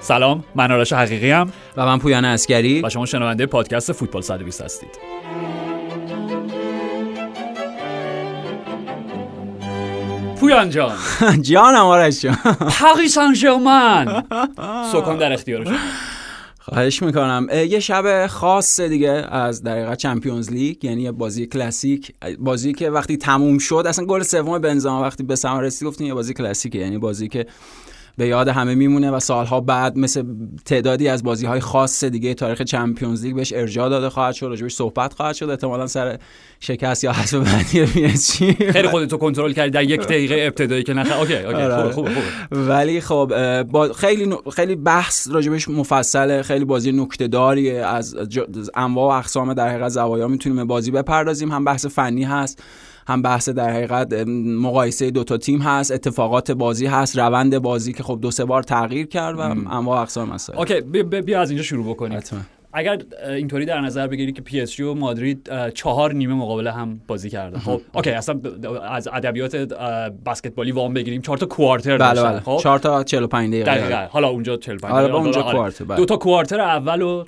سلام 0.00 0.44
من 0.54 0.72
آرش 0.72 0.92
حقیقی 0.92 1.30
هم. 1.30 1.52
و 1.76 1.86
من 1.86 1.98
پویان 1.98 2.24
اسکری 2.24 2.82
و 2.82 2.88
شما 2.88 3.06
شنونده 3.06 3.46
پادکست 3.46 3.92
فوتبال 3.92 4.22
120 4.22 4.60
هستید. 4.60 4.98
پویان 10.40 10.70
جان. 10.70 10.96
جانم 11.50 11.76
آرش 11.76 12.20
جان. 12.20 12.34
پاریس 12.80 13.14
سن 13.14 13.34
ژرمن 13.34 14.22
سکان 14.92 15.18
در 15.18 15.32
اختیار 15.32 15.64
شما. 15.64 15.74
خواهش 16.68 17.02
می‌کنم. 17.02 17.46
یه 17.52 17.80
شب 17.80 18.26
خاص 18.26 18.80
دیگه 18.80 19.10
از 19.10 19.62
دقیقه 19.62 19.96
Champions 19.96 20.50
League 20.50 20.84
یعنی 20.84 21.02
یه 21.02 21.12
بازی 21.12 21.46
کلاسیک. 21.46 22.12
بازی 22.38 22.72
که 22.72 22.90
وقتی 22.90 23.16
تموم 23.16 23.58
شد 23.58 23.84
اصلا 23.86 24.04
گل 24.04 24.22
سوم 24.22 24.58
بنزما 24.58 25.02
وقتی 25.02 25.22
به 25.22 25.36
ثمر 25.36 25.60
رسید 25.60 25.88
گفتیم 25.88 26.06
یه 26.06 26.14
بازی 26.14 26.34
کلاسیکه. 26.34 26.78
یعنی 26.78 26.98
بازی 26.98 27.28
که 27.28 27.46
به 28.18 28.26
یاد 28.26 28.48
همه 28.48 28.74
میمونه 28.74 29.10
و 29.10 29.20
سالها 29.20 29.60
بعد 29.60 29.98
مثل 29.98 30.24
تعدادی 30.64 31.08
از 31.08 31.22
بازی 31.22 31.46
های 31.46 31.60
خاص 31.60 32.04
دیگه 32.04 32.34
تاریخ 32.34 32.62
Champions 32.62 33.24
League 33.24 33.36
بهش 33.36 33.52
ارجاع 33.52 33.88
داده 33.88 34.10
خواهد 34.10 34.34
شد 34.34 34.46
راجبش 34.46 34.74
صحبت 34.74 35.14
خواهد 35.14 35.34
شد. 35.34 35.50
احتمالا 35.50 35.86
سر 35.86 36.18
شکست 36.60 37.04
یا 37.04 37.12
حذف 37.12 37.34
بعدی 37.34 38.12
چی 38.32 38.52
خیلی 38.52 38.88
خودتو 38.88 39.16
کنترل 39.16 39.52
کردی 39.52 39.70
در 39.70 39.82
یک 39.82 40.00
دقیقه 40.00 40.34
ابتدایی 40.46 40.82
که 40.82 40.94
نخ 40.94 41.18
okay 41.20 41.36
okay 41.36 41.62
آره. 41.62 41.92
خوب 41.92 42.08
خوب 42.08 42.22
ولی 42.50 43.00
خب 43.00 43.62
با 43.62 43.92
خیلی 43.92 44.36
خیلی 44.56 44.76
بحث 44.76 45.28
راجبش 45.30 45.68
مفصله 45.68 46.42
خیلی 46.42 46.64
بازی 46.64 46.92
نکته 46.92 47.28
داری 47.28 47.78
از 47.78 48.16
انواع 48.74 49.14
و 49.14 49.18
اقسام 49.18 49.54
در 49.54 49.68
حقیقت 49.68 49.88
زوایا 49.88 50.28
می‌تونیم 50.28 50.66
بازی 50.66 50.90
بپردازیم. 50.90 51.52
هم 51.52 51.64
بحث 51.64 51.86
فنی 51.86 52.24
هست 52.24 52.62
هم 53.08 53.22
بحث 53.22 53.48
در 53.48 53.70
حقیقت 53.70 54.12
مقایسه 54.62 55.10
دو 55.10 55.24
تا 55.24 55.36
تیم 55.36 55.60
هست 55.60 55.92
اتفاقات 55.92 56.50
بازی 56.50 56.86
هست 56.86 57.18
روند 57.18 57.58
بازی 57.58 57.92
که 57.92 58.02
خب 58.02 58.18
دو 58.22 58.30
سه 58.30 58.44
بار 58.44 58.62
تغییر 58.62 59.06
کرد 59.06 59.36
و 59.38 59.40
انواع 59.40 60.00
اقسام 60.00 60.28
مسائل. 60.28 60.58
Okay 60.58 60.80
بیا 61.20 61.40
از 61.40 61.50
اینجا 61.50 61.62
شروع 61.62 61.86
بکنیم. 61.86 62.20
اگر 62.72 62.98
اینطوری 63.28 63.64
در 63.64 63.80
نظر 63.80 64.06
بگیری 64.06 64.32
که 64.32 64.42
پی 64.42 64.60
اس 64.60 64.72
جی 64.72 64.82
و 64.82 64.94
مادرید 64.94 65.50
چهار 65.74 66.12
نیمه 66.12 66.34
مقابل 66.34 66.66
هم 66.66 67.00
بازی 67.06 67.30
کردن. 67.30 67.58
خب 67.58 67.80
okay 67.94 68.10
اصلا 68.10 68.40
از 68.90 69.08
ادبیات 69.12 69.56
بسکتبالی 70.26 70.72
وام 70.72 70.94
بگیریم. 70.94 71.22
چهار 71.22 71.38
تا 71.38 71.46
quarter 71.46 71.98
بله 71.98 72.22
بله. 72.22 72.40
خب؟ 72.40 72.58
4 72.62 72.78
تا 72.78 73.04
45 73.04 73.54
دقیقه. 73.54 73.70
دقیقاً. 73.70 74.06
حالا 74.10 74.28
اونجا 74.28 74.56
45 74.56 74.92
دقیقه. 74.94 75.12
آره. 75.12 75.22
اونجا 75.22 75.42
کوارتر 75.42 75.84
بله. 75.84 75.96
دو 75.96 76.04
تا 76.04 76.16
quarter 76.16 76.60
اولو 76.60 77.24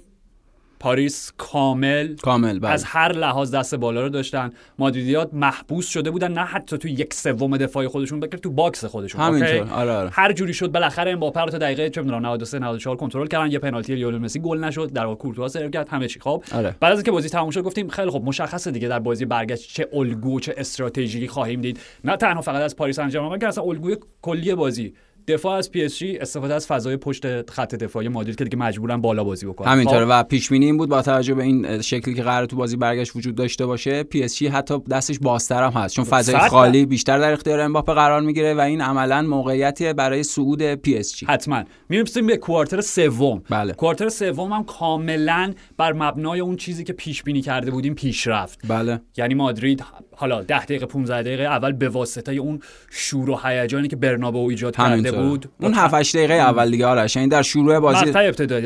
پاریس 0.81 1.33
کامل 1.39 2.17
کامل 2.17 2.59
بله. 2.59 2.71
از 2.71 2.85
هر 2.85 3.13
لحاظ 3.13 3.55
دست 3.55 3.75
بالا 3.75 4.03
رو 4.03 4.09
داشتن. 4.09 4.51
مادریدیا 4.79 5.35
محبوس 5.35 5.89
شده 5.89 6.11
بودن 6.11 6.33
نه 6.33 6.41
حتی 6.41 6.79
تو 6.79 6.89
یک 6.89 7.15
سوم 7.15 7.57
دفاعی 7.57 7.89
خودشون 7.89 8.21
بلکه 8.21 8.37
تو 8.37 8.51
box 8.51 8.85
خودشون 8.85 9.21
همینطور. 9.21 9.73
آره 9.73 9.93
آره. 9.93 10.11
هر 10.13 10.33
جوری 10.33 10.55
شد 10.55 10.73
بالاخره 10.73 11.11
امباپه 11.11 11.41
رو 11.41 11.51
تا 11.51 11.59
دقیقه 11.59 11.91
چه 11.91 12.01
می‌دونم 12.03 12.27
93 12.27 12.59
94 12.59 12.97
کنترل 12.97 13.27
کردن. 13.27 13.53
یه 13.53 13.59
پنالتی 13.59 13.95
لیونل 13.95 14.19
مسی 14.19 14.41
گل 14.41 14.65
نشد 14.65 14.93
در 14.93 15.05
واقع 15.05 15.17
کورتوا 15.17 15.49
save 15.49 15.71
کرد 15.71 15.89
همه 15.89 16.09
چی 16.09 16.21
خب 16.21 16.45
آره. 16.53 16.77
بعد 16.81 16.93
از 16.93 16.99
اینکه 16.99 17.11
بازی 17.11 17.29
تموم 17.29 17.51
شد 17.51 17.63
گفتیم 17.63 17.89
خیلی 17.89 18.11
خب 18.11 18.23
مشخصه 18.25 18.71
دیگه 18.71 18.89
در 18.89 18.99
بازی 18.99 19.25
برگشت 19.25 19.75
چه 19.75 19.89
الگو 19.93 20.41
چه 20.41 20.55
استراتژی 20.57 21.29
خواهیم 21.29 21.61
دید. 21.61 21.81
نه 22.05 22.17
تنها 22.17 22.41
فقط 22.41 22.63
از 22.63 22.77
پاریس 22.77 22.97
سن 22.97 23.09
ژرمن 23.09 23.45
اصلا 23.45 23.65
الگوی 23.65 23.97
کلی 24.23 24.55
بازی. 24.55 24.95
دفاع 25.29 25.59
از 25.59 25.71
پی 25.71 25.85
اس 25.85 25.99
جی 25.99 26.19
استفاده 26.19 26.55
از 26.55 26.67
فضای 26.67 26.97
پشت 26.97 27.51
خط 27.51 27.75
دفاعی 27.75 28.09
مادرید 28.09 28.37
که 28.37 28.45
دیگه 28.45 28.57
مجبورن 28.57 29.01
بالا 29.01 29.25
بازی 29.25 29.47
بکنن. 29.47 29.69
همینطوره 29.69 30.05
خب. 30.05 30.11
و 30.11 30.23
پیش 30.23 30.49
بینی 30.49 30.67
این 30.67 30.77
بود 30.77 30.89
با 30.89 31.03
توجه 31.03 31.35
به 31.35 31.43
این 31.43 31.81
شکلی 31.81 32.15
که 32.15 32.23
قرار 32.23 32.47
تو 32.47 32.57
بازی 32.57 32.77
برگشت 32.77 33.17
وجود 33.17 33.35
داشته 33.35 33.67
باشه 33.67 34.03
پی 34.03 34.23
اس 34.23 34.37
جی 34.37 34.47
حتی 34.47 34.79
دستش 34.91 35.19
بازتر 35.19 35.63
هم 35.63 35.73
هست 35.83 35.95
چون 35.95 36.05
فضای 36.05 36.39
خالی 36.39 36.87
بیشتر 36.87 37.19
در 37.19 37.33
اختیار 37.33 37.61
امباپه 37.61 37.93
قرار 37.93 38.21
می‌گیره 38.21 38.55
و 38.55 38.61
این 38.61 38.81
عملا 38.81 39.23
موقعیتی 39.23 39.93
برای 39.93 40.23
صعود 40.23 40.75
پی 40.75 40.97
اس 40.97 41.17
جی. 41.17 41.27
حتما. 41.27 41.65
می‌رسیم 41.89 42.27
به 42.27 42.37
quarter 42.37 42.81
سوم. 42.81 43.43
بله. 43.51 43.73
quarter 43.73 44.09
سوم 44.09 44.53
هم 44.53 44.65
کاملا 44.65 45.55
بر 45.77 45.93
مبنای 45.93 46.41
اون 46.41 46.57
چیزی 46.57 46.85
که 46.85 46.93
پیش 46.93 47.23
بینی 47.23 47.43
کرده 47.43 47.71
بودیم 47.71 47.95
پیش 47.95 48.27
رفت 48.27 48.59
بله. 48.69 49.01
یعنی 49.17 49.35
مادرید 49.35 49.85
حالا 50.17 50.43
10 50.43 50.65
دقیقه 50.65 50.87
15 50.87 51.23
دقیقه 51.23 51.43
اول 51.43 51.73
به 51.73 51.89
واسطه 51.89 52.33
اون 52.33 52.61
شور 52.91 53.31
و 53.31 53.41
هیجانی 53.45 53.89
که 53.89 53.97
برنابو 53.97 54.49
ایجاد 54.49 54.77
کرده 54.77 55.10
بود. 55.13 55.49
اون 55.61 55.75
7 55.75 55.95
8 55.95 56.17
دقیقه 56.17 56.35
اول 56.35 56.71
دیگه 56.71 56.87
آرش 56.87 57.17
یعنی 57.17 57.29
در 57.29 57.43
شروع 57.43 57.79
بازی 57.79 58.13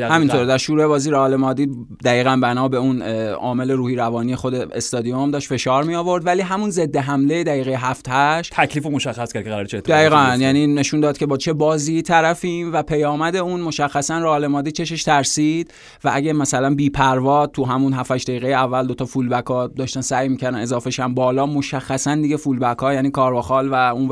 همینطور 0.01 0.45
در. 0.45 0.57
شروع 0.57 0.87
بازی 0.87 1.11
رئال 1.11 1.35
مادرید 1.35 1.69
دقیقا 2.05 2.39
بنا 2.41 2.67
به 2.67 2.77
اون 2.77 3.01
عامل 3.31 3.71
روحی 3.71 3.95
روانی 3.95 4.35
خود 4.35 4.55
استادیوم 4.55 5.31
داشت 5.31 5.47
فشار 5.47 5.83
می 5.83 5.95
آورد 5.95 6.25
ولی 6.25 6.41
همون 6.41 6.69
ضد 6.69 6.97
حمله 6.97 7.43
دقیقه 7.43 7.71
7 7.71 8.05
8 8.09 8.53
تکلیف 8.53 8.85
مشخص 8.85 9.33
کرد 9.33 9.43
که 9.43 9.49
قرار 9.49 9.65
چه 9.65 9.81
دقیقاً. 9.81 10.37
یعنی 10.39 10.67
نشون 10.67 10.99
داد 10.99 11.17
که 11.17 11.25
با 11.25 11.37
چه 11.37 11.53
بازی 11.53 12.01
طرفیم 12.01 12.73
و 12.73 12.83
پیامد 12.83 13.35
اون 13.35 13.61
مشخصا 13.61 14.17
رئال 14.17 14.47
مادرید 14.47 14.73
چشش 14.73 15.03
ترسید. 15.03 15.73
و 16.03 16.11
اگه 16.13 16.33
مثلا 16.33 16.75
بی 16.75 16.89
پروا 16.89 17.47
تو 17.47 17.65
همون 17.65 17.93
7 17.93 18.11
8 18.11 18.27
دقیقه 18.27 18.47
اول 18.47 18.87
دو 18.87 18.93
تا 18.93 19.05
full 19.05 19.29
back 19.29 19.45
ها 19.45 19.67
داشتن 19.67 20.01
سعی 20.01 20.29
می‌کردن 20.29 20.57
اضافه 20.57 21.03
هم 21.03 21.13
بالا 21.13 21.45
مشخصا 21.45 22.15
دیگه 22.15 22.37
full 22.37 22.59
back 22.59 22.77
ها 22.77 22.93
یعنی 22.93 23.11
کارواخال 23.11 23.69
و 23.69 23.73
اون 23.73 24.09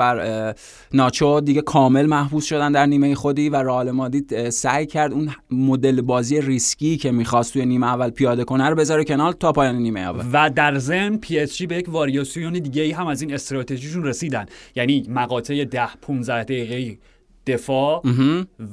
ناچو 0.94 1.40
دیگه 1.40 1.62
کامل 1.62 2.06
محبوس 2.24 2.46
شدن 2.46 2.72
در 2.72 2.86
نیمه 2.86 3.16
خودی 3.16 3.50
و 3.50 3.56
رئال 3.56 3.92
مادرید 3.92 4.50
سعی 4.50 4.86
کرد 4.86 5.14
اون 5.14 5.30
مدل 5.52 6.02
بازی 6.02 6.42
ریسکی 6.42 6.98
که 6.98 7.12
می‌خواست 7.12 7.54
توی 7.54 7.66
نیمه 7.66 7.88
اول 7.88 8.10
پیاده 8.10 8.44
کنه 8.44 8.70
رو 8.70 8.76
بذاره 8.76 9.04
کنار 9.04 9.34
تا 9.34 9.52
پایان 9.52 9.76
نیمه 9.76 10.00
اول. 10.00 10.26
و 10.34 10.50
در 10.50 10.78
ضمن 10.78 11.18
پی 11.18 11.40
اس 11.40 11.56
جی 11.58 11.68
به 11.68 11.76
یک 11.76 11.90
واریاسیون 11.90 12.54
دیگه 12.54 12.96
هم 12.96 13.08
از 13.08 13.22
این 13.22 13.34
استراتژیشون 13.34 14.04
رسیدن. 14.04 14.46
یعنی 14.76 15.06
مقاطع 15.10 15.64
10 15.64 15.88
15 16.02 16.44
دقیقه‌ای 16.44 16.98
دفاع 17.48 18.02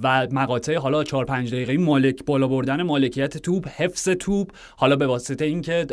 و 0.03 0.29
مقاطع 0.31 0.77
حالا 0.77 1.05
4 1.05 1.25
5 1.25 1.53
دقیقه 1.53 1.77
مالک 1.79 2.25
بالا 2.25 2.49
بردن 2.49 2.83
مالکیت 2.83 3.37
توپ 3.37 3.69
حفظ 3.69 4.09
توپ. 4.09 4.51
حالا 4.77 4.97
به 4.97 5.07
واسطه 5.07 5.45
اینکه 5.45 5.87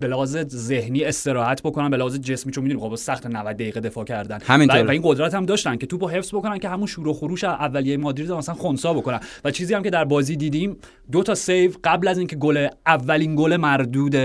به 0.00 0.08
لحاظ 0.08 0.36
ذهنی 0.48 1.04
استراحت 1.04 1.62
بکنن 1.62 1.90
به 1.90 1.96
لحاظ 1.96 2.18
جسمی 2.18 2.52
چون 2.52 2.64
می‌دونیم 2.64 2.88
خب 2.88 2.94
سخت 2.94 3.26
90 3.26 3.56
دقیقه 3.56 3.80
دفاع 3.80 4.04
کردن. 4.04 4.38
و, 4.68 4.72
و 4.86 4.90
این 4.90 5.02
قدرت 5.04 5.34
هم 5.34 5.46
داشتن 5.46 5.76
که 5.76 5.86
توپو 5.86 6.08
حفظ 6.08 6.34
بکنن 6.34 6.58
که 6.58 6.68
همون 6.68 6.86
شور 6.86 7.10
و 7.10 7.12
خروش 7.12 7.44
اولیه 7.44 7.96
مادرید 7.96 8.32
مثلا 8.32 8.54
خونسا 8.54 8.92
بکنن. 8.94 9.20
و 9.44 9.50
چیزی 9.50 9.74
هم 9.74 9.82
که 9.82 9.90
در 9.90 10.04
بازی 10.04 10.36
دیدیم 10.36 10.76
دو 11.12 11.22
تا 11.22 11.34
save 11.34 11.72
قبل 11.84 12.08
از 12.08 12.18
اینکه 12.18 12.36
گل 12.36 12.68
اولین 12.86 13.36
گل 13.36 13.56
مردود 13.56 14.16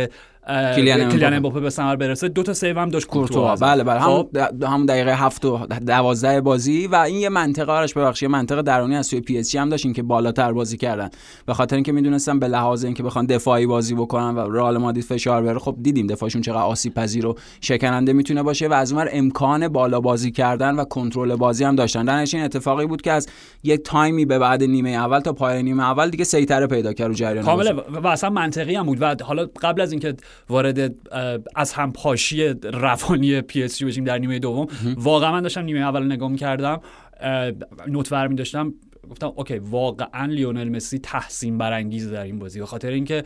کلیان 0.48 1.34
امباپه. 1.34 1.60
به 1.60 1.70
ثمر 1.70 1.96
برسه. 1.96 2.30
دو 2.30 2.44
تا 2.44 2.54
save 2.54 2.80
هم 2.80 2.90
داشت 2.90 3.08
کورتوا 3.08 3.56
بله 3.56 3.84
بله. 3.84 4.00
هم 4.00 4.28
هم 4.64 4.86
دقیقه 4.86 5.16
7 5.16 5.46
و 5.46 5.68
12 5.88 6.42
بازی 6.42 6.88
و 6.88 6.96
این 6.96 7.16
یه 7.16 7.30
منطقه 7.30 7.72
آرش 7.72 7.94
ببخشید 7.94 8.30
منطقه 8.30 8.62
درونی 8.62 8.96
از 8.96 9.06
سوی 9.08 9.22
پی 9.22 9.38
اس 9.38 9.44
جی 9.44 9.56
هم 9.56 9.70
داشت 9.70 9.94
که 9.94 10.04
بالاتر 10.04 10.52
بازی 10.52 10.78
کردن. 10.78 11.10
به 11.46 11.54
خاطر 11.54 11.76
اینکه 11.76 11.92
می‌دونستن 11.92 12.40
به 12.40 12.48
لحاظ 12.48 12.86
اینکه 12.86 13.04
بخوان 13.04 13.26
دفاعی 13.26 13.66
بازی 13.66 13.96
بکنن 13.96 14.36
و 14.36 14.52
رئال 14.52 14.78
مادرید 14.78 15.04
فشار 15.04 15.44
بره 15.44 15.60
خب 15.60 15.76
دیدیم 15.82 16.08
دفاعشون 16.08 16.42
چقدر 16.42 16.62
آسیب 16.62 16.94
پذیر 16.94 17.26
و 17.26 17.36
شکننده 17.62 18.14
می‌تونه 18.14 18.44
باشه 18.44 18.68
و 18.68 18.74
از 18.74 18.92
اونور 18.92 19.10
امکان 19.12 19.68
بالا 19.68 20.00
بازی 20.00 20.32
کردن 20.32 20.76
و 20.76 20.84
کنترل 20.84 21.36
بازی 21.36 21.64
هم 21.64 21.76
داشتن. 21.76 22.06
در 22.06 22.26
این 22.34 22.44
اتفاقی 22.44 22.86
بود 22.86 23.02
که 23.02 23.12
از 23.12 23.28
یک 23.64 23.84
تایمی 23.84 24.26
به 24.26 24.40
بعد 24.40 24.64
نیمه 24.64 24.90
اول 24.90 25.20
تا 25.20 25.34
پایان 25.34 25.64
نیمه 25.64 25.84
اول 25.84 26.10
دیگه 26.10 26.24
سیطره 26.24 26.68
پیدا 26.68 26.94
کرد 26.94 27.08
رو 27.08 27.14
جریان 27.14 27.46
کاملا 27.46 27.84
و 28.04 28.08
اصلا 28.08 28.30
منطقی 28.30 28.76
هم 28.76 28.86
بود. 28.86 29.02
و 29.02 29.16
حالا 29.24 29.48
قبل 29.62 29.82
از 29.82 29.92
اینکه 29.92 30.16
وارد 30.50 30.96
از 31.56 31.74
هم 31.74 31.94
پاشی 31.94 32.48
روانی 32.64 33.42
پی 33.42 33.64
اس 33.64 33.78
جی 33.78 33.86
بشیم 33.86 34.04
در 34.04 34.18
نیمه 34.18 34.40
دوم. 34.40 34.68
واقعا 34.96 35.32
من 35.32 35.42
داشتم 35.42 35.62
نیمه 35.62 35.80
اول 35.80 36.06
نگاه 36.06 36.32
می‌کردم 36.32 36.82
note 37.88 38.12
ور 38.12 38.28
داشتم 38.28 38.74
گفتم 39.10 39.34
okay 39.36 39.58
واقعا 39.58 40.26
لیونل 40.26 40.70
مسی 40.70 41.00
تحسین 41.00 41.58
برانگیز 41.58 42.12
در 42.12 42.24
این 42.24 42.40
بازی 42.40 42.60
به 42.60 42.66
خاطر 42.66 42.90
اینکه 42.90 43.24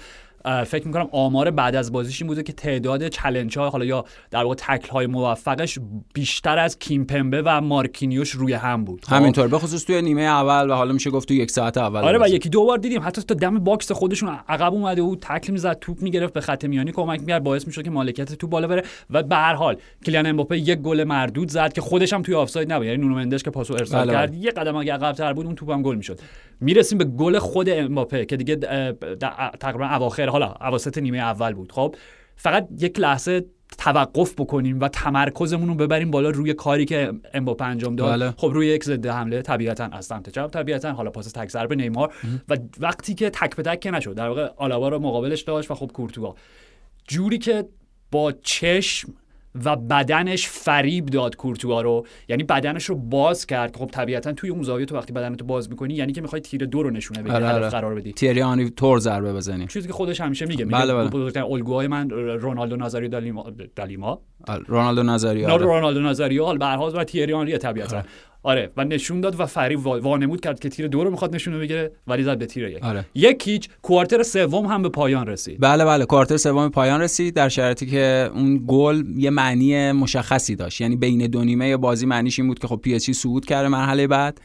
فکر 0.66 0.88
می‌کنم 0.88 1.08
آمار 1.12 1.52
بعد 1.52 1.76
از 1.76 1.92
بازیش 1.92 2.22
این 2.22 2.28
بوده 2.28 2.44
که 2.44 2.54
تعداد 2.54 3.08
challenge 3.08 3.58
ها 3.58 3.70
حالا 3.70 3.86
یا 3.86 4.06
در 4.32 4.44
واقع 4.44 4.56
تکل 4.56 4.90
های 4.90 5.08
موفقش 5.08 5.80
بیشتر 6.14 6.58
از 6.60 6.80
کیمپمبه 6.80 7.42
و 7.46 7.62
مارکینیوش 7.62 8.30
روی 8.30 8.54
هم 8.54 8.86
بود. 8.86 9.06
خب؟ 9.06 9.14
همینطور 9.14 9.48
به 9.48 9.60
خصوص 9.60 9.84
توی 9.84 10.02
نیمه 10.02 10.22
اول 10.22 10.70
و 10.70 10.74
حالا 10.74 10.94
میشه 10.94 11.10
گفت 11.10 11.28
تو 11.28 11.34
یک 11.34 11.52
ساعت 11.52 11.78
اول 11.78 12.02
آره 12.02 12.20
و 12.22 12.28
یکی 12.28 12.50
دو 12.50 12.66
بار 12.66 12.78
دیدیم. 12.78 13.02
حتی 13.04 13.22
تا 13.22 13.36
دم 13.36 13.60
box 13.60 13.92
خودشون 13.92 14.30
عقب 14.50 14.74
اومده 14.74 15.02
بود 15.02 15.20
تکل 15.20 15.54
می‌زد 15.54 15.78
توپ 15.80 16.02
می‌گرفت 16.02 16.34
به 16.34 16.42
خط 16.42 16.66
میانی 16.66 16.92
کمک 16.92 17.20
می‌کرد 17.20 17.44
باعث 17.44 17.68
می‌شد 17.68 17.84
که 17.84 17.90
مالکیت 17.90 18.34
توپ 18.34 18.50
بالا 18.50 18.68
بره 18.68 18.84
و 19.10 19.24
به 19.24 19.36
هر 19.36 19.54
حال 19.54 19.78
کلیان 20.06 20.26
امباپه 20.26 20.58
یک 20.58 20.80
گل 20.80 21.04
مردود 21.04 21.50
زد 21.50 21.74
که 21.74 21.82
خودش 21.82 22.14
هم 22.14 22.22
توی 22.22 22.36
offside 22.36 22.74
نبود. 22.74 22.86
یعنی 22.86 22.98
نونو 22.98 23.16
مندز 23.16 23.44
که 23.44 23.52
پاسو 23.52 23.74
ارسال 23.74 24.06
بله، 24.06 24.14
کرد 24.14 24.30
بله. 24.30 24.40
یه 24.40 24.52
قدم 24.52 24.76
اگه 24.76 24.94
عقب‌تر 24.94 25.34
بود 25.34 25.46
اون 25.46 25.56
توپم 25.56 25.82
گل 25.82 25.96
می‌شد. 25.96 26.20
می‌رسیم 26.60 26.98
به 26.98 27.06
گل 27.06 27.40
خود 27.40 27.70
امباپه 27.70 28.26
که 28.26 28.38
دیگه 28.38 28.56
تقریبا 29.60 29.86
اواخر 29.86 30.30
حالا 30.30 30.54
اواسط 30.62 30.98
نیمه 30.98 31.18
اول 31.18 31.54
بود. 31.54 31.72
خب 31.72 31.96
فقط 32.36 32.68
یک 32.80 33.00
لحظه 33.00 33.46
توقف 33.78 34.34
بکنیم 34.34 34.80
و 34.80 34.88
تمرکزمون 34.88 35.68
رو 35.68 35.76
ببریم 35.76 36.12
بالا 36.12 36.30
روی 36.30 36.54
کاری 36.54 36.86
که 36.86 37.14
امباپه 37.34 37.66
انجام 37.66 37.96
داد. 37.96 38.20
بله. 38.20 38.34
خب 38.38 38.48
روی 38.54 38.68
یک 38.68 38.84
ضد 38.84 39.06
حمله 39.06 39.42
طبیعتا 39.42 39.84
از 39.84 40.06
سمت 40.06 40.30
چپ 40.30 40.48
طبیعتا 40.48 40.92
حالا 40.92 41.10
پاس 41.10 41.32
تک 41.32 41.50
ضربه 41.50 41.76
نیمار. 41.76 42.14
و 42.50 42.58
وقتی 42.80 43.14
که 43.14 43.30
تک 43.30 43.56
به 43.56 43.64
تک 43.64 43.80
که 43.80 43.92
نشد 43.92 44.16
در 44.16 44.28
واقع 44.28 44.50
آلابا 44.58 44.90
رو 44.90 45.00
مقابلش 45.00 45.42
داشت 45.42 45.72
و 45.72 45.76
خب 45.76 45.92
کورتوا. 45.94 46.36
جوری 47.08 47.38
که 47.38 47.66
با 48.12 48.32
چشم 48.32 49.14
و 49.66 49.76
بدنش 49.76 50.48
فریب 50.48 51.06
داد 51.06 51.36
کورتوا 51.36 51.82
رو. 51.82 52.06
یعنی 52.30 52.44
بدنش 52.44 52.86
رو 52.86 52.96
باز 52.96 53.46
کرد. 53.46 53.76
خب 53.76 53.86
طبیعتا 53.86 54.34
توی 54.34 54.50
اون 54.50 54.64
زاویه 54.64 54.86
تو 54.86 54.96
وقتی 54.96 55.14
بدنتو 55.14 55.46
باز 55.46 55.70
می‌کنی 55.70 55.94
یعنی 55.94 56.14
که 56.14 56.22
می‌خوای 56.22 56.42
تیر 56.42 56.66
دو 56.66 56.84
رو 56.84 56.90
نشونه 56.90 57.22
بدی 57.22 57.32
آره، 57.32 57.54
آره. 57.54 57.70
قرار 57.70 57.96
بدی. 57.96 58.14
تیری 58.14 58.42
آنری 58.42 58.70
تور 58.70 59.00
ضربه 59.00 59.34
بزنیم 59.34 59.68
چیزی 59.68 59.88
که 59.88 59.94
خودش 59.94 60.22
همیشه 60.22 60.46
میگه. 60.46 60.66
میگه 60.66 60.78
بله، 60.78 60.94
بله. 60.94 61.10
بزرگترین 61.10 61.52
الگوهای 61.52 61.88
من 61.88 62.10
رونالدو 62.10 62.76
نازاریو 62.76 63.10
دالیما 63.10 63.46
دالیما. 63.76 64.22
آره، 64.48 64.64
رونالدو 64.68 65.04
نظری 65.04 65.46
نه 65.46 65.52
آره. 65.52 65.66
رونالدو 65.66 66.00
نازاریو 66.00 66.46
حال 66.46 66.58
برهاز 66.58 66.96
و 66.96 67.04
تیری 67.04 67.34
آنری 67.34 67.58
طبیعتا. 67.58 68.04
آره 68.48 68.72
و 68.78 68.84
نشون 68.84 69.22
داد 69.22 69.40
و 69.40 69.46
فریب 69.46 69.80
وا- 69.80 70.00
وانمود 70.02 70.42
کرد 70.42 70.60
که 70.60 70.70
تیر 70.70 70.88
دو 70.88 71.04
رو 71.04 71.12
می‌خواد 71.12 71.36
نشونه 71.36 71.60
بگیره 71.60 71.92
ولی 72.08 72.24
زد 72.24 72.38
به 72.38 72.46
تیر 72.46 72.64
یک. 72.68 72.84
آره. 72.84 73.06
یک 73.16 73.48
هیچ 73.48 73.70
quarter 73.82 74.24
سوم 74.24 74.66
هم 74.66 74.82
به 74.82 74.90
پایان 74.90 75.28
رسید. 75.28 75.58
بله 75.60 75.86
بله 75.86 76.06
quarter 76.06 76.38
سوم 76.38 76.70
پایان 76.70 77.02
رسید 77.02 77.34
در 77.34 77.50
شرایطی 77.50 77.86
که 77.86 78.30
اون 78.34 78.64
گل 78.68 79.04
یه 79.18 79.30
معنی 79.30 79.92
مشخصی 79.92 80.56
داشت. 80.56 80.82
یعنی 80.82 80.96
بین 80.96 81.28
دو 81.28 81.44
نیمه 81.44 81.78
بازی 81.78 82.06
معنیش 82.06 82.40
این 82.40 82.48
بود 82.48 82.60
که 82.60 82.68
خب 82.68 82.80
پی 82.84 83.00
صعود 83.00 83.46
کرده 83.46 83.68
مرحله 83.68 84.08
بعد 84.08 84.42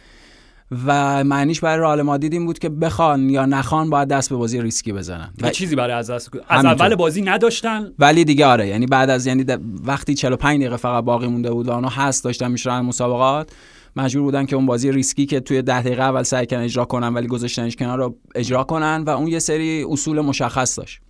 و 0.87 1.25
معنیش 1.25 1.61
برای 1.61 1.81
رئال 1.81 2.03
مادرید 2.03 2.33
این 2.33 2.47
بود 2.47 2.59
که 2.59 2.69
بخوان 2.69 3.31
یا 3.31 3.47
نخوان 3.47 3.91
باید 3.91 4.09
دست 4.09 4.31
به 4.31 4.37
بازی 4.37 4.63
ریسکی 4.63 4.93
بزنن. 4.93 5.33
و 5.43 5.51
چیزی 5.51 5.77
برای 5.77 5.93
از 5.93 6.11
دست 6.11 6.31
از. 6.49 6.65
اول 6.65 6.95
بازی 6.95 7.23
نداشتن. 7.23 7.93
ولی 7.99 8.25
دیگه 8.25 8.47
آره 8.47 8.69
یعنی 8.69 8.87
بعد 8.87 9.11
از 9.11 9.27
یعنی 9.27 9.45
وقتی 9.85 10.15
45 10.15 10.61
دقیقه 10.61 10.77
فقط 10.77 11.05
باقی 11.05 11.27
مونده 11.27 11.51
بود 11.51 11.69
و 11.69 11.71
اونا 11.73 11.89
هست 11.89 12.25
داشتن 12.25 12.51
میشرن 12.51 12.81
مسابقات 12.81 13.51
مجبور 13.97 14.23
بودن 14.25 14.47
که 14.47 14.57
اون 14.57 14.67
بازی 14.67 14.93
ریسکی 14.93 15.27
که 15.27 15.41
توی 15.41 15.63
ده 15.63 15.83
دقیقه 15.83 16.03
اول 16.03 16.23
سعی 16.23 16.47
کردن 16.47 16.65
اجرا 16.65 16.85
کنن 16.85 17.15
ولی 17.15 17.27
گذاشتنش 17.27 17.77
کنار 17.77 17.99
رو 17.99 18.17
اجرا 18.35 18.65
کنن 18.65 19.05
و 19.07 19.11
اون 19.11 19.29
یه 19.29 19.39
سری 19.39 19.87
اصول 19.91 20.21
مشخص 20.21 20.79
داشت. 20.79 21.01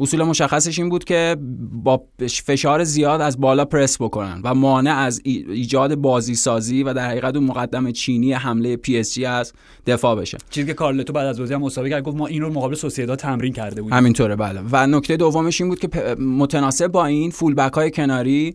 اصول 0.00 0.22
مشخصش 0.22 0.78
این 0.78 0.88
بود 0.88 1.04
که 1.04 1.36
با 1.72 2.04
فشار 2.44 2.84
زیاد 2.84 3.20
از 3.20 3.40
بالا 3.40 3.64
پرس 3.64 4.02
بکنن 4.02 4.40
و 4.44 4.54
مانع 4.54 4.96
از 4.96 5.20
ای- 5.24 5.44
ایجاد 5.48 5.94
بازی 5.94 6.34
سازی 6.34 6.82
و 6.82 6.94
در 6.94 7.08
حقیقت 7.08 7.36
اون 7.36 7.44
مقدمه 7.44 7.90
چینی 7.90 8.32
حمله 8.32 8.76
پی 8.76 8.98
اس 8.98 9.14
جی 9.14 9.24
از 9.24 9.52
دفاع 9.86 10.16
بشه. 10.16 10.38
چیزی 10.50 10.66
که 10.66 10.74
کارلتو 10.74 11.12
بعد 11.12 11.26
از 11.26 11.38
بازی 11.40 11.54
هم 11.54 11.60
مصاحبه 11.60 11.90
کرد 11.90 12.02
گفت 12.04 12.16
ما 12.16 12.26
این 12.26 12.42
رو 12.42 12.52
مقابل 12.52 12.74
سوسییداد 12.74 13.18
تمرین 13.18 13.52
کرده 13.52 13.82
بودیم. 13.82 13.96
همینطوره 13.96 14.36
بله. 14.36 14.60
و 14.72 14.86
نکته 14.86 15.16
دومش 15.16 15.60
این 15.60 15.70
بود 15.70 15.78
که 15.78 16.14
متناسب 16.18 16.86
با 16.88 17.06
این 17.06 17.30
full 17.30 17.54
back 17.54 17.72
های 17.72 17.90
کناری 17.90 18.54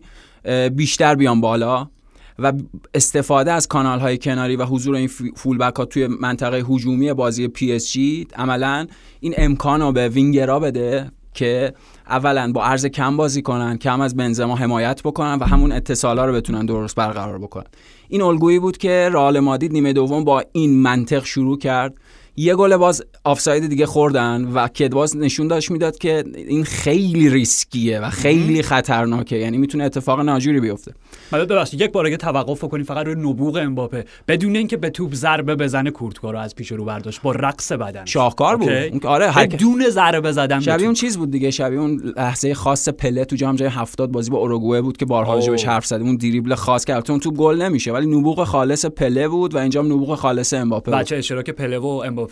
بیشتر 0.72 1.14
بیان 1.14 1.40
بالا. 1.40 1.88
و 2.38 2.52
استفاده 2.94 3.52
از 3.52 3.68
کانال 3.68 3.98
های 3.98 4.18
کناری 4.18 4.56
و 4.56 4.64
حضور 4.64 4.94
این 4.94 5.08
فی- 5.08 5.32
full 5.36 5.58
back 5.58 5.76
ها 5.76 5.84
توی 5.84 6.06
منطقه 6.06 6.56
هجومی 6.56 7.12
بازی 7.12 7.48
پی 7.48 7.72
اس 7.72 7.92
جی 7.92 8.26
عملا 8.36 8.86
این 9.20 9.34
امکان 9.36 9.80
رو 9.80 9.92
به 9.92 10.08
وینگرا 10.08 10.60
بده 10.60 11.10
که 11.34 11.72
اولا 12.08 12.52
با 12.52 12.64
عرض 12.64 12.86
کم 12.86 13.16
بازی 13.16 13.42
کنن 13.42 13.78
کم 13.78 14.00
از 14.00 14.16
بنزما 14.16 14.56
حمایت 14.56 15.02
بکنن 15.02 15.38
و 15.40 15.44
همون 15.44 15.72
اتصالا 15.72 16.24
رو 16.24 16.32
بتونن 16.32 16.66
درست 16.66 16.94
برقرار 16.96 17.38
بکنن. 17.38 17.64
این 18.08 18.22
الگویی 18.22 18.58
بود 18.58 18.76
که 18.76 19.08
رئال 19.12 19.40
مادرید 19.40 19.72
نیمه 19.72 19.92
دوم 19.92 20.24
با 20.24 20.44
این 20.52 20.78
منطق 20.82 21.24
شروع 21.24 21.58
کرد 21.58 21.94
یه 22.36 22.54
گل 22.54 22.76
باز 22.76 23.02
آفساید 23.24 23.66
دیگه 23.66 23.86
خوردن 23.86 24.44
و 24.44 24.68
که 24.68 24.88
باز 24.88 25.16
نشون 25.16 25.48
داشت 25.48 25.70
می‌داد 25.70 25.98
که 25.98 26.24
این 26.34 26.64
خیلی 26.64 27.30
ریسکیه 27.30 28.00
و 28.00 28.10
خیلی 28.10 28.62
خطرناکه. 28.62 29.36
یعنی 29.36 29.58
می‌تونه 29.58 29.84
اتفاق 29.84 30.20
ناجوری 30.20 30.60
بیفته. 30.60 30.92
حالا 31.30 31.44
ببخشید 31.44 31.80
یک 31.80 31.92
بار 31.92 32.06
اگه 32.06 32.16
توقف 32.16 32.64
کنیم 32.64 32.84
فقط 32.84 33.06
روی 33.06 33.14
نبوغ 33.14 33.56
امباپه. 33.62 34.04
بدون 34.28 34.56
اینکه 34.56 34.76
به 34.76 34.90
توپ 34.90 35.14
ضربه 35.14 35.54
بزنه 35.54 35.90
کورتوا 35.90 36.30
رو 36.30 36.38
از 36.38 36.54
پیش 36.54 36.72
رو 36.72 36.84
برداشت 36.84 37.22
با 37.22 37.32
رقص 37.32 37.72
بدن 37.72 38.04
شاهکار 38.04 38.56
بود. 38.56 39.00
که 39.00 39.08
آره 39.08 39.30
هر 39.30 39.46
بدون 39.46 39.90
ضربه 39.90 40.32
زدن 40.32 40.60
شبیه 40.60 40.76
توپ. 40.76 40.84
اون 40.84 40.94
چیز 40.94 41.18
بود 41.18 41.30
دیگه. 41.30 41.50
شبیه 41.50 41.80
اون 41.80 42.12
لحظه 42.16 42.54
خاص 42.54 42.88
پله 42.88 43.24
تو 43.24 43.36
جام 43.36 43.56
جهانی 43.56 43.74
70 43.74 44.12
بازی 44.12 44.30
با 44.30 44.38
اوروگوئه 44.38 44.80
بود 44.80 44.96
که 44.96 45.04
بارها. 45.04 45.34
راجبش 45.34 45.64
حرف 45.64 45.86
زدیم. 45.86 46.06
اون 46.06 46.16
دریبل 46.16 46.54
خاص 46.54 46.84
که 46.84 46.94
البته 46.94 47.10
اون 47.10 47.20
تو 47.20 47.30
گل 47.30 47.62
نمیشه 47.62 47.92
ولی 47.92 48.06
نبوغ 48.06 48.44
خالص 48.44 48.86
پله 48.86 49.28
بود 49.28 49.54
و 49.54 49.58
اینجا 49.58 49.82
نبوغ 49.82 50.14
خالص 50.14 50.54
امباپه 50.54 50.90
بود. 50.90 51.00
بچه 51.00 51.16
اشتراک 51.16 51.50
پله 51.50 51.78
و 51.78 51.86
امباپه 51.86 52.25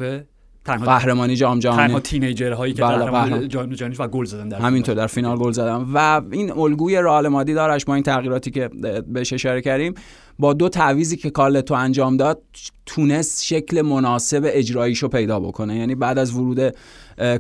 تنها 0.65 0.85
قهرمانی 0.85 1.37
جام 1.37 1.59
جهانی. 1.59 1.87
تنها 1.87 2.01
تینیجر 2.01 2.53
هایی 2.53 2.73
که 2.75 2.83
بله، 2.83 2.97
قهرمان 2.97 3.25
قهرمان. 3.25 3.49
جام 3.49 3.71
جهانی 3.71 3.97
و 3.99 4.09
گل 4.09 4.25
زدن 4.25 4.49
در 4.49 4.59
همینطور 4.59 4.95
در 4.95 5.07
فینال 5.07 5.37
گل 5.37 5.53
زدم 5.53 5.91
و 5.95 6.23
این 6.31 6.53
الگوی 6.53 6.97
رئال 6.97 7.29
مادی 7.29 7.55
دارش 7.55 7.85
با 7.85 7.95
این 7.95 8.03
تغییراتی 8.03 8.51
که 8.51 8.71
بهش 9.09 9.33
اشاره 9.33 9.61
کردیم 9.61 9.95
با 10.39 10.53
دو 10.53 10.69
تعویزی 10.69 11.17
که 11.17 11.31
کارلتو 11.31 11.75
انجام 11.75 12.17
داد 12.17 12.43
تونست 12.87 13.45
شکل 13.45 13.83
مناسب 13.83 14.43
اجراییشو 14.45 15.09
پیدا 15.09 15.41
بکنه. 15.41 15.77
یعنی 15.77 15.95
بعد 15.95 16.19
از 16.19 16.35
ورود 16.35 16.75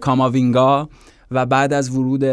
کاماوینگا 0.01 0.89
و 1.35 1.47
بعد 1.47 1.73
از 1.73 1.91
ورود 1.97 2.25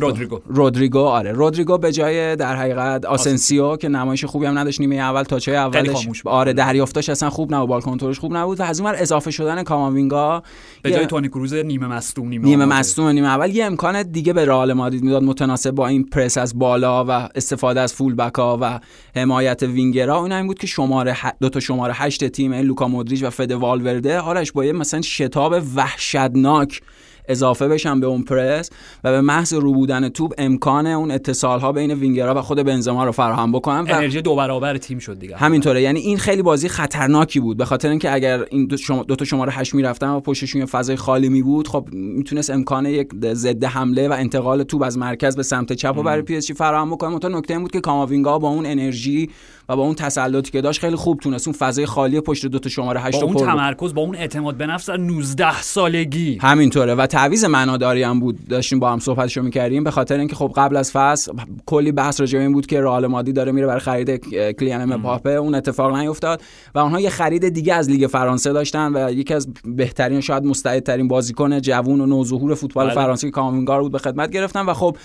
رودریگو. 0.00 0.40
رودریگو 0.46 0.98
آره 0.98 1.32
رودریگو 1.32 1.78
به 1.78 1.92
جای 1.92 2.36
در 2.36 2.56
حقیقت 2.56 3.04
آسنسیو 3.04 3.76
که 3.76 3.88
نمایش 3.88 4.24
خوبی 4.24 4.46
هم 4.46 4.58
نداشت 4.58 4.80
نیمه 4.80 4.96
اول 4.96 5.22
تا 5.22 5.38
چه 5.38 5.50
خیلی 5.50 5.56
اولش 5.56 5.90
خاموش 5.90 6.22
بود. 6.22 6.32
آره 6.32 6.52
دریافتاش 6.52 7.08
اصلا 7.08 7.30
خوب 7.30 7.54
نبود 7.54 7.68
بال 7.68 7.80
کنترلش 7.80 8.18
خوب 8.18 8.36
نبود 8.36 8.60
و 8.60 8.62
از 8.62 8.80
اون 8.80 8.92
اضافه 8.96 9.30
شدن 9.30 9.62
کاماوینگا 9.62 10.42
به 10.82 10.90
یه- 10.90 10.96
جای 10.96 11.06
تونی 11.06 11.28
کروز 11.28 11.54
نیمه 11.54 11.86
مصدوم 11.86 12.28
نیمه 12.28 12.44
نیمه. 12.44 12.64
مصدوم 12.64 13.08
نیمه 13.08 13.28
اول 13.28 13.50
یه 13.50 13.64
امکان 13.64 14.02
دیگه 14.02 14.32
به 14.32 14.44
رئال 14.44 14.72
مادرید 14.72 15.02
می‌داد 15.02 15.22
متناسب 15.22 15.70
با 15.70 15.86
این 15.86 16.04
پرس 16.04 16.38
از 16.38 16.58
بالا 16.58 17.04
و 17.04 17.10
استفاده 17.34 17.80
از 17.80 17.92
فول 17.94 18.14
بک 18.14 18.34
ها 18.34 18.58
و 18.60 18.80
حمایت 19.16 19.62
وینگرها 19.62 20.18
اون 20.18 20.32
این 20.32 20.46
بود 20.46 20.58
که 20.58 20.66
شماره 20.66 21.12
ه... 21.12 21.32
دو 21.40 21.48
تا 21.48 21.60
شماره 21.60 21.92
هشت 21.96 22.24
تیم 22.28 22.52
این 22.52 22.66
لوکا 22.66 22.88
مودریچ 22.88 23.22
و 23.22 23.30
فده 23.30 23.52
والورده 23.52 24.18
آرش 24.18 24.52
با 24.52 24.64
یه 24.64 24.72
مثلا 24.72 25.00
شتاب 25.00 25.54
وحشتناک 25.76 26.80
اضافه 27.28 27.68
بشن 27.68 28.00
به 28.00 28.06
اون 28.06 28.22
پرس 28.22 28.70
و 29.04 29.10
به 29.10 29.20
محض 29.20 29.54
رو 29.54 29.72
بودن 29.72 30.08
توپ 30.08 30.34
امکان 30.38 30.86
اون 30.86 31.10
اتصال 31.10 31.60
ها 31.60 31.72
بین 31.72 31.94
وینگرها 31.94 32.34
و 32.34 32.40
خود 32.42 32.62
بنزما 32.62 33.04
رو 33.04 33.12
فراهم 33.12 33.52
بکنن 33.52 33.80
و 33.80 33.94
انرژی 33.94 34.22
دو 34.22 34.36
برابر 34.36 34.76
تیم 34.76 34.98
شد 34.98 35.18
دیگه. 35.18 35.36
همینطوره. 35.36 35.82
یعنی 35.82 36.00
این 36.00 36.18
خیلی 36.18 36.42
بازی 36.42 36.68
خطرناکی 36.68 37.40
بود. 37.40 37.56
به 37.56 37.64
خاطر 37.64 37.88
اینکه 37.88 38.12
اگر 38.12 38.44
این 38.50 38.66
دو, 38.66 38.76
شما 38.76 39.02
دو 39.02 39.16
تا 39.16 39.24
شماره 39.24 39.52
8 39.52 39.74
می‌رفتن 39.74 40.08
و 40.08 40.20
پشتشون 40.20 40.60
یه 40.60 40.66
فضای 40.66 40.96
خالی 40.96 41.28
می 41.28 41.42
بود 41.42 41.68
خب 41.68 41.88
می‌تونست 41.92 42.50
امکان 42.50 42.86
یک 42.86 43.08
ضد 43.32 43.64
حمله 43.64 44.08
و 44.08 44.12
انتقال 44.12 44.62
توپ 44.62 44.82
از 44.82 44.98
مرکز 44.98 45.36
به 45.36 45.42
سمت 45.42 45.72
چپ 45.72 45.92
رو 45.96 46.02
برای 46.02 46.22
پی 46.22 46.36
اس 46.36 46.46
جی 46.46 46.54
فراهم 46.54 46.90
بکنه. 46.90 47.10
منتها 47.10 47.30
نکته 47.30 47.54
این 47.54 47.62
بود 47.62 47.72
که 47.72 47.80
کاماوینگا 47.80 48.38
با 48.38 48.48
اون 48.48 48.66
انرژی 48.66 49.30
و 49.68 49.76
با 49.76 49.82
اون 49.82 49.94
تسلطی 49.94 50.50
که 50.50 50.60
داشت 50.60 50.80
خیلی 50.80 50.96
خوب 50.96 51.20
تونست 51.20 51.48
اون 51.48 51.56
فضای 51.56 51.86
خالی 51.86 52.20
پشت 52.20 52.46
دو 52.46 52.58
تا 52.58 52.68
شماره 52.68 53.00
8 53.00 53.20
با 53.20 53.26
اون. 53.26 53.36
تمرکز 53.36 53.94
با 53.94 54.02
اون 54.02 54.16
اعتماد 54.16 54.56
به 54.56 54.66
نفس 54.66 54.90
در 54.90 54.96
19 54.96 55.62
سالگی. 55.62 56.38
همینطوره. 56.42 56.94
و 56.94 57.06
تعویض 57.06 57.44
معناداری 57.44 58.02
هم 58.02 58.20
بود. 58.20 58.48
داشتیم 58.48 58.78
با 58.78 58.92
هم 58.92 58.98
صحبتشو 58.98 59.42
می‌کردیم. 59.42 59.84
به 59.84 59.90
خاطر 59.90 60.18
اینکه 60.18 60.36
خب 60.36 60.52
قبل 60.56 60.76
از 60.76 60.92
فصل 60.92 61.32
کلی 61.66 61.92
بحث 61.92 62.20
راجع 62.20 62.38
این 62.38 62.52
بود 62.52 62.66
که 62.66 62.80
رئال 62.80 63.06
مادی 63.06 63.32
داره 63.32 63.52
میره 63.52 63.66
برای 63.66 63.80
خرید 63.80 64.10
کلیان 64.56 64.84
مباپه 64.84 65.30
اون 65.30 65.54
اتفاق 65.54 65.96
نیفتاد 65.96 66.42
و 66.74 66.78
اونها 66.78 67.00
یه 67.00 67.10
خرید 67.10 67.48
دیگه 67.48 67.74
از 67.74 67.90
لیگ 67.90 68.06
فرانسه 68.06 68.52
داشتن 68.52 68.96
و 68.96 69.12
یکی 69.12 69.34
از 69.34 69.48
بهترین 69.64 70.20
شاید 70.20 70.44
مستعدترین 70.44 71.08
بازیکن 71.08 71.60
جوون 71.60 72.00
و 72.00 72.06
نوظهور 72.06 72.54
فوتبال 72.54 72.86
بله. 72.86 72.94
فرانسه 72.94 73.30
کاموینگار 73.30 73.82
بود 73.82 73.92
به 73.92 73.98
خدمت 73.98 74.30
گرفتن 74.30 74.66
و 74.66 74.74
خب 74.74 74.96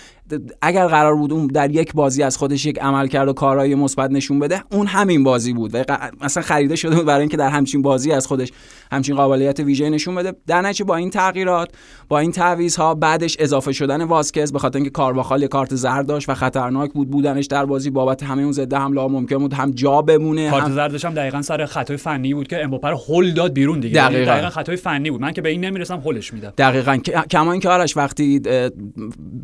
اگر 0.62 0.88
قرار 0.88 1.15
بود 1.15 1.33
اون 1.33 1.48
در 1.48 1.72
یک 1.72 1.93
بازی 1.93 2.24
از 2.24 2.38
خودش 2.38 2.65
یک 2.65 2.79
عمل 2.79 3.07
کرد 3.07 3.27
و 3.27 3.33
کارهای 3.33 3.75
مثبت 3.75 4.12
نشون 4.12 4.39
بده 4.39 4.49
اون 4.72 4.88
همین 4.88 5.24
بازی 5.24 5.53
بود. 5.53 5.72
و 5.74 5.84
مثلا 6.22 6.44
خریده 6.44 6.75
شده 6.75 6.96
بود 6.96 7.06
برای 7.06 7.20
اینکه 7.20 7.38
در 7.38 7.50
همچین 7.50 7.82
بازی 7.82 8.12
از 8.12 8.27
خودش 8.27 8.51
همچین 8.91 9.15
قابلیت 9.15 9.60
ویژه 9.60 9.89
نشون 9.89 10.15
بده. 10.15 10.34
در 10.48 10.62
نتیجه 10.62 10.86
با 10.86 10.96
این 10.96 11.10
تغییرات 11.10 11.70
با 12.08 12.20
این 12.20 12.32
تعویض 12.32 12.79
بعدش 13.00 13.36
اضافه 13.39 13.72
شدن 13.72 14.03
واسکز 14.03 14.53
به 14.53 14.60
خاطر 14.60 14.77
اینکه 14.77 14.91
کارواخال 14.91 15.41
یه 15.41 15.48
کارت 15.48 15.75
زرد 15.75 16.08
داشت 16.08 16.29
و 16.29 16.34
خطرناک 16.34 16.94
بود 16.94 17.10
بودنش 17.10 17.46
در 17.46 17.65
بازی 17.65 17.89
بابت 17.89 18.24
همه 18.24 18.41
اون 18.41 18.51
ضد 18.51 18.74
حمله 18.74 19.01
ها 19.01 19.08
ممکن 19.08 19.38
بود 19.38 19.53
هم 19.53 19.72
جا 19.72 20.01
بمونه 20.01 20.50
کارت 20.50 20.63
هم 20.63 20.74
زردش 20.74 21.06
هم 21.06 21.13
دقیقا 21.13 21.41
سر 21.41 21.65
خطای 21.65 21.98
فنی 21.98 22.34
بود 22.34 22.48
که 22.48 22.63
امباپه 22.63 22.88
رو 22.88 22.98
هول 22.98 23.32
داد 23.34 23.53
بیرون 23.53 23.79
دیگه. 23.79 23.96
یعنی 23.96 24.15
دقیقاً. 24.15 24.32
دقیقا 24.32 24.50
خطای 24.50 24.75
فنی 24.75 25.12
بود. 25.12 25.22
من 25.22 25.32
که 25.32 25.41
به 25.41 25.50
این 25.50 25.65
نمی‌رسم 25.65 26.00
هولش 26.00 26.34
میدم 26.34 26.53
دقیقا. 26.58 26.98
کما 27.32 27.51
اینکه 27.51 27.70
آرش 27.70 27.98
وقتی 27.98 28.41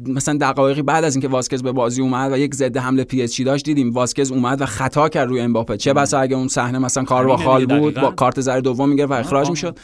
مثلا 0.08 0.38
دقایقی 0.38 0.82
بعد 0.82 1.04
از 1.04 1.16
اینکه 1.16 1.28
واسکز 1.28 1.64
به 1.64 1.72
بازی 1.72 2.02
اومد 2.02 2.32
و 2.32 2.38
یک 2.38 2.56
ضد 2.56 2.78
حمله 2.78 3.04
پی 3.04 3.24
اس 3.24 3.30
جی 3.30 3.42
داشت 3.42 3.66
دیدیم 3.66 3.94
واسکز 3.94 4.32
اومد 4.32 4.62
و 4.62 4.66
خطا 4.96 5.10
کرد 5.10 5.30
روی 5.30 5.40
امباپه. 5.40 5.78
چه 5.78 5.94
بسا 5.94 6.20
اگه 6.20 6.36
اون 6.36 6.48
صحنه 6.48 6.80
مثلا 6.80 7.04
کارواخال 7.04 7.66
دیگه 7.66 7.80
بود 7.80 7.94
دقیقاً. 7.94 8.10
با 8.10 8.16
کارت 8.16 8.42
زرد 8.42 8.64
دوم 8.64 8.90
می‌گرفت 8.90 9.12
و 9.12 9.16
اخراج 9.16 9.50
می‌شد. 9.50 9.80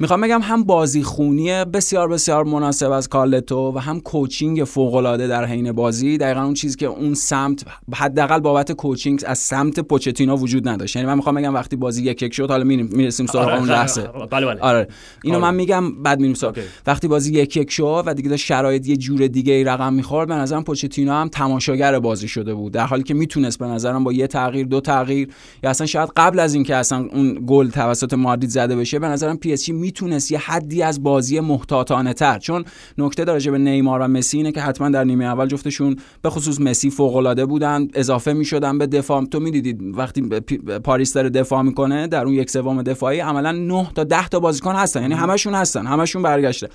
می‌خوام 0.00 0.20
بگم 0.20 0.40
هم 0.42 0.64
بازی 0.64 1.02
خونی 1.02 1.64
بسیار 1.64 2.08
بسیار 2.08 2.44
مناسب 2.44 2.90
از 2.90 3.08
کارلتو 3.08 3.72
و 3.74 3.78
هم 3.78 4.00
coaching 4.00 4.64
فوق 4.64 4.94
العاده 4.94 5.26
در 5.26 5.44
حین 5.44 5.72
بازی. 5.72 6.18
دقیقا 6.18 6.42
اون 6.42 6.54
چیزی 6.54 6.76
که 6.76 6.86
اون 6.86 7.14
سمت 7.14 7.64
حداقل 7.94 8.38
بابت 8.40 8.72
coaching 8.72 9.22
از 9.26 9.38
سمت 9.38 9.80
پوچتینو 9.80 10.36
وجود 10.36 10.68
نداشت. 10.68 10.96
یعنی 10.96 11.08
من 11.08 11.14
می‌خوام 11.14 11.34
بگم 11.34 11.54
وقتی 11.54 11.76
بازی 11.76 12.02
یک 12.02 12.22
یک 12.22 12.34
شد 12.34 12.50
حالا 12.50 12.64
می‌رسیم 12.64 13.26
سراغ 13.26 13.44
آره، 13.44 13.58
اون 13.58 13.68
خ- 13.68 13.70
لحظه. 13.70 14.02
بله 14.30 14.46
بله. 14.46 14.60
آره. 14.60 14.88
اینو 15.24 15.36
آره. 15.36 15.44
من 15.44 15.54
میگم 15.54 16.02
بعد 16.02 16.20
میریم 16.20 16.34
سراغ. 16.34 16.58
وقتی 16.86 17.08
بازی 17.08 17.32
یک 17.32 17.56
یک 17.56 17.70
شد 17.70 18.02
و 18.06 18.14
دیگه 18.14 18.28
داشت 18.28 18.46
شرایط 18.46 18.88
یه 18.88 18.96
جور 18.96 19.26
دیگه 19.26 19.52
ای 19.52 19.64
رقم 19.64 19.92
می‌خورد 19.94 20.28
به 20.28 20.34
نظرم 20.34 20.64
پوچتینو 20.64 21.12
هم 21.12 21.28
تماشاگر 21.28 21.98
بازی 21.98 22.28
شده 22.28 22.54
بود. 22.54 22.72
در 22.72 22.86
حالی 22.86 23.02
که 23.02 23.14
می‌تونست 23.14 23.58
به 23.58 23.66
نظرم 23.66 24.04
با 24.04 24.12
یه 24.12 24.26
تغییر 24.26 24.49
دو 24.50 24.80
تغییر. 24.80 25.28
یا 25.62 25.70
اصلا 25.70 25.86
شاید 25.86 26.08
قبل 26.16 26.38
از 26.38 26.54
اینکه 26.54 26.76
اصلا 26.76 27.08
اون 27.12 27.44
گل 27.46 27.70
توسط 27.70 28.14
مادرید 28.14 28.50
زده 28.50 28.76
بشه 28.76 28.98
به 28.98 29.06
نظرم 29.06 29.36
پی 29.36 29.52
اس 29.52 29.68
می‌تونست 29.68 30.32
یه 30.32 30.38
حدی 30.38 30.82
از 30.82 31.02
بازی 31.02 31.40
محتاطانه 31.40 32.12
تر. 32.12 32.38
چون 32.38 32.64
نکته 32.98 33.24
داره 33.24 33.50
به 33.50 33.58
نیمار 33.58 34.00
و 34.00 34.08
مسی 34.08 34.36
اینه 34.36 34.52
که 34.52 34.60
حتما 34.60 34.88
در 34.88 35.04
نیمه 35.04 35.24
اول 35.24 35.46
جفتشون 35.46 35.96
به 36.22 36.30
خصوص 36.30 36.60
مسی 36.60 36.90
فوق 36.90 37.16
العاده 37.16 37.46
بودن 37.46 37.88
اضافه 37.94 38.32
می‌شدن 38.32 38.78
به 38.78 38.86
دفاع. 38.86 39.24
تو 39.24 39.40
می‌دیدید 39.40 39.98
وقتی 39.98 40.22
پاریس 40.84 41.12
داره 41.12 41.30
دفاع 41.30 41.62
می‌کنه 41.62 42.06
در 42.06 42.24
اون 42.24 42.34
یک 42.34 42.50
سوم 42.50 42.82
دفاعی 42.82 43.20
عملا 43.20 43.52
9 43.52 43.86
تا 43.94 44.04
10 44.04 44.28
تا 44.28 44.40
بازیکن 44.40 44.74
هستن. 44.74 45.02
یعنی 45.02 45.14
همشون 45.14 45.54
هستن 45.54 45.86
همشون 45.86 46.22
برگشته. 46.22 46.68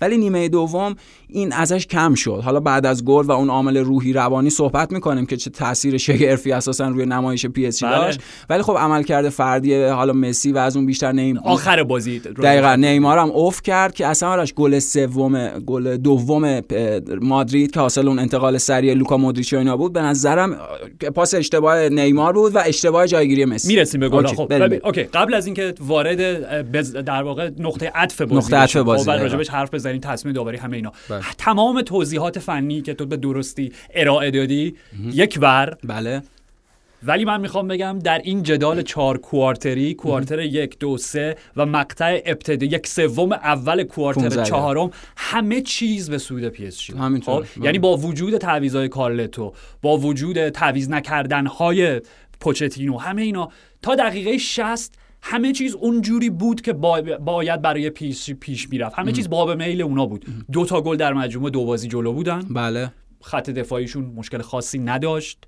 ولی 0.00 0.18
نیمه 0.18 0.48
دوم 0.48 0.94
این 1.28 1.52
ازش 1.52 1.86
کم 1.86 2.14
شد. 2.14 2.40
حالا 2.44 2.60
بعد 2.60 2.86
از 2.86 3.04
گل 3.04 3.26
و 3.26 3.30
اون 3.30 3.50
عامل 3.50 3.76
روحی 3.76 4.12
روانی 4.12 4.50
صحبت 4.50 4.92
می‌کنیم 4.92 5.26
که 5.26 5.36
چه 5.36 5.50
تاثیر 5.50 5.96
شگرفی 5.98 6.52
اساسا 6.52 6.88
روی 6.88 7.06
نمایش 7.18 7.46
پی 7.46 7.66
اس 7.66 7.72
جی 7.72 7.84
بله. 7.84 7.96
داشت. 7.96 8.20
ولی 8.50 8.62
خب 8.62 8.76
عملکرد 8.78 9.28
فردی 9.28 9.82
حالا 9.84 10.12
مسی 10.12 10.52
و 10.52 10.58
از 10.58 10.76
اون 10.76 10.86
بیشتر 10.86 11.12
نیم 11.12 11.38
آخر 11.38 11.82
بازی 11.82 12.18
دقیقا 12.18 12.74
نیمار 12.74 13.18
هم 13.18 13.30
افت 13.30 13.62
کرد 13.62 13.94
که 13.94 14.06
اصلا 14.06 14.28
آرش 14.28 14.54
گل 14.54 14.78
سوم 14.78 15.48
گل 15.48 15.96
دوم 15.96 16.60
مادرید 17.20 17.70
که 17.70 17.80
حاصل 17.80 18.08
اون 18.08 18.18
انتقال 18.18 18.58
سریع 18.58 18.94
لوکا 18.94 19.16
مودریچ 19.16 19.54
و 19.54 19.56
اینا 19.56 19.76
بود 19.76 19.92
به 19.92 20.02
نظرم 20.02 20.56
پاس 21.14 21.34
اشتباه 21.34 21.88
نیمار 21.88 22.32
بود 22.32 22.54
و 22.54 22.58
اشتباه 22.66 23.06
جایگیری 23.06 23.44
مسی. 23.44 23.68
می‌رسیم 23.68 24.00
به 24.00 24.08
گل. 24.08 24.26
خب 24.26 24.52
okay. 24.84 25.02
قبل 25.02 25.34
از 25.34 25.46
اینکه 25.46 25.74
وارد 25.80 26.20
بز- 26.72 26.92
در 26.96 27.22
واقع 27.22 27.50
نقطه 27.58 27.92
عطف 27.94 28.22
بازی 28.22 28.34
نقطه 28.34 28.56
عطف 28.56 28.76
بازی، 28.76 29.04
خب،. 29.04 29.10
راجبش 29.10 29.48
حرف 29.48 29.74
بزنیم 29.74 30.00
تصمیم 30.00 30.34
داوری 30.34 30.56
همه 30.56 30.76
اینا. 30.76 30.92
بله. 31.10 31.20
تمام 31.38 31.82
توضیحات 31.82 32.38
فنی 32.38 32.82
که 32.82 32.94
تو 32.94 33.06
به 33.06 33.16
درستی 33.16 33.72
ارائه 33.94 34.30
دادی 34.30 34.74
یک 35.12 35.38
ور. 35.42 35.76
بله. 35.84 36.22
ولی 37.02 37.24
من 37.24 37.40
می‌خوام 37.40 37.68
بگم 37.68 37.98
در 37.98 38.18
این 38.18 38.42
جدال 38.42 38.82
چهار 38.82 39.18
quarter 39.18 39.85
ی 39.85 39.94
quarter 39.94 40.38
یک 40.40 40.78
دو 40.78 40.96
سه 40.98 41.36
و 41.56 41.66
مقطع 41.66 42.20
ابتدا 42.26 42.66
یک 42.66 42.86
سوم 42.86 43.32
اول 43.32 43.82
quarter 43.82 44.20
15 44.20 44.44
چهارم 44.44 44.90
همه 45.16 45.60
چیز 45.60 46.10
به 46.10 46.18
سود 46.18 46.48
پی 46.48 46.66
اس 46.66 46.78
جی. 46.80 46.92
همینطور. 46.92 47.40
بله. 47.56 47.64
یعنی 47.64 47.78
با 47.78 47.96
وجود 47.96 48.36
تعویضای 48.38 48.88
کارلتو 48.88 49.52
با 49.82 49.96
وجود 49.98 50.48
تعویض 50.48 50.88
نکردن 50.88 51.46
های 51.46 52.00
پوچتینو 52.40 52.98
همه 52.98 53.22
اینا 53.22 53.48
تا 53.82 53.94
دقیقه 53.94 54.38
60 54.38 54.94
همه 55.22 55.52
چیز 55.52 55.74
اونجوری 55.74 56.30
بود 56.30 56.60
که 56.60 56.72
با- 56.72 57.00
باید 57.20 57.62
برای 57.62 57.90
پیش 57.90 58.30
پیش 58.30 58.70
می‌رفت. 58.70 58.98
همه 58.98 59.12
چیز 59.12 59.28
باب 59.30 59.50
میل 59.62 59.82
اونا 59.82 60.06
بود. 60.06 60.26
دو 60.52 60.64
تا 60.64 60.80
گل 60.80 60.96
در 60.96 61.12
مجموعه 61.12 61.50
دو 61.50 61.64
بازی 61.64 61.88
جلو 61.88 62.12
بودن. 62.12 62.42
بله. 62.50 62.92
خط 63.22 63.50
دفاعیشون 63.50 64.04
مشکل 64.04 64.42
خاصی 64.42 64.78
نداشت. 64.78 65.38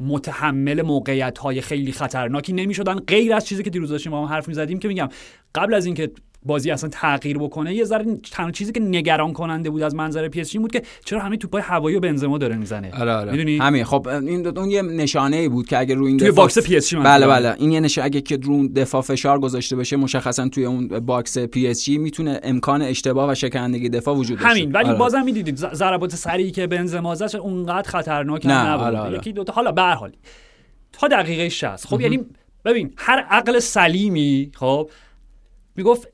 متحمل 0.00 0.82
موقعیت 0.82 1.38
های 1.38 1.60
خیلی 1.60 1.92
خطرناکی. 1.92 2.52
نمی‌شدن 2.52 2.94
غیر 2.94 3.34
از 3.34 3.46
چیزی 3.46 3.62
که 3.62 3.70
دیروز 3.70 3.90
داشتیم 3.90 4.12
با 4.12 4.26
هم 4.26 4.34
حرف 4.34 4.48
می‌زدیم 4.48 4.78
که 4.78 4.88
میگم 4.88 5.08
قبل 5.54 5.74
از 5.74 5.86
اینکه 5.86 6.10
بازی 6.44 6.70
اصلا 6.70 6.90
تغییر 6.92 7.38
بکنه. 7.38 7.74
یه 7.74 7.84
ذره 7.84 8.16
تنها 8.32 8.50
چیزی 8.50 8.72
که 8.72 8.80
نگران 8.80 9.32
کننده 9.32 9.70
بود 9.70 9.82
از 9.82 9.94
منظر 9.94 10.28
پی 10.28 10.40
اس 10.40 10.50
جی 10.50 10.58
بود 10.58 10.72
که 10.72 10.82
چرا 11.04 11.20
همه 11.20 11.36
توپای 11.36 11.62
هوایی 11.62 11.96
و 11.96 12.00
بنزما 12.00 12.38
داره 12.38 12.56
می‌زنه. 12.56 12.90
آره 13.00 13.12
آره. 13.12 13.32
می‌دونی؟ 13.32 13.58
همین. 13.58 13.84
خب 13.84 14.08
این 14.08 14.46
اون 14.46 14.70
یه 14.70 14.82
نشانه 14.82 15.36
ای 15.36 15.48
بود 15.48 15.66
که 15.66 15.78
اگه 15.78 15.94
روی 15.94 16.08
این 16.08 16.18
توی 16.18 16.28
دفاع- 16.28 16.44
box 16.44 16.58
پی 16.58 16.76
اس 16.76 16.88
جی 16.88 16.96
بله 16.96 17.26
بله. 17.26 17.54
این 17.58 17.72
یه 17.72 17.80
نشونه 17.80 18.02
اگه 18.02 18.20
که 18.20 18.36
رو 18.42 18.68
دفاع 18.68 19.02
فشار 19.02 19.40
گذاشته 19.40 19.76
بشه 19.76 19.96
مشخصا 19.96 20.48
توی 20.48 20.64
اون 20.64 20.88
box 20.88 21.38
پی 21.38 21.66
اس 21.66 21.84
جی 21.84 21.98
می‌تونه 21.98 22.40
امکان 22.42 22.82
اشتباه 22.82 23.30
و 23.30 23.34
شکنندگی 23.34 23.88
دفاع 23.88 24.16
وجود 24.16 24.38
داشته. 24.38 24.50
همین. 24.50 24.72
ولی 24.72 24.88
آره. 24.88 24.98
بازم 24.98 25.24
می‌دیدید 25.24 25.56
ضربات 25.56 26.14
سریعی 26.14 26.50
که 26.50 26.66
بنزما 26.66 27.14
زد 27.14 27.36
اونقدر 27.36 27.90
خطرناک 27.90 28.46
نه، 28.46 28.66
نبود. 28.66 28.84
آره، 28.86 28.98
آره. 28.98 29.18
یکی 29.18 29.32
دو 29.32 29.44
تا 29.44 29.52
حالا 29.52 29.72
به 29.72 29.82
هر 29.82 29.94
حال 29.94 30.12
تا 30.92 31.08
دقیقه 31.08 31.48
60 31.48 31.86
خب 31.86 32.00
یعنی 32.00 32.20
ببین 32.64 32.92
هر 32.96 33.18
عقل 33.30 33.58
سلیمی 33.58 34.50
خب 34.54 34.90
می‌گفت 35.76 36.08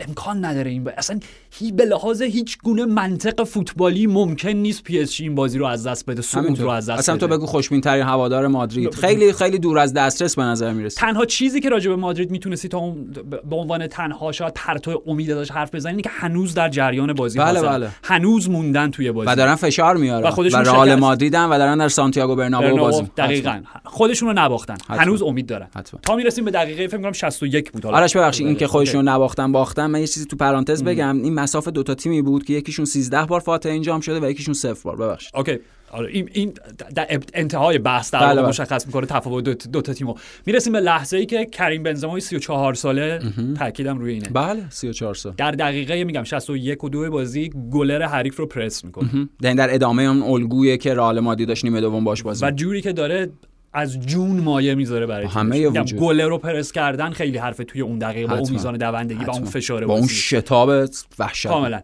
امکان 0.00 0.44
نداره 0.44 0.70
این 0.70 0.84
با... 0.84 0.90
اصلا 0.90 1.20
هی 1.58 1.72
به 1.72 1.84
لحاظ 1.84 2.22
هیچ 2.22 2.58
گونه 2.62 2.84
منطق 2.84 3.44
فوتبالی 3.44 4.06
ممکن 4.06 4.48
نیست 4.48 4.82
پی 4.82 5.00
اس 5.00 5.07
جی 5.07 5.20
این 5.20 5.34
بازی 5.34 5.58
رو 5.58 5.66
از 5.66 5.86
دست 5.86 6.06
بده 6.06 6.22
همینطور. 6.32 6.64
رو 6.64 6.70
از 6.70 6.90
دست 6.90 6.98
اصلا 6.98 7.16
تو 7.16 7.26
بده. 7.26 7.36
بگو 7.36 7.46
خوشبین 7.46 7.80
ترین 7.80 8.02
هوادار 8.02 8.46
مادرید. 8.46 8.94
خیلی 8.94 9.32
خیلی 9.32 9.58
دور 9.58 9.78
از 9.78 9.92
دسترس 9.92 10.36
به 10.36 10.42
نظر 10.42 10.72
می‌رسه 10.72 11.00
تنها 11.00 11.24
چیزی 11.24 11.60
که 11.60 11.68
راجع 11.68 11.90
به 11.90 11.96
مادرید 11.96 12.30
می‌تونستی 12.30 12.68
تا 12.68 12.78
اون 12.78 13.14
به 13.50 13.56
عنوان 13.56 13.86
تنها 13.86 14.32
شاید 14.32 14.52
پرتو 14.54 15.02
امید 15.06 15.30
ازش 15.30 15.50
حرف 15.50 15.74
بزنی 15.74 16.02
که 16.02 16.10
هنوز 16.12 16.54
در 16.54 16.68
جریان 16.68 17.12
بازی 17.12 17.38
بله،. 17.38 17.60
بله. 17.62 17.88
هنوز 18.04 18.50
موندن 18.50 18.90
توی 18.90 19.12
بازی. 19.12 19.30
و 19.30 19.34
دارن 19.36 19.54
فشار 19.54 19.96
میارن. 19.96 20.24
و 20.24 20.28
و, 20.28 20.30
خودشون 20.30 20.64
رئال. 20.64 20.94
مادریدن 20.94 21.44
و 21.44 21.58
دارن 21.58 21.78
در 21.78 21.88
سانتیاگو 21.88 22.36
برنابو 22.36 22.64
برنابو 22.64 22.82
بازی. 22.82 23.10
دقیقاً. 23.16 23.60
خودشون 23.84 24.28
رو 24.28 24.34
نباختن. 24.38 24.74
حتما. 24.74 24.96
هنوز 24.96 25.22
امید 25.22 25.46
دارن. 25.46 25.66
حتما. 25.76 26.00
تا 26.02 26.16
می‌رسیم 26.16 26.44
به 26.44 26.50
دقیقه 26.50 26.88
فکر 26.88 27.02
کنم 27.02 27.12
61 27.12 27.72
بود. 27.72 27.84
حالا. 27.84 27.96
آرش 27.96 28.16
ببخشید 28.16 28.46
این 28.46 28.56
که 28.56 28.64
okay. 28.64 28.72
خودشون 28.72 29.08
نباختن 29.08 29.52
باختن. 29.52 29.86
من 29.86 30.00
یه 30.00 30.06
چیزی 30.06 30.26
تو 30.26 30.36
پرانتز 30.36 30.84
بگم. 30.84 31.22
این 31.22 31.34
مسافه 31.44 31.70
دوتا 31.70 31.94
تیمی 31.94 32.22
بود 32.22 32.44
که 32.44 32.52
یکیشون 32.52 32.84
13 32.84 33.26
بار 33.26 33.40
فاتحه 33.40 33.72
انجام 33.72 34.00
شده 34.00 34.20
و 34.20 34.30
یکیشون 34.30 34.54
صفر 34.54 34.82
بار. 34.84 34.96
ببخشید. 34.96 35.30
اوکی. 35.34 35.58
آره 35.90 36.08
این 36.12 36.28
این 36.32 36.52
در 36.94 37.06
انتهای 37.34 37.78
بحث 37.78 38.10
در 38.10 38.20
بله، 38.20 38.40
بله. 38.40 38.48
مشخص 38.48 38.86
می‌کنه 38.86 39.06
تفاوت 39.06 39.44
دو, 39.44 39.54
دو 39.54 39.82
تا 39.82 39.92
تیمو. 39.92 40.14
می‌رسیم 40.46 40.72
به 40.72 40.80
لحظه 40.80 41.16
ای 41.16 41.26
که 41.26 41.46
کریم 41.46 41.82
بنزما 41.82 42.20
34 42.20 42.74
ساله 42.74 43.20
تاکیدم 43.58 43.98
روی 43.98 44.12
اینه. 44.12 44.28
بله 44.28 44.70
34 44.70 45.14
سال. 45.14 45.34
در 45.36 45.50
دقیقه 45.50 46.04
میگم 46.04 46.24
61 46.24 46.84
و 46.84 46.88
2 46.88 47.10
بازی 47.10 47.50
گلر 47.72 48.02
حریف 48.02 48.36
رو 48.36 48.46
پرس 48.46 48.84
می‌کنه. 48.84 49.28
در 49.42 49.54
در 49.54 49.74
ادامه 49.74 50.02
اون 50.02 50.22
الگویی 50.22 50.78
که 50.78 50.94
رئال 50.94 51.20
مادرید 51.20 51.48
داشت 51.48 51.64
نیمه 51.64 51.80
دوم 51.80 52.04
باش 52.04 52.22
بازی 52.22 52.44
و 52.44 52.50
جوری 52.50 52.82
که 52.82 52.92
داره 52.92 53.30
از 53.74 54.00
جون 54.00 54.40
مایه 54.40 54.74
می‌ذاره 54.74 55.06
برای 55.06 55.26
همه. 55.26 55.70
گلر 55.70 56.28
رو 56.28 56.38
پرس 56.38 56.72
کردن 56.72 57.10
خیلی 57.10 57.38
حرفه 57.38 57.64
توی 57.64 57.80
اون 57.80 57.98
دقیقه 57.98 58.26
با 58.26 58.38
اون. 58.38 58.50
میزان 58.52 58.76
دوندگی 58.76 59.24
و 59.24 59.30
اون. 59.30 59.44
فشار 59.44 59.86
با 59.86 59.94
اون 59.94 60.06
شتاب 60.06 60.88
وحشت. 61.18 61.46
کاملا. 61.46 61.80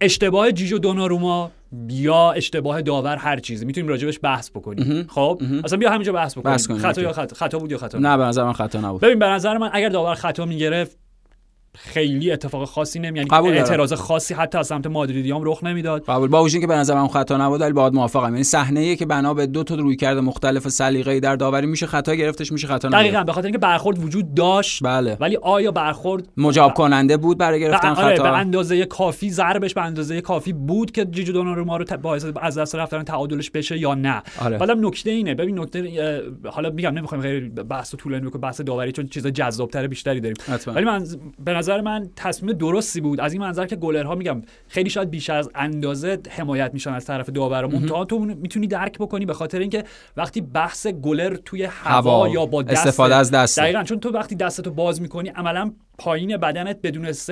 اشتباه 0.00 0.52
جیجو 0.52 0.78
دوناروما 0.78 1.50
یا 1.88 2.32
اشتباه 2.32 2.82
داور 2.82 3.16
هر 3.16 3.38
چیزی. 3.38 3.64
می‌تونیم 3.64 3.88
راجبش 3.88 4.18
بحث 4.22 4.50
بکنیم. 4.50 5.06
خب؟ 5.08 5.42
اصلا 5.64 5.78
بیا 5.78 5.90
همینجا 5.90 6.12
بحث 6.12 6.32
بکنیم. 6.38 6.52
بحث 6.52 6.70
خطا. 6.70 7.02
یا 7.02 7.12
خطا؟ 7.12 7.36
خطا 7.36 7.58
بود 7.58 7.70
یا 7.70 7.78
خطا؟ 7.78 7.98
نه 7.98 8.16
به 8.16 8.22
نظر 8.22 8.44
من 8.44 8.52
خطا 8.52 8.80
نبود. 8.80 9.00
ببین 9.00 9.18
به 9.18 9.26
نظر 9.26 9.58
من 9.58 9.70
اگر 9.72 9.88
داور 9.88 10.14
خطا 10.14 10.44
می‌گرفت 10.44 10.98
خیلی 11.78 12.32
اتفاق 12.32 12.64
خاصی 12.64 12.98
نمی 12.98 13.18
یعنی 13.18 13.30
قبول. 13.30 13.52
اعتراض 13.52 13.92
خاصی 13.92 14.34
حتی 14.34 14.58
از 14.58 14.66
سمت 14.66 14.86
مادریدیام 14.86 15.42
رخ 15.44 15.64
نمی‌داد. 15.64 16.04
قبول. 16.04 16.28
با 16.28 16.42
وجود 16.42 16.54
اینکه 16.54 16.66
به 16.66 16.74
نظر 16.74 16.94
من 16.94 17.08
خطا 17.08 17.36
نبود 17.36 17.60
ولی 17.60 17.72
باید 17.72 17.94
موافقم. 17.94 18.30
یعنی 18.30 18.44
صحنه 18.44 18.96
که 18.96 19.06
بنا 19.06 19.34
به 19.34 19.46
دو 19.46 19.64
تا 19.64 19.74
رویکرد 19.74 20.18
مختلف 20.18 20.68
سلیقه‌ای 20.68 21.20
در 21.20 21.36
داوری 21.36 21.66
میشه 21.66 21.86
خطا 21.86 22.14
گرفتش 22.14 22.52
میشه 22.52 22.66
خطا 22.66 22.88
نگرفت. 22.88 23.04
دقیقا. 23.04 23.24
به 23.24 23.32
خاطر 23.32 23.46
اینکه 23.46 23.58
برخورد 23.58 24.04
وجود 24.04 24.34
داشت. 24.34 24.84
بله. 24.84 25.16
ولی 25.20 25.36
آیا 25.42 25.70
برخورد؟ 25.70 26.28
مجاب 26.36 26.74
کننده 26.74 27.16
بود 27.16 27.38
برای 27.38 27.60
گرفتن 27.60 27.88
آره، 27.88 28.14
خطا؟ 28.14 28.22
به 28.22 28.32
اندازه 28.32 28.84
کافی 28.84 29.30
ضربش 29.30 29.74
به 29.74 29.82
اندازه 29.82 30.20
کافی 30.20 30.52
بود 30.52 30.90
که 30.90 31.04
جیجو 31.04 31.32
دوناروما 31.32 31.76
رو 31.76 31.84
باعث 32.02 32.26
از 32.40 32.58
دست 32.58 32.74
رفتن 32.74 33.02
تعادلش 33.02 33.50
بشه 33.50 33.78
یا 33.78 33.94
نه. 33.94 34.22
آره. 34.40 34.74
نکته 34.74 35.10
اینه. 35.10 35.34
ببین 35.34 35.58
نکته 35.58 36.22
حالا 36.44 36.70
میگم 36.70 36.90
نمی‌خوایم 36.90 37.22
خیلی 37.22 37.48
بحث 37.48 37.94
طولانی 37.94 38.26
بکنیم 38.26 38.40
بحث 38.40 38.60
داوری 38.60 38.92
چون 38.92 39.06
چیز 39.06 39.26
جذابتر 39.26 39.86
بیشتری 39.86 40.20
داریم. 40.20 40.36
ولی 40.66 40.84
من 40.84 41.06
نظر 41.62 41.80
من 41.80 42.10
تصمیم 42.16 42.52
درستی 42.52 43.00
بود 43.00 43.20
از 43.20 43.32
این 43.32 43.42
منظر 43.42 43.66
که 43.66 43.76
گلرها 43.76 44.14
میگم 44.14 44.42
خیلی 44.68 44.90
شاید 44.90 45.10
بیشتر 45.10 45.36
از 45.36 45.50
اندازه 45.54 46.18
حمایت 46.30 46.70
میشن 46.74 46.92
از 46.92 47.04
طرف 47.04 47.30
داورمون 47.30 47.86
تا 47.86 48.04
تو 48.04 48.18
می‌تونی 48.18 48.66
درک 48.66 48.98
بکنی 48.98 49.26
به 49.26 49.34
خاطر 49.34 49.58
اینکه 49.58 49.84
وقتی 50.16 50.40
بحث 50.40 50.86
گلر 50.86 51.36
توی 51.44 51.64
هوا, 51.64 52.16
هوا، 52.16 52.28
یا 52.28 52.46
با 52.46 52.62
دست 52.62 52.86
استفاده 52.86 53.14
از 53.14 53.30
دست. 53.30 53.58
دقیقاً 53.58 53.82
چون 53.82 54.00
تو 54.00 54.10
وقتی 54.10 54.34
دستتو 54.34 54.70
باز 54.70 55.02
می‌کنی 55.02 55.28
عملا 55.28 55.72
پایین 55.98 56.36
بدنت 56.36 56.78
بدون 56.82 57.12
س... 57.12 57.30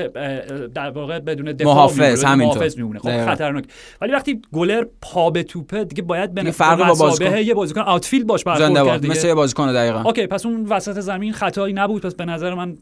در 0.74 0.90
واقع 0.90 1.18
بدون 1.18 1.52
دفاع 1.52 1.74
محافظ،. 1.74 2.24
محافظ 2.24 2.76
میمونه 2.76 2.98
خب. 2.98 3.24
خطرناک 3.26 3.64
ولی 4.00 4.12
وقتی 4.12 4.42
گلر 4.52 4.84
پا 5.00 5.30
به 5.30 5.42
توپه 5.42 5.84
دیگه 5.84 6.02
باید 6.02 6.34
به 6.34 6.50
فرقی 6.50 6.84
با 6.84 6.94
بازیکن. 6.94 7.36
یه 7.36 7.54
بازیکن 7.54 7.80
outfield 7.80 8.26
باش 8.26 8.44
برخورد 8.44 8.86
کرد. 8.86 9.06
مثل 9.06 9.28
یه 9.28 9.34
بازیکن 9.34 9.72
دقیقا 9.72 10.02
okay 10.02 10.26
پس 10.26 10.46
اون 10.46 10.66
وسط 10.66 11.00
زمین 11.00 11.32
خطایی 11.32 11.74
نبود 11.74 12.02
پس 12.02 12.14
به 12.14 12.24
نظر 12.24 12.54
من 12.54 12.76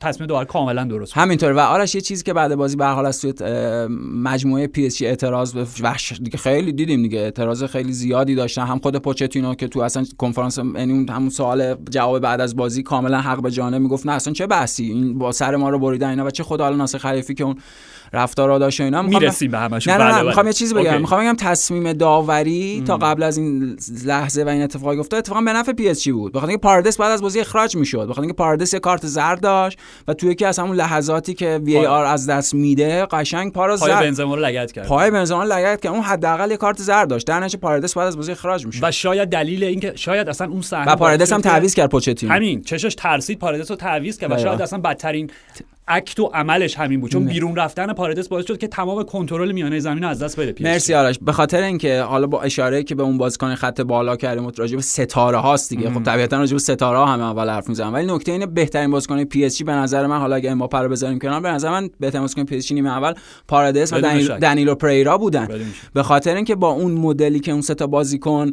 تصمیم 0.00 0.26
داور 0.26 0.44
کاملا 0.44 0.84
درست 0.84 1.12
همینطور 1.16 1.52
و 1.52 1.58
آرش 1.58 1.94
یه 1.94 2.00
چیزی 2.00 2.24
که 2.24 2.32
بعد 2.32 2.54
بازی 2.54 2.76
به 2.76 2.86
حال 2.86 3.06
از 3.06 3.20
توی 3.20 3.32
مجموعه 4.14 4.66
پی 4.66 4.86
اس 4.86 4.91
جی 4.91 5.02
اعتراض 5.02 5.54
وحش 5.82 6.12
دیگه 6.12 6.38
خیلی 6.38 6.72
دیدیم 6.72 7.02
دیگه. 7.02 7.18
اعتراض 7.18 7.64
خیلی 7.64 7.92
زیادی 7.92 8.34
داشتن. 8.34 8.62
هم 8.62 8.78
خود 8.78 8.96
پوچتینو 8.96 9.54
که 9.54 9.68
تو 9.68 9.80
اصلا 9.80 10.04
کنفرانس 10.18 10.58
یعنی 10.58 11.06
همون 11.08 11.30
سوال 11.30 11.74
جواب 11.90 12.18
بعد 12.18 12.40
از 12.40 12.56
بازی 12.56 12.82
کاملا 12.82 13.20
حق 13.20 13.42
به 13.42 13.50
جانب 13.50 13.82
می‌گفت. 13.82 14.06
نه 14.06 14.12
اصلا 14.12 14.32
چه 14.32 14.46
بحثی؟ 14.46 14.84
این 14.84 15.18
با 15.18 15.32
سر 15.32 15.56
ما 15.56 15.70
رو 15.70 15.78
بریدن 15.78 16.08
اینا 16.08 16.26
و 16.26 16.30
چه 16.30 16.42
خود 16.42 16.60
حالا 16.60 16.76
ناصر 16.76 16.98
خلیفی 16.98 17.34
که 17.34 17.44
اون 17.44 17.56
رفتارا 18.12 18.58
داشت 18.58 18.80
اینا. 18.80 19.02
می‌رسیم 19.02 19.50
به 19.50 19.58
همشون. 19.58 19.94
نه 19.94 20.04
نه, 20.04 20.16
نه 20.16 20.22
می‌خوام 20.22 20.46
یه 20.46 20.52
چیزی 20.52 20.74
بگم. 20.74 21.00
می‌خوام 21.00 21.20
بگم 21.20 21.36
تصمیم 21.36 21.92
داوری 21.92 22.76
ام. 22.78 22.84
تا 22.84 22.96
قبل 22.96 23.22
از 23.22 23.36
این 23.36 23.76
لحظه 24.04 24.44
و 24.44 24.48
این 24.48 24.62
اتفاق 24.62 24.98
افتاد 24.98 25.18
اتفاقا 25.18 25.40
به 25.40 25.52
نفع 25.52 25.72
پی 25.72 25.88
اس 25.88 26.02
جی 26.02 26.12
بود. 26.12 26.32
بخاطر 26.32 26.48
اینکه 26.48 26.62
پاردس 26.62 26.96
بعد 26.96 27.10
از 27.10 27.22
بازی 27.22 27.40
اخراج 27.40 27.76
می‌شد. 27.76 28.04
بخاطر 28.04 28.20
اینکه 28.20 28.36
پاردس 28.36 28.74
یه 28.74 28.80
کارت 28.80 29.06
زرد 29.06 29.40
داشت 29.40 29.78
و 30.08 30.14
توی 30.14 30.30
یکی 30.30 30.44
از 30.44 30.58
همون 30.58 30.76
لحظاتی 30.76 31.34
که 31.34 31.60
VAR 31.64 32.04
از 32.04 32.26
دست 32.26 32.54
میده 32.54 33.06
قشنگ 33.06 33.52
پا 33.52 33.66
رو 33.66 33.76
زد. 33.76 33.86
پای 33.86 34.06
بنزما 34.06 34.34
رو 34.34 34.44
لگد 34.44 34.72
کرد. 34.72 34.86
پای 34.86 35.10
بنزما 35.10 35.42
رو 35.42 35.52
لگد 35.52 35.80
کرد. 35.80 35.92
اون 35.92 36.02
حداقل 36.02 36.50
یه 36.50 36.56
کارت 36.56 36.78
زرد 36.78 37.08
داشت. 37.08 37.26
در 37.26 37.40
نتیجه 37.40 37.58
پاردس 37.58 37.96
بعد 37.96 38.06
از 38.06 38.16
بازی 38.16 38.32
اخراج 38.32 38.66
می‌شد. 38.66 38.80
و 38.82 38.90
شاید 38.90 39.28
دلیل 39.28 39.64
اینکه 39.64 39.92
شاید 39.96 40.28
اصلا 40.28 40.48
اون 40.48 40.62
صحنه 40.62 40.92
و 40.92 40.96
پاردس 40.96 41.32
هم 41.32 41.40
تعویض 41.40 41.74
کرد 41.74 41.90
پوچتینو. 41.90 42.32
همین. 42.32 42.62
چشش 42.62 42.94
ترسید 42.94 43.38
پاردس 43.38 43.70
رو 43.70 43.76
تعویض 43.76 44.18
کرد 44.18 44.32
و 44.32 44.38
شاید 44.38 44.62
اصلا 44.62 44.78
بدترین 44.78 45.30
act 45.90 46.20
و 46.20 46.30
عملش 46.34 46.78
همین 46.78 47.00
بود. 47.00 47.10
چون 47.10 47.24
بیرون 47.24 47.56
رفتن 47.56 47.92
پاردس 47.92 48.28
باعث 48.28 48.46
شد 48.46 48.58
که 48.58 48.68
تمام 48.68 49.02
کنترل 49.02 49.52
میانه 49.52 49.78
زمین 49.78 50.04
از 50.04 50.22
دست 50.22 50.40
بده 50.40 50.64
مرسی 50.64 50.94
آرش. 50.94 51.18
به 51.22 51.32
خاطر 51.32 51.62
اینکه 51.62 52.02
حالا 52.02 52.26
با 52.26 52.42
اشاره 52.42 52.82
که 52.82 52.94
به 52.94 53.02
اون 53.02 53.18
بازیکن 53.18 53.54
خط 53.54 53.80
بالا 53.80 54.16
کردیم 54.16 54.52
راجع 54.56 54.76
به 54.76 54.82
ستاره 54.82 55.38
هاست 55.38 55.70
دیگه. 55.70 55.90
خب 55.90 56.02
طبیعتا 56.02 56.38
راجع 56.38 56.52
به 56.52 56.58
ستاره 56.58 56.98
ها 56.98 57.06
همه 57.06 57.24
اول 57.24 57.48
حرف 57.48 57.68
می‌زنم 57.68 57.94
ولی 57.94 58.14
نکته 58.14 58.32
اینه 58.32 58.46
بهترین 58.46 58.90
بازیکن 58.90 59.24
پی 59.24 59.44
اس 59.44 59.56
جی 59.56 59.64
به 59.64 59.72
نظر 59.72 60.06
من 60.06 60.18
حالا 60.18 60.36
اگه 60.36 60.50
امباپه 60.50 60.78
رو 60.78 60.88
بذاریم 60.88 61.18
کنار 61.18 61.40
به 61.40 61.48
نظر 61.48 61.70
من 61.70 61.90
بهترین 62.00 62.22
بازیکن 62.22 62.44
پی 62.44 62.56
اس 62.56 62.66
جی 62.66 62.74
نیمه 62.74 62.90
اول 62.90 63.12
پاردس 63.48 63.92
و 63.92 64.00
دنیل... 64.00 64.28
دنیلو 64.28 64.74
پریرا 64.74 65.18
بودن. 65.18 65.48
به 65.94 66.02
خاطر 66.02 66.34
اینکه 66.34 66.54
با 66.54 66.70
اون 66.70 66.92
مدلی 66.92 67.40
که 67.40 67.52
اون 67.52 67.60
سه 67.60 67.74
تا 67.74 67.86
بازیکن 67.86 68.52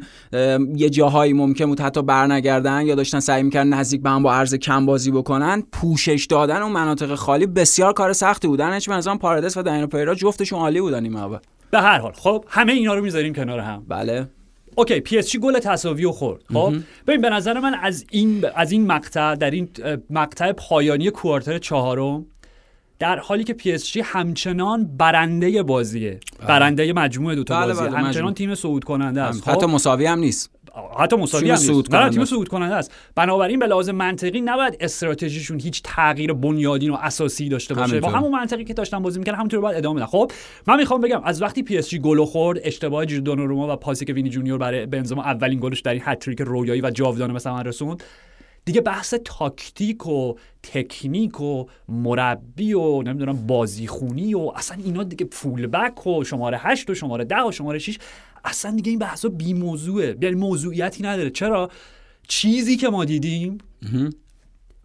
یه 0.76 0.90
جاهایی 0.90 1.34
ممکن 1.34 1.66
بود 1.66 1.80
حتی 1.80 2.02
برنگردن 2.02 2.86
یا 2.86 2.96
داشتن 2.96 3.20
سعی 3.20 3.44
می‌کردن 3.44 3.70
نزدیک 3.70 4.02
به 4.02 4.10
هم 4.10 4.24
با 4.24 4.34
عرض 4.34 4.56
کم 4.56 4.86
بازی 4.86 5.12
بکنن 5.12 5.64
پوشش 5.72 6.28
دادن 6.30 6.62
اون 6.62 6.72
مناطق 6.72 7.16
خالی 7.28 7.46
بسیار 7.46 7.94
کار 7.94 8.14
سختی 8.14 8.48
بود 8.48 8.74
نچ 8.74 8.90
مثلا 8.90 9.16
پاردس 9.16 9.58
و 9.58 9.62
دنیل 9.62 9.86
پیرا 9.86 10.16
جفتشون 10.16 10.60
عالی 10.60 10.82
بودن 10.82 11.04
این 11.04 11.16
اول 11.16 11.38
به 11.72 11.82
هر 11.82 12.00
حال. 12.00 12.14
خب 12.14 12.46
همه 12.48 12.74
اینا 12.74 12.94
رو 12.94 13.02
می‌ذاریم 13.02 13.34
کنار 13.34 13.60
هم. 13.60 13.86
بله. 13.88 14.28
اوکی 14.76 15.00
پی 15.00 15.18
اس 15.18 15.24
جی 15.24 15.36
گل 15.36 15.60
تساوی 15.60 16.04
رو 16.04 16.12
خورد. 16.12 16.42
خب 16.54 16.74
ببین 17.08 17.22
به 17.22 17.30
نظر 17.30 17.60
من 17.60 17.74
از 17.74 18.06
این 18.12 18.46
از 18.56 18.72
این 18.72 18.88
مقطع 18.88 19.36
در 19.36 19.52
این 19.52 19.70
مقطع 20.10 20.52
پایانی 20.52 21.10
کوارتر 21.10 21.58
چهارم 21.58 22.26
در 23.00 23.20
حالی 23.20 23.44
که 23.44 23.54
پی 23.54 23.72
اس 23.72 23.98
همچنان 24.04 24.98
برنده 24.98 25.64
بازیه. 25.64 26.20
بله. 26.40 26.48
برنده 26.48 26.94
مجموعه 26.94 27.36
دو 27.36 27.44
تا 27.44 27.60
بله 27.60 27.74
بازی. 27.74 27.90
بله 27.90 27.98
همچنان 27.98 28.34
تیم 28.34 28.56
صعود 28.56 28.84
کننده 28.84 29.22
است 29.22 29.48
حتی 29.48 29.62
خب؟ 29.62 29.70
مساوی 29.70 30.06
هم 30.06 30.20
نیست. 30.20 30.57
حتی 31.00 31.16
مساوی 31.16 31.50
هم 31.50 31.58
نیست. 31.58 31.94
نه 31.94 32.10
تیم 32.10 32.26
صعود 32.26 32.48
کننده 32.48 32.76
است. 32.76 32.92
بنابراین 33.16 33.60
به 33.60 33.68
لحاظ 33.68 33.90
منطقی 33.90 34.42
نباید 34.42 34.78
استراتژیشون 34.80 35.60
هیچ 35.60 35.82
تغییر 35.84 36.34
بنیادین 36.34 36.90
و 36.90 36.98
اساسی 37.02 37.50
داشته 37.50 37.74
باشه. 37.74 38.00
با 38.00 38.10
همون 38.10 38.32
منطقی 38.32 38.64
که 38.64 38.74
داشتن 38.74 39.00
بازی 39.00 39.20
می‌کنن 39.20 39.36
همونطور 39.36 39.60
باید 39.60 39.78
ادامه 39.78 40.00
بدن. 40.00 40.06
خب 40.06 40.32
من 40.68 40.78
می‌خوام 40.78 41.02
بگم 41.02 41.22
از 41.24 41.42
وقتی 41.42 41.64
پی 41.64 41.78
اس 41.78 41.90
جی 41.90 42.00
گل 42.00 42.26
خورد 42.26 42.60
اشتباه 42.64 43.06
دوناروما 43.06 43.74
و 43.74 43.76
پاسی 43.76 44.06
که 44.06 44.14
وینی 44.14 44.30
جونیور 44.30 44.58
برای 44.58 44.86
بنزما 44.86 45.24
اولین 45.24 45.60
گلش 45.60 45.80
در 45.80 45.94
این 45.94 46.02
هتریک 46.06 46.42
رویایی 46.42 46.82
و 46.82 46.90
جاودانه 46.90 47.34
مثلا 47.34 47.62
رسوند 47.62 48.04
دیگه 48.66 48.82
بحث 48.82 49.14
تاکتیک 49.26 50.08
و 50.08 50.34
تکنیک 50.64 51.42
و 51.42 51.66
مربی 51.90 52.74
و 52.74 53.02
نمی‌دونم 53.02 53.48
بازیخونی 53.48 54.34
و 54.34 54.52
اصلا 54.56 54.78
اینا 54.84 55.04
دیگه 55.04 55.28
full 55.32 55.68
back 55.68 56.08
و 56.08 56.24
شماره 56.24 56.58
8 56.62 56.90
و 56.90 56.96
شماره 56.96 57.26
10 57.26 57.42
و 57.48 57.52
شماره 57.52 57.80
6 57.80 57.98
اصلا 58.48 58.72
دیگه 58.72 58.90
این 58.90 59.00
بحثا 59.00 59.30
بی 59.30 59.54
موضوعه. 59.54 60.18
یعنی 60.22 60.36
موضوعیتی 60.36 61.04
نداره. 61.04 61.30
چرا؟ 61.30 61.72
چیزی 62.28 62.78
که 62.78 62.90
ما 62.90 63.06
دیدیم 63.06 63.58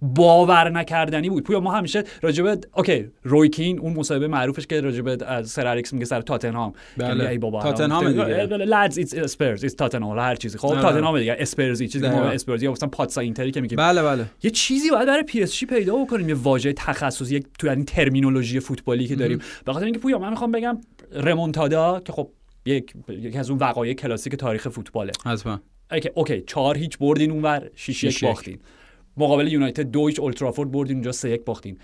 باور 0.05 0.71
نکردنی 0.71 1.31
بود. 1.31 1.43
پویا 1.43 1.61
ما 1.61 1.73
همیشه 1.73 2.05
راجبه 2.23 2.59
اوکی 2.77 3.09
روی 3.23 3.47
کین 3.47 3.79
اون 3.79 3.93
مصاحبه 3.93 4.29
معروفش 4.29 4.67
که 4.67 4.81
راجبه 4.81 5.27
از 5.27 5.51
سر 5.51 5.67
الکس 5.67 5.93
میگه 5.93 6.05
سر 6.05 6.21
تاتنهام. 6.21 6.73
بله. 6.97 7.29
ای 7.29 7.39
بابا 7.39 7.63
تاتنهام 7.63 8.09
دیگه. 8.09 8.47
lads 8.47 8.99
it's 8.99 9.15
اسپرز 9.15 9.63
it's 9.63 9.75
تاتنهام 9.75 10.19
هر 10.19 10.35
چیزی. 10.35 10.59
خب 10.59 10.69
تاتنهام 10.69 11.19
دیگه 11.19 11.37
اسپرزی 11.39 11.89
چیزی 11.89 12.09
ما 12.09 12.23
اسپرز 12.23 12.63
یا 12.63 12.73
مثلا 12.73 12.89
پاتزا 12.89 13.21
اینتری 13.21 13.51
که 13.51 13.61
میگیم. 13.61 13.77
بله 13.77 14.03
بله. 14.03 14.25
یه 14.43 14.51
چیزی 14.51 14.91
باید 14.91 15.07
برای 15.07 15.23
پی 15.23 15.43
اس 15.43 15.55
جی 15.55 15.67
پیدا 15.67 15.97
بکنیم 15.97 16.29
یه 16.29 16.35
واژه 16.35 16.73
تخصصی 16.73 17.37
یک 17.37 17.47
تو 17.59 17.71
این 17.71 17.85
terminology 17.85 18.61
فوتبالی 18.61 19.07
که 19.07 19.17
داریم. 19.17 19.39
به 19.65 19.73
خاطر 19.73 19.85
اینکه 19.85 20.01
پویا 20.01 20.19
من 20.19 20.31
می‌خوام 20.31 20.53
بگم 20.53 20.81
remontada 21.13 22.01
که 22.01 22.13
خب 22.13 22.31
یک 22.65 22.95
یکی 23.09 23.39
از 23.39 23.51
اون 23.51 23.59
وقایع 23.59 23.95
کلاسیک 23.95 24.35
تاریخ 24.35 24.69
فوتباله. 24.69 25.13
حتما. 25.25 25.61
okay 25.93 26.11
okay 26.15 26.41
چهار 26.41 26.77
هیچ 26.77 26.99
بردین 26.99 27.31
اونور 27.31 27.71
6 27.75 28.05
یک 28.05 28.25
باختین. 28.25 28.59
مقابل 29.17 29.53
یونایتد 29.53 29.83
دو 29.83 30.07
هیچ 30.07 30.21
اولدترافورد 30.21 30.71
بردین 30.71 30.97
اونجا 30.97 31.13
سه 31.13 31.31
یک 31.31 31.45
باختین. 31.45 31.79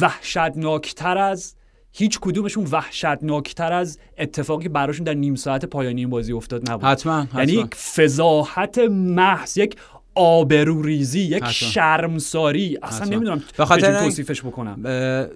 وحشتناکتر 0.00 1.18
از 1.18 1.56
هیچ 1.92 2.18
کدومشون 2.20 2.64
وحشتناکتر 2.70 3.72
از 3.72 3.98
اتفاقی 4.18 4.68
براشون 4.68 5.04
در 5.04 5.14
نیم 5.14 5.34
ساعت 5.34 5.64
پایانی 5.64 6.00
این 6.00 6.10
بازی 6.10 6.32
افتاد 6.32 6.70
نبود. 6.70 6.84
حتما, 6.84 7.26
یعنی 7.34 7.52
یک 7.52 7.74
فضاحت 7.74 8.78
محض 8.90 9.56
یک 9.58 9.76
آبروریزی 10.16 11.20
یک 11.20 11.44
شرمساری. 11.46 12.78
اصلا 12.82 13.06
نمی‌دونم 13.06 13.42
خاطر 13.58 14.04
توصیفش 14.04 14.42
بکنم. 14.42 14.80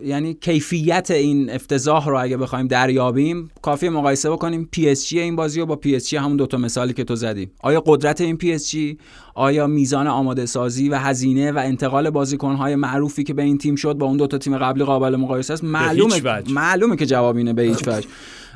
یعنی 0.04 0.34
کیفیت 0.34 1.10
این 1.10 1.50
افتضاح 1.50 2.08
رو 2.08 2.22
اگه 2.22 2.36
بخوایم 2.36 2.66
دریابیم 2.66 3.50
کافی 3.62 3.88
مقایسه 3.88 4.30
بکنیم 4.30 4.68
پی 4.72 4.88
اس 4.88 5.08
جی 5.08 5.20
این 5.20 5.36
بازی 5.36 5.60
رو 5.60 5.66
با 5.66 5.76
پی 5.76 5.96
اس 5.96 6.08
جی 6.08 6.16
همون 6.16 6.36
دوتا 6.36 6.58
مثالی 6.58 6.92
که 6.92 7.04
تو 7.04 7.16
زدی. 7.16 7.50
آیا 7.62 7.82
قدرت 7.86 8.20
این 8.20 8.36
پی 8.36 8.52
اس 8.52 8.70
جی 8.70 8.98
آیا 9.34 9.66
میزان 9.66 10.06
آماده 10.06 10.46
سازی 10.46 10.88
و 10.88 10.98
هزینه 10.98 11.52
و 11.52 11.58
انتقال 11.58 12.10
بازیکن‌های 12.10 12.76
معروفی 12.76 13.24
که 13.24 13.34
به 13.34 13.42
این 13.42 13.58
تیم 13.58 13.76
شد 13.76 13.94
با 13.94 14.06
اون 14.06 14.16
دوتا 14.16 14.38
تیم 14.38 14.58
قبلی 14.58 14.84
قابل 14.84 15.16
مقایسه 15.16 15.52
است؟ 15.52 15.64
معلومه 15.64 16.22
معلومه 16.50 16.96
که 16.96 17.06
جواب 17.06 17.36
اینه 17.36 17.52
به 17.52 17.62
هیچ 17.62 17.88
وجه. 17.88 18.08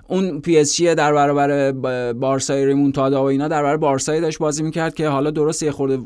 اون 0.08 0.40
پی 0.40 0.58
اس 0.58 0.82
در 0.82 1.12
برابر 1.12 1.72
بارسای 2.12 2.66
remontada 2.66 3.22
و 3.22 3.26
اینا 3.26 3.48
در 3.48 3.62
برابر 3.62 3.76
بارسای 3.76 4.20
داشت 4.20 4.38
بازی 4.38 4.62
می‌کرد 4.62 4.94
که 4.94 5.08
حالا 5.08 5.30
درست 5.30 5.62
یه 5.62 5.70
خورده 5.70 5.98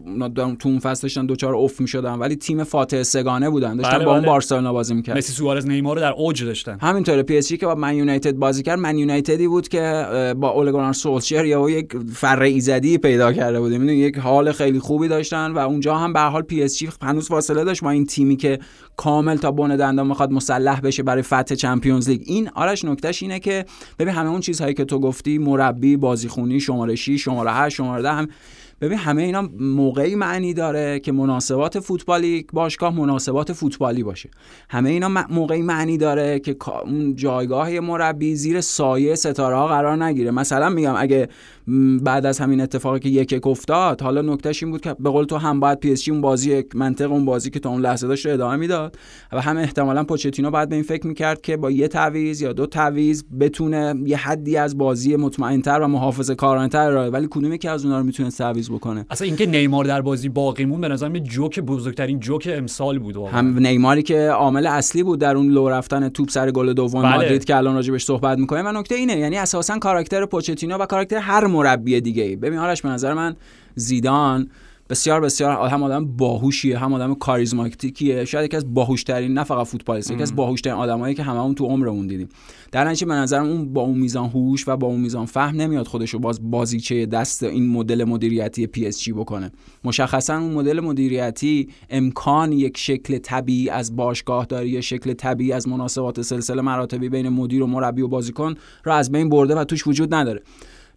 تو 0.59 0.69
اون 0.69 0.79
فصل 0.79 1.03
داشتن 1.03 1.27
دچار 1.27 1.55
افت 1.55 1.81
می‌شدن 1.81 2.15
ولی 2.15 2.37
تیم 2.37 2.65
فاتح 2.65 3.03
سه‌گانه 3.03 3.51
بودن 3.51 3.77
داشتن 3.77 3.97
بله 3.97 4.05
با 4.05 4.11
اون 4.11 4.21
بله. 4.21 4.29
بارسلونا 4.31 4.73
بازی 4.73 4.95
می‌کرد 4.95 5.17
مسی 5.17 5.33
سوارز 5.33 5.67
نیمار 5.67 5.97
رو 5.97 6.01
در 6.01 6.13
اوج 6.13 6.45
داشتن. 6.45 6.79
همینطوره 6.81 7.23
پی 7.23 7.39
اس 7.39 7.53
که 7.53 7.67
با 7.67 7.75
من 7.75 7.97
یونایتد 7.97 8.33
بازی 8.33 8.63
کرد 8.63 8.79
من 8.79 8.99
یونایتدی 8.99 9.49
بود 9.49 9.69
که 9.69 10.07
با 10.37 10.49
اولگونار 10.49 10.93
سولشر 10.93 11.45
یا 11.45 11.71
یک 11.71 11.97
فره 12.15 12.43
ایزدی 12.43 12.99
پیدا 12.99 13.33
کرده 13.33 13.61
بود 13.61 13.73
می‌دونی 13.73 13.93
یک 13.93 14.19
حال 14.19 14.53
خیلی 14.53 14.79
خوبی 14.79 15.09
داشتن 15.09 15.51
و 15.51 15.59
اونجا 15.59 15.95
هم 15.95 16.13
به 16.13 16.21
حال 16.21 16.43
پی 16.43 16.63
اس 16.63 16.83
هنوز 17.03 17.29
فاصله 17.29 17.65
داشت. 17.65 17.85
با 17.85 17.91
این 17.91 18.07
تیمی 18.07 18.37
که 18.37 18.59
کامل 18.99 19.37
تا 19.37 19.51
بن 19.51 19.77
دندان 19.77 20.07
می‌خواد 20.07 20.33
مسلح 20.33 20.81
بشه 20.81 21.03
برای 21.03 21.23
فتح 21.23 21.55
چمپیونز 21.55 22.09
لیگ. 22.09 22.23
این 22.25 22.51
آرش 22.55 22.85
نکتهش 22.85 23.23
اینه 23.23 23.41
که 23.41 23.65
ببین 23.99 24.15
همه 24.15 24.31
اون 24.31 24.41
چیزهایی 24.41 24.75
که 24.75 24.85
تو 24.85 24.99
گفتی 24.99 25.39
مربی 25.39 25.97
بازیخونی 25.97 26.61
شماره 26.61 26.95
6 26.95 27.11
شماره 27.11 27.53
8 27.53 27.77
شماره 27.77 28.03
10 28.03 28.13
هم 28.13 28.29
ببین 28.81 28.99
همه 28.99 29.23
اینا 29.23 29.49
موقعی 29.61 30.15
معنی 30.15 30.55
داره 30.55 31.01
که 31.01 31.13
مناسبات 31.13 31.81
فوتبالی 31.81 32.47
باشگاه 32.53 32.95
مناسبات 32.95 33.53
فوتبالی 33.53 34.03
باشه. 34.03 34.31
همه 34.69 34.91
اینا 34.91 35.09
موقعی 35.31 35.63
معنی 35.63 35.99
داره 35.99 36.39
که 36.39 36.57
اون 36.85 37.15
جایگاه 37.15 37.81
مربی 37.81 38.35
زیر 38.35 38.61
سایه 38.61 39.15
ستاره 39.15 39.57
ها 39.57 39.69
قرار 39.69 40.05
نگیره. 40.05 40.31
مثلا 40.31 40.69
میگم 40.69 40.95
اگه 40.97 41.29
بعد 42.03 42.27
از 42.27 42.39
همین 42.39 42.61
اتفاقی 42.61 42.99
که 42.99 43.09
یک 43.09 43.33
یک 43.33 43.47
افتاد 43.47 44.03
حالا 44.03 44.23
نکتهش 44.23 44.63
این 44.63 44.73
بود 44.73 44.81
که 44.81 44.97
به 45.01 45.11
قول 45.11 45.25
تو 45.25 45.37
هم 45.37 45.61
باید 45.61 45.81
پی 45.81 45.93
اس 45.93 46.09
اون 46.09 46.21
بازی 46.21 46.65
منطق 46.75 47.13
اون 47.13 47.25
بازی 47.25 47.51
که 47.51 47.61
تا 47.61 47.71
اون 47.71 47.81
لحظه 47.81 48.09
داشت 48.09 48.27
ادامه 48.27 48.57
می‌داد 48.57 48.97
و 49.33 49.41
هم 49.41 49.57
احتمالا 49.57 50.05
پوچتینو 50.05 50.51
بعد 50.51 50.69
به 50.69 50.75
این 50.75 50.85
فکر 50.85 51.07
می‌کرد 51.07 51.41
که 51.41 51.57
با 51.57 51.71
یه 51.71 51.89
تعویض 51.89 52.43
یا 52.43 52.53
دو 52.53 52.67
تعویض 52.67 53.23
بتونه 53.41 53.95
یه 54.05 54.17
حدی 54.17 54.57
از 54.57 54.79
بازی 54.79 55.17
مطمئنتر 55.17 55.81
و 55.81 55.87
محافظه 55.87 56.35
کارانه‌تر 56.35 57.11
ولی 57.11 57.29
کدومی 57.31 57.59
که 57.59 57.71
از 57.71 57.85
اونها 57.85 57.99
رو 57.99 58.05
می‌تونه 58.05 58.31
تعویض 58.31 58.71
بکنه؟ 58.71 59.07
اصلا 59.11 59.27
اینکه 59.27 59.47
نیمار 59.47 59.85
در 59.85 60.01
بازی 60.01 60.29
باقی 60.29 60.65
مون 60.65 60.81
به 60.81 60.89
نظر 60.89 61.09
جوک 61.19 61.61
بزرگترین 61.61 62.21
جوک 62.21 62.49
امسال 62.53 62.99
بود 62.99 63.17
هم 63.17 63.59
نیماری 63.59 64.03
که 64.03 64.29
عامل 64.29 64.67
اصلی 64.67 65.03
بود 65.03 65.21
در 65.21 65.37
اون 65.37 65.49
لو 65.49 65.69
رفتن 65.69 66.09
توپ 66.09 66.31
سر 66.31 66.51
گل 66.51 66.73
دوم 66.73 67.03
بله. 67.03 67.17
مادرید 67.17 67.45
که 67.45 67.57
الان 67.57 67.75
راجبش 67.75 68.05
صحبت 68.05 68.39
می‌کنیم. 68.39 68.67
و 68.67 68.73
نکته 68.73 68.95
اینه 68.95 69.17
یعنی 69.17 69.37
اساسا 69.37 69.79
کاراکتر 69.79 70.27
پوچتینو 70.27 70.77
و 70.77 70.87
کاراکتر 70.87 71.17
هر 71.17 71.47
مربی 71.59 72.01
دیگه 72.01 72.23
ای. 72.23 72.37
ببین 72.37 72.59
آرش 72.59 72.83
به 72.83 72.89
نظر 72.89 73.15
من 73.15 73.37
زیدان 73.75 74.51
بسیار 74.91 75.21
بسیار 75.21 75.69
هم 75.69 75.83
آدم 75.83 76.05
باهوشیه 76.05 76.79
هم 76.79 76.93
آدم 76.93 77.15
کاریزماتیکیه. 77.15 78.25
شاید 78.25 78.45
یکی 78.45 78.57
از 78.57 78.75
باهوشترین 78.75 79.35
نه 79.35 79.45
فقط 79.45 79.67
فوتبالیست 79.67 80.11
یکی 80.11 80.23
از 80.23 80.37
باهوشترین 80.37 80.77
آدمایی 80.77 81.15
که 81.15 81.23
هممون 81.23 81.55
تو 81.55 81.65
عمرمون 81.67 82.07
دیدیم. 82.07 82.29
در 82.73 82.85
نتیجه 82.85 83.07
به 83.07 83.15
نظرم 83.15 83.47
اون 83.47 83.73
با 83.73 83.81
اون 83.81 83.99
میزان 83.99 84.29
هوش 84.29 84.69
و 84.69 84.77
با 84.77 84.87
اون 84.87 85.01
میزان 85.01 85.27
فهم 85.27 85.57
نمیاد 85.57 85.87
خودش 85.87 86.11
رو 86.11 86.19
باز 86.19 86.51
بازیچه 86.51 87.07
دست 87.07 87.43
این 87.43 87.69
مدل 87.69 88.05
مدیریتی 88.05 88.67
پی 88.67 88.87
اس 88.87 89.01
جی 89.01 89.13
بکنه. 89.13 89.53
مشخصا 89.85 90.39
اون 90.39 90.53
مدل 90.53 90.81
مدیریتی 90.81 91.69
امکان 91.91 92.53
یک 92.53 92.79
شکل 92.79 93.19
طبیعی 93.19 93.69
از 93.69 93.97
باشگاه 93.97 94.45
داری 94.45 94.69
یا 94.69 94.81
شکل 94.81 95.13
طبیعی 95.13 95.53
از 95.53 95.69
مناسبات 95.69 96.23
سلسله 96.23 96.63
مراتبی 96.63 97.09
بین 97.09 97.29
مدیر 97.29 97.63
و 97.63 97.67
مربی 97.67 98.03
و 98.03 98.09
بازیکن 98.09 98.55
رو 98.85 98.93
از 98.93 99.13
بین 99.13 99.29
برده 99.29 99.55
و 99.55 99.65
توش 99.65 99.87
وجود 99.87 100.15
نداره. 100.15 100.43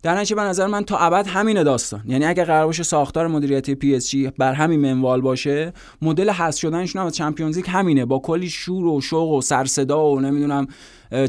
در 0.03 0.15
نتیجه 0.15 0.35
به 0.35 0.41
نظر 0.41 0.67
من 0.67 0.83
تا 0.83 0.97
ابد 0.97 1.27
همین 1.27 1.63
داستان. 1.63 2.01
یعنی 2.07 2.25
اگر 2.25 2.45
قرار 2.45 2.65
باشه 2.65 2.83
ساختار 2.83 3.27
مدیریتی 3.27 3.75
پی 3.75 3.95
اس 3.95 4.09
جی 4.09 4.31
بر 4.37 4.53
همین 4.53 4.79
منوال 4.79 5.21
باشه 5.21 5.73
مدل 6.01 6.29
حذف 6.29 6.59
شدنشون 6.59 7.01
از 7.01 7.15
چمپیونز 7.15 7.55
لیگ 7.55 7.65
همینه. 7.69 8.05
با 8.05 8.19
کلی 8.19 8.49
شور 8.49 8.85
و 8.85 9.01
شوق 9.01 9.31
و 9.31 9.41
سر 9.41 9.65
صدا 9.65 10.09
و 10.09 10.19
نمی‌دونم 10.19 10.67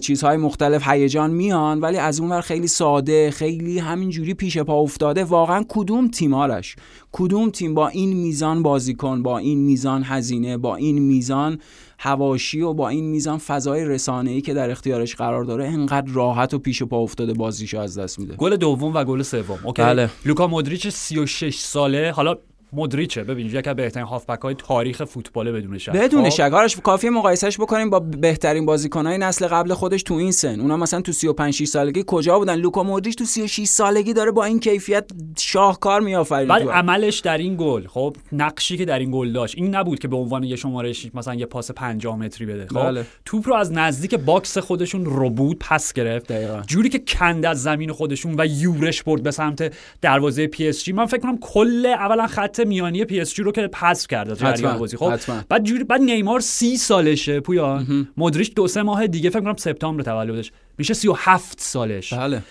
چیزهای 0.00 0.36
مختلف 0.36 0.88
هیجان 0.88 1.30
میان 1.30 1.80
ولی 1.80 1.96
از 1.96 2.20
اونور 2.20 2.40
خیلی 2.40 2.66
ساده 2.66 3.30
خیلی 3.30 3.78
همینجوری 3.78 4.34
پیش 4.34 4.58
پا 4.58 4.74
افتاده. 4.74 5.24
واقعا 5.24 5.64
کدوم 5.68 6.08
تیم 6.08 6.37
آرش 6.37 6.76
کدوم 7.12 7.50
تیم 7.50 7.74
با 7.74 7.88
این 7.88 8.12
میزان 8.12 8.62
بازیکن 8.62 9.22
با 9.22 9.38
این 9.38 9.58
میزان 9.58 10.02
هزینه 10.04 10.56
با 10.58 10.76
این 10.76 10.98
میزان 10.98 11.58
حواشی 12.04 12.60
و 12.60 12.72
با 12.72 12.88
این 12.88 13.04
میزان 13.04 13.38
فضای 13.38 13.84
رسانه‌ای 13.84 14.40
که 14.40 14.54
در 14.54 14.70
اختیارش 14.70 15.16
قرار 15.16 15.44
داره 15.44 15.66
انقدر 15.66 16.12
راحت 16.12 16.54
و 16.54 16.58
پیش 16.58 16.82
پا 16.82 16.96
افتاده 16.96 17.32
بازیشو 17.32 17.78
از 17.78 17.98
دست 17.98 18.18
میده. 18.18 18.34
گل 18.34 18.56
دوم 18.56 18.94
و 18.94 19.04
گل 19.04 19.22
سوم. 19.22 19.58
okay. 19.64 19.82
بله. 19.82 20.10
لوکا 20.24 20.46
مودریچ 20.46 20.88
36 20.88 21.58
ساله. 21.58 22.12
حالا 22.12 22.36
مدریچه. 22.72 23.24
ببینید 23.24 23.54
یکی 23.54 23.70
از 23.70 23.76
بهترین 23.76 24.06
هافبک 24.06 24.40
های 24.40 24.54
تاریخ 24.54 25.04
فوتبال 25.04 25.52
بدون 25.52 25.78
شک. 25.78 25.92
بدون 25.92 26.24
خب؟ 26.24 26.28
شک. 26.30 26.50
آرش 26.52 26.76
کافیه 26.76 27.10
مقایسهش 27.10 27.60
بکنیم 27.60 27.90
با 27.90 28.00
بهترین 28.00 28.66
بازیکنهای 28.66 29.18
نسل 29.18 29.46
قبل 29.46 29.74
خودش 29.74 30.02
تو 30.02 30.14
این 30.14 30.32
سن. 30.32 30.60
اونا 30.60 30.76
مثلا 30.76 31.00
تو 31.00 31.12
35 31.12 31.54
6 31.54 31.64
سالگی 31.64 32.04
کجا 32.06 32.38
بودن؟ 32.38 32.54
لوکا 32.54 32.82
مودریچ 32.82 33.16
تو 33.16 33.24
36 33.24 33.64
سالگی 33.64 34.12
داره 34.12 34.30
با 34.30 34.44
این 34.44 34.60
کیفیت 34.60 35.10
شاهکار 35.38 36.00
میآفرینه 36.00 36.54
ولی 36.54 36.68
عملش 36.68 37.20
در 37.20 37.38
این 37.38 37.56
گل. 37.56 37.86
خب 37.86 38.16
نقشی 38.32 38.76
که 38.76 38.84
در 38.84 38.98
این 38.98 39.10
گل 39.10 39.32
داشت. 39.32 39.54
این 39.58 39.74
نبود 39.74 39.98
که 39.98 40.08
به 40.08 40.16
عنوان 40.16 40.44
یه 40.44 40.56
شماره 40.56 40.92
مثلا 41.14 41.34
یه 41.34 41.46
پاس 41.46 41.70
50 41.70 42.16
متری 42.16 42.46
بده. 42.46 42.66
خب؟ 42.66 42.84
بله. 42.84 43.06
توپ 43.24 43.48
رو 43.48 43.54
از 43.54 43.72
نزدیک 43.72 44.14
box 44.14 44.58
خودشون 44.58 45.04
رو 45.04 45.30
بود 45.30 45.58
پس 45.60 45.92
گرفت. 45.92 46.32
دقیقا. 46.32 46.62
جوری 46.66 46.88
که 46.88 47.02
کند 47.06 47.46
از 47.46 47.62
زمین 47.62 47.92
خودشون 47.92 48.34
و 48.38 48.46
یورش 48.46 49.02
برد 49.02 49.22
به 49.22 49.30
سمت 49.30 49.72
دروازه 50.00 50.46
پی 50.46 50.68
اس 50.68 50.84
جی. 50.84 50.92
من 50.92 51.06
فکر 51.06 51.20
کنم 51.20 51.38
کل 51.38 51.86
اولا 51.86 52.26
خط 52.26 52.61
میانی 52.64 53.04
پی 53.04 53.20
اس 53.20 53.34
جی 53.34 53.42
رو 53.42 53.52
که 53.52 53.68
پرس 53.72 54.06
کرده 54.06 54.34
جریان 54.34 54.78
بازی. 54.78 54.96
خب 54.96 55.14
بعد 55.48 55.64
جوری 55.64 55.84
بعد 55.84 56.00
نیمار 56.00 56.40
سی 56.40 56.76
سالشه 56.76 57.40
پویا 57.40 57.82
مودریچ 58.16 58.52
دو 58.56 58.68
سه 58.68 58.82
ماه 58.82 59.06
دیگه 59.06 59.30
فکر 59.30 59.40
کنم 59.40 59.56
سپتامبر 59.56 60.02
تولدش. 60.02 60.52
میشه 60.78 60.94
37 60.94 61.60
سالش. 61.60 62.12
بله. 62.14 62.42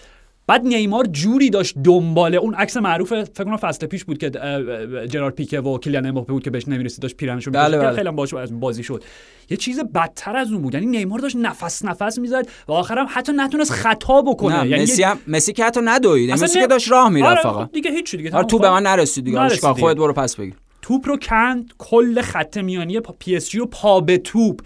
بعد 0.47 0.65
نیمار 0.65 1.05
جوری 1.05 1.49
داشت 1.49 1.77
دنباله 1.77 2.37
اون 2.37 2.53
عکس 2.53 2.77
معروف 2.77 3.13
فکر 3.13 3.43
کنم 3.43 3.57
فصل 3.57 3.87
پیش 3.87 4.03
بود 4.03 4.17
که 4.17 4.29
جرارد 5.09 5.35
پیکه 5.35 5.59
و 5.59 5.77
کیلیان 5.77 6.05
امباپه 6.05 6.33
بود 6.33 6.43
که 6.43 6.49
بهش 6.49 6.67
نمی‌رسید 6.67 6.99
داشت 6.99 7.15
پیرهنش 7.15 7.47
رو 7.47 7.51
بله 7.51 7.77
بله. 7.77 7.95
خیلی 7.95 8.11
باش 8.11 8.33
بازی 8.33 8.83
شد. 8.83 9.03
یه 9.49 9.57
چیز 9.57 9.79
بدتر 9.79 10.35
از 10.35 10.51
اون 10.51 10.61
بود. 10.61 10.73
یعنی 10.73 10.85
نیمار 10.85 11.19
داشت 11.19 11.35
نفس 11.35 11.85
نفس 11.85 12.19
می‌زد 12.19 12.47
و 12.67 12.71
آخرم 12.71 13.05
حتی 13.09 13.31
نتونست 13.35 13.71
خطا 13.71 14.21
بکنه. 14.21 14.67
یعنی 14.67 14.83
مسی 14.83 15.03
هم 15.03 15.17
مسی 15.27 15.53
که 15.53 15.65
حتی 15.65 15.79
ندوید. 15.83 16.31
مسی 16.31 16.59
که 16.59 16.67
داشت 16.67 16.91
راه 16.91 17.09
می‌رفت 17.09 17.45
آره 17.45 17.57
فقط 17.57 17.71
دیگه 17.71 17.91
هیچ 17.91 18.15
دیگه 18.15 18.35
آره 18.35 18.45
تو 18.45 18.59
به 18.59 18.69
من 18.69 18.83
نرسید 18.83 19.25
دیگه. 19.25 19.49
خودت 19.49 19.97
برو 19.97 20.13
پس 20.13 20.35
بگیر. 20.35 20.53
توپ 20.81 21.07
رو 21.07 21.17
کند 21.17 21.73
کل 21.77 22.21
خط 22.21 22.57
میانی 22.57 22.99
پی 22.99 23.35
اس 23.35 23.49
جی 23.49 23.59
رو 23.59 23.65
پا 23.65 23.99
به 23.99 24.17
توپ. 24.17 24.61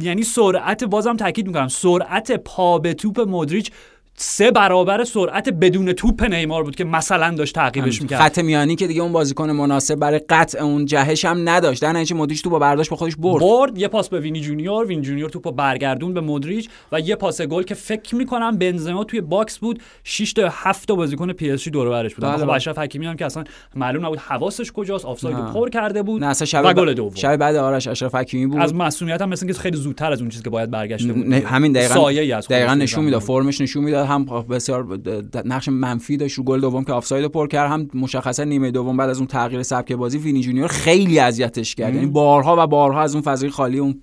یعنی 0.00 0.22
سرعت 0.22 0.84
بازم 0.84 1.16
تاکید 1.16 1.46
می‌کنم. 1.46 1.68
سرعت 1.68 2.32
پا 2.32 2.78
به 2.78 2.94
توپ 2.94 3.20
مودریچ 3.20 3.70
سه 4.18 4.50
برابر 4.50 5.04
سرعت 5.04 5.48
بدون 5.48 5.92
توپ 5.92 6.22
نیمار 6.24 6.62
بود 6.62 6.76
که 6.76 6.84
مثلا 6.84 7.34
داشت 7.34 7.54
تعقیبش 7.54 8.02
می‌کرد. 8.02 8.20
خط 8.20 8.38
میانی 8.38 8.76
که 8.76 8.86
دیگه 8.86 9.02
اون 9.02 9.12
بازیکن 9.12 9.50
مناسب 9.50 9.94
برای 9.94 10.20
قطع 10.28 10.62
اون 10.62 10.86
جهش 10.86 11.24
هم 11.24 11.48
نداشت. 11.48 11.82
در 11.82 11.92
نتیجه 11.92 12.16
مودریچ 12.16 12.42
تو 12.42 12.50
با 12.50 12.58
برداشت 12.58 12.90
به 12.90 12.96
خودش 12.96 13.16
برد. 13.16 13.42
برد 13.42 13.78
یه 13.78 13.88
پاس 13.88 14.08
به 14.08 14.20
وینی 14.20 14.40
جونیور. 14.40 14.86
وین 14.86 15.02
جونیور 15.02 15.30
توپو 15.30 15.52
برگردوند 15.52 16.14
به 16.14 16.20
مودریچ 16.20 16.68
و 16.92 17.00
یه 17.00 17.16
پاس 17.16 17.40
گل 17.40 17.62
که 17.62 17.74
فکر 17.74 18.14
می‌کنم 18.14 18.58
بنزما 18.58 19.04
توی 19.04 19.20
box 19.20 19.58
بود. 19.58 19.82
6 20.04 20.32
تا 20.32 20.48
7 20.52 20.88
تا 20.88 20.94
بازیکن 20.94 21.32
پی 21.32 21.50
اس 21.50 21.62
جی 21.62 21.70
دور 21.70 21.90
برش 21.90 22.14
بود 22.14 22.24
بله، 22.24 22.36
خب 22.36 22.42
بله. 22.44 22.52
اشرف 22.52 22.78
حکیمی 22.78 23.06
هم 23.06 23.16
که 23.16 23.26
اصلا 23.26 23.44
معلوم 23.74 24.06
نبود 24.06 24.18
حواسش 24.18 24.72
کجاست. 24.72 25.04
آفساید 25.04 25.36
پر 25.36 25.68
کرده 25.68 26.02
بود 26.02 26.24
نه 26.24 26.26
اصلا 26.26 26.46
شب 26.46 26.62
و 26.64 26.72
گل 26.72 26.94
دوم. 26.94 27.14
شب 27.14 27.36
بعد 27.36 27.56
آرش 27.56 27.86
اشرف 27.86 28.14
حکیمی 28.14 28.46
بود. 28.46 28.60
از 28.60 28.74
مسئولیت 28.74 29.22
هم 29.22 29.28
مثلا 29.28 29.52
خیلی 29.52 29.76
زودتر 29.76 30.12
از 30.12 30.20
اون 30.20 30.30
چیزی 30.30 30.44
که 30.44 30.50
باید 30.50 30.70
برگشته 30.70 31.12
بود. 31.12 31.32
همین 31.32 31.72
دقیقاً 31.72 32.10
دقیقاً 32.50 32.74
نشون 32.74 33.04
می‌داد 33.04 33.20
فرمش 33.20 33.60
نشون 33.60 33.84
می‌داد. 33.84 34.05
هم 34.06 34.24
بسیار 34.24 34.98
نقش 35.44 35.68
منفی 35.68 36.16
داشت 36.16 36.38
رو 36.38 36.44
گل 36.44 36.60
دوم 36.60 36.84
که 36.84 36.92
آفساید 36.92 37.26
پر 37.26 37.46
کرد 37.46 37.70
هم 37.70 37.88
مشخصا 37.94 38.44
نیمه 38.44 38.70
دوم 38.70 38.96
بعد 38.96 39.10
از 39.10 39.18
اون 39.18 39.26
تغییر 39.26 39.62
سبک 39.62 39.92
بازی 39.92 40.18
وینی 40.18 40.40
جونیور 40.40 40.68
خیلی 40.68 41.18
اذیتش 41.18 41.74
کرد. 41.74 41.94
یعنی 41.94 42.06
بارها 42.06 42.56
و 42.58 42.66
بارها 42.66 43.02
از 43.02 43.14
اون 43.14 43.22
فضای 43.22 43.50
خالی 43.50 43.78
اون 43.78 44.02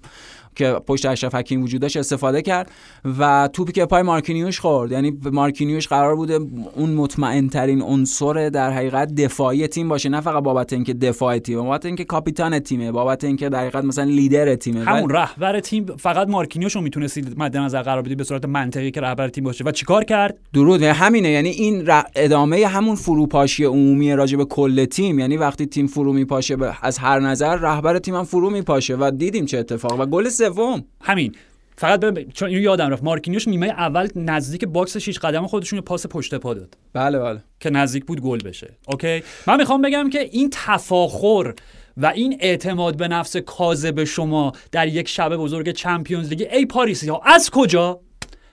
که 0.56 0.72
پشت 0.88 1.06
اشرف 1.06 1.36
حکیم 1.36 1.63
وجود 1.63 1.82
داشت 1.82 1.98
استفاده 1.98 2.42
کرد 2.42 2.72
و 3.20 3.50
توپی 3.54 3.72
که 3.72 3.86
پای 3.86 4.02
مارکینیوش 4.02 4.60
خورد. 4.60 4.92
یعنی 4.92 5.18
مارکینیوش 5.32 5.88
قرار 5.88 6.16
بوده 6.16 6.39
اون 6.76 6.89
مطمئن 6.89 7.50
ترین 7.50 7.82
عنصر 7.82 8.50
در 8.50 8.72
حقیقت 8.72 9.16
دفاعی 9.16 9.68
تیم 9.68 9.89
باشه. 9.89 10.10
نه 10.10 10.22
فقط 10.22 10.44
بابت 10.44 10.74
اینکه 10.74 10.94
دفاع 10.94 11.38
تیم 11.38 11.62
بابت 11.62 11.86
اینکه 11.86 12.04
کاپیتان 12.04 12.60
تیمه 12.60 12.92
بابت 12.92 13.24
اینکه 13.24 13.50
در 13.50 13.60
حقیقت 13.60 13.84
مثلا 13.84 14.04
لیدر 14.04 14.56
تیمه. 14.56 14.84
همون 14.84 15.10
رهبر 15.10 15.60
تیم 15.60 15.86
فقط 15.86 16.28
مارکینیوش 16.28 16.76
رو 16.76 16.82
می‌تونستید 16.82 17.39
مد 17.39 17.58
نظر 17.58 17.82
قرار 17.82 18.02
بدید 18.02 18.18
به 18.18 18.24
صورت 18.24 18.46
منطقی 18.46 18.92
که 18.92 19.02
رهبر 19.02 19.28
تیم 19.28 19.44
باشه. 19.44 19.63
و 19.63 19.72
چیکار 19.72 20.04
کرد؟ 20.04 20.38
درود. 20.54 20.82
یعنی 20.82 20.94
همینه. 20.94 21.30
یعنی 21.30 21.50
این 21.50 21.89
ادامه 22.16 22.68
همون 22.68 22.96
فروپاشی 22.96 23.63
عمومی 23.63 24.13
راجع 24.13 24.38
به 24.38 24.46
کل 24.46 24.86
تیم. 24.86 25.20
یعنی 25.20 25.38
وقتی 25.38 25.66
تیم 25.66 25.88
فرو 25.88 26.13
میپاشه 26.13 26.58
از 26.82 26.98
هر 26.98 27.20
نظر 27.20 27.56
رهبر 27.56 28.00
تیم 28.00 28.16
هم 28.16 28.24
فرو 28.24 28.50
میپاشه. 28.50 28.96
و 28.96 29.12
دیدیم 29.18 29.46
چه 29.46 29.58
اتفاق 29.58 30.00
و 30.00 30.06
گل 30.06 30.30
سوم. 30.43 30.86
همین. 31.01 31.36
فقط 31.77 31.99
به 31.99 32.25
چون 32.34 32.49
اینو 32.49 32.62
یادم 32.62 32.89
رفت. 32.89 33.03
مارکینیوش 33.03 33.47
نیمه 33.47 33.67
اول 33.67 34.08
نزدیک 34.15 34.65
box 34.65 34.97
6 34.97 35.19
قدم 35.19 35.47
خودشون 35.47 35.82
پاس 35.82 36.08
پشت 36.08 36.36
پا 36.36 36.53
داد. 36.53 36.77
بله 36.93 37.19
بله. 37.19 37.43
که 37.60 37.69
نزدیک 37.69 38.06
بود 38.06 38.21
گل 38.21 38.39
بشه. 38.39 38.73
okay؟ 38.88 39.23
من 39.47 39.58
می‌خوام 39.58 39.82
بگم 39.82 40.10
که 40.10 40.19
این 40.19 40.49
تفاخر 40.51 41.53
و 41.97 42.06
این 42.06 42.38
اعتماد 42.39 42.97
به 42.97 43.08
نفس 43.08 43.38
کاذب 43.38 44.03
شما 44.03 44.51
در 44.71 44.88
یک 44.88 45.08
شب 45.08 45.36
بزرگ 45.36 45.71
Champions 45.71 46.30
League 46.30 46.47
ای 46.51 46.65
پاریسی 46.65 47.10
ها 47.10 47.21
از 47.25 47.49
کجا؟ 47.49 47.99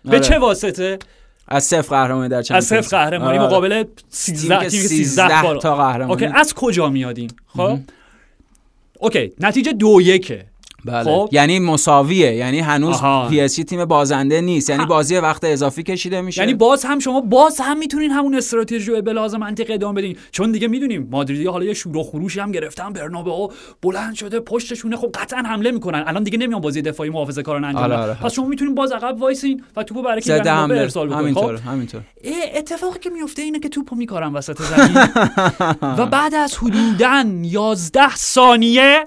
به 0.05 0.11
آره. 0.11 0.21
چه 0.21 0.39
واسطه؟ 0.39 0.99
از 1.49 1.65
صفر 1.65 1.89
قهرمانی 1.89 2.29
در 2.29 2.43
Champions 2.43 2.73
از 2.73 2.85
صفر 2.85 2.97
قهرمانی 2.97 3.39
آره. 3.39 3.47
مقابل 3.47 3.85
13 4.09 4.69
13 4.69 5.29
تا 5.59 5.77
قهرمانی. 5.77 6.25
okay 6.25 6.27
از 6.27 6.55
کجا 6.55 6.89
میادین؟ 6.89 7.31
خب؟ 7.47 7.79
okay 8.99 9.33
نتیجه 9.41 9.73
دو 9.73 10.01
یکه. 10.01 10.50
بله. 10.85 11.05
خب. 11.05 11.29
یعنی 11.33 11.59
مساویه. 11.59 12.35
یعنی 12.35 12.61
هنوز 12.61 12.97
PSG 13.29 13.55
تیم 13.55 13.85
بازنده 13.85 14.41
نیست. 14.41 14.71
یعنی 14.71 14.87
بازی 14.87 15.17
وقت 15.17 15.45
اضافی 15.45 15.83
کشیده 15.83 16.21
میشه. 16.21 16.41
یعنی 16.41 16.55
باز 16.55 16.85
هم 16.85 16.99
شما 16.99 17.21
باز 17.21 17.61
هم 17.61 17.79
می‌تونین 17.79 18.11
همون 18.11 18.35
استراتژی 18.35 18.91
رو 18.91 19.03
به 19.03 19.13
لحاظ 19.13 19.39
منطقی 19.39 19.73
ادامه 19.73 20.01
بدین. 20.01 20.17
چون 20.33 20.53
دیگه 20.53 20.69
می‌دونیم 20.69 21.09
مادریدی 21.11 21.47
حالا 21.47 21.65
یه 21.65 21.75
شور 21.75 21.97
و 21.97 22.03
خروشی 22.03 22.41
هم 22.41 22.53
گرفتن. 22.53 22.93
برنابه 22.93 23.55
بلند 23.83 24.15
شده 24.15 24.41
پشتشونه. 24.41 24.97
خب 24.97 25.11
قطعا 25.15 25.43
حمله 25.43 25.71
می‌کنن. 25.71 26.05
الان 26.07 26.23
دیگه 26.23 26.39
نمیان 26.39 26.61
بازی 26.61 26.83
دفاعی 26.83 27.11
محافظه 27.11 27.43
کارانه 27.43 27.65
انجام 27.65 27.83
آره 27.83 27.97
آره. 27.97 28.15
پس 28.15 28.33
شما 28.33 28.47
می‌تونین 28.47 28.75
باز 28.75 28.93
عقب 28.93 29.21
وایسین 29.21 29.63
و 29.77 29.83
توپو 29.83 30.03
برای 30.03 30.21
کی 30.21 30.33
ارسال 30.33 31.09
بکنین. 31.09 31.21
همینطور 31.21 31.57
خب؟ 31.57 31.69
همینطور. 31.69 32.03
اتفاقی 32.55 32.99
که 32.99 33.11
میفته 33.11 33.43
اینه 33.43 33.59
که 33.59 33.69
توپو 33.69 33.97
میکارن 33.97 34.33
وسط 34.33 34.63
زمین. 34.63 34.97
و 35.99 36.07
بعد 36.07 36.35
از 36.35 36.57
حدوداً 36.57 37.25
11 37.43 38.17
ثانیه 38.17 39.07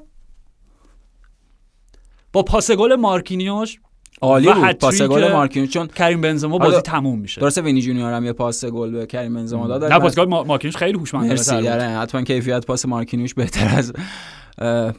با 2.33 2.43
پاس 2.43 2.71
گل 2.71 2.95
مارکینیوش 2.95 3.79
عالی 4.21 4.53
بود 4.53 4.71
پاس 4.71 5.01
گل 5.01 5.31
مارکینیوش 5.31 5.73
چون 5.73 5.87
کریم 5.87 6.21
بنزما 6.21 6.57
بازی 6.57 6.81
تموم 6.81 7.19
میشه. 7.19 7.41
درسته 7.41 7.61
وینی 7.61 7.81
جونیور 7.81 8.13
هم 8.13 8.25
یه 8.25 8.33
پاس 8.33 8.65
گل 8.65 8.91
به 8.91 9.05
کریم 9.05 9.33
بنزما 9.33 9.67
داد 9.67 9.83
نه 9.85 9.99
پاس 9.99 10.15
گل 10.19 10.25
مارکینیوش 10.25 10.77
خیلی 10.77 10.97
هوشمنده 10.99 11.29
مرسی 11.29 11.55
حتما 11.67 12.21
کیفیت 12.21 12.65
پاس 12.65 12.85
مارکینیوش 12.85 13.33
بهتر 13.33 13.75
از 13.77 13.93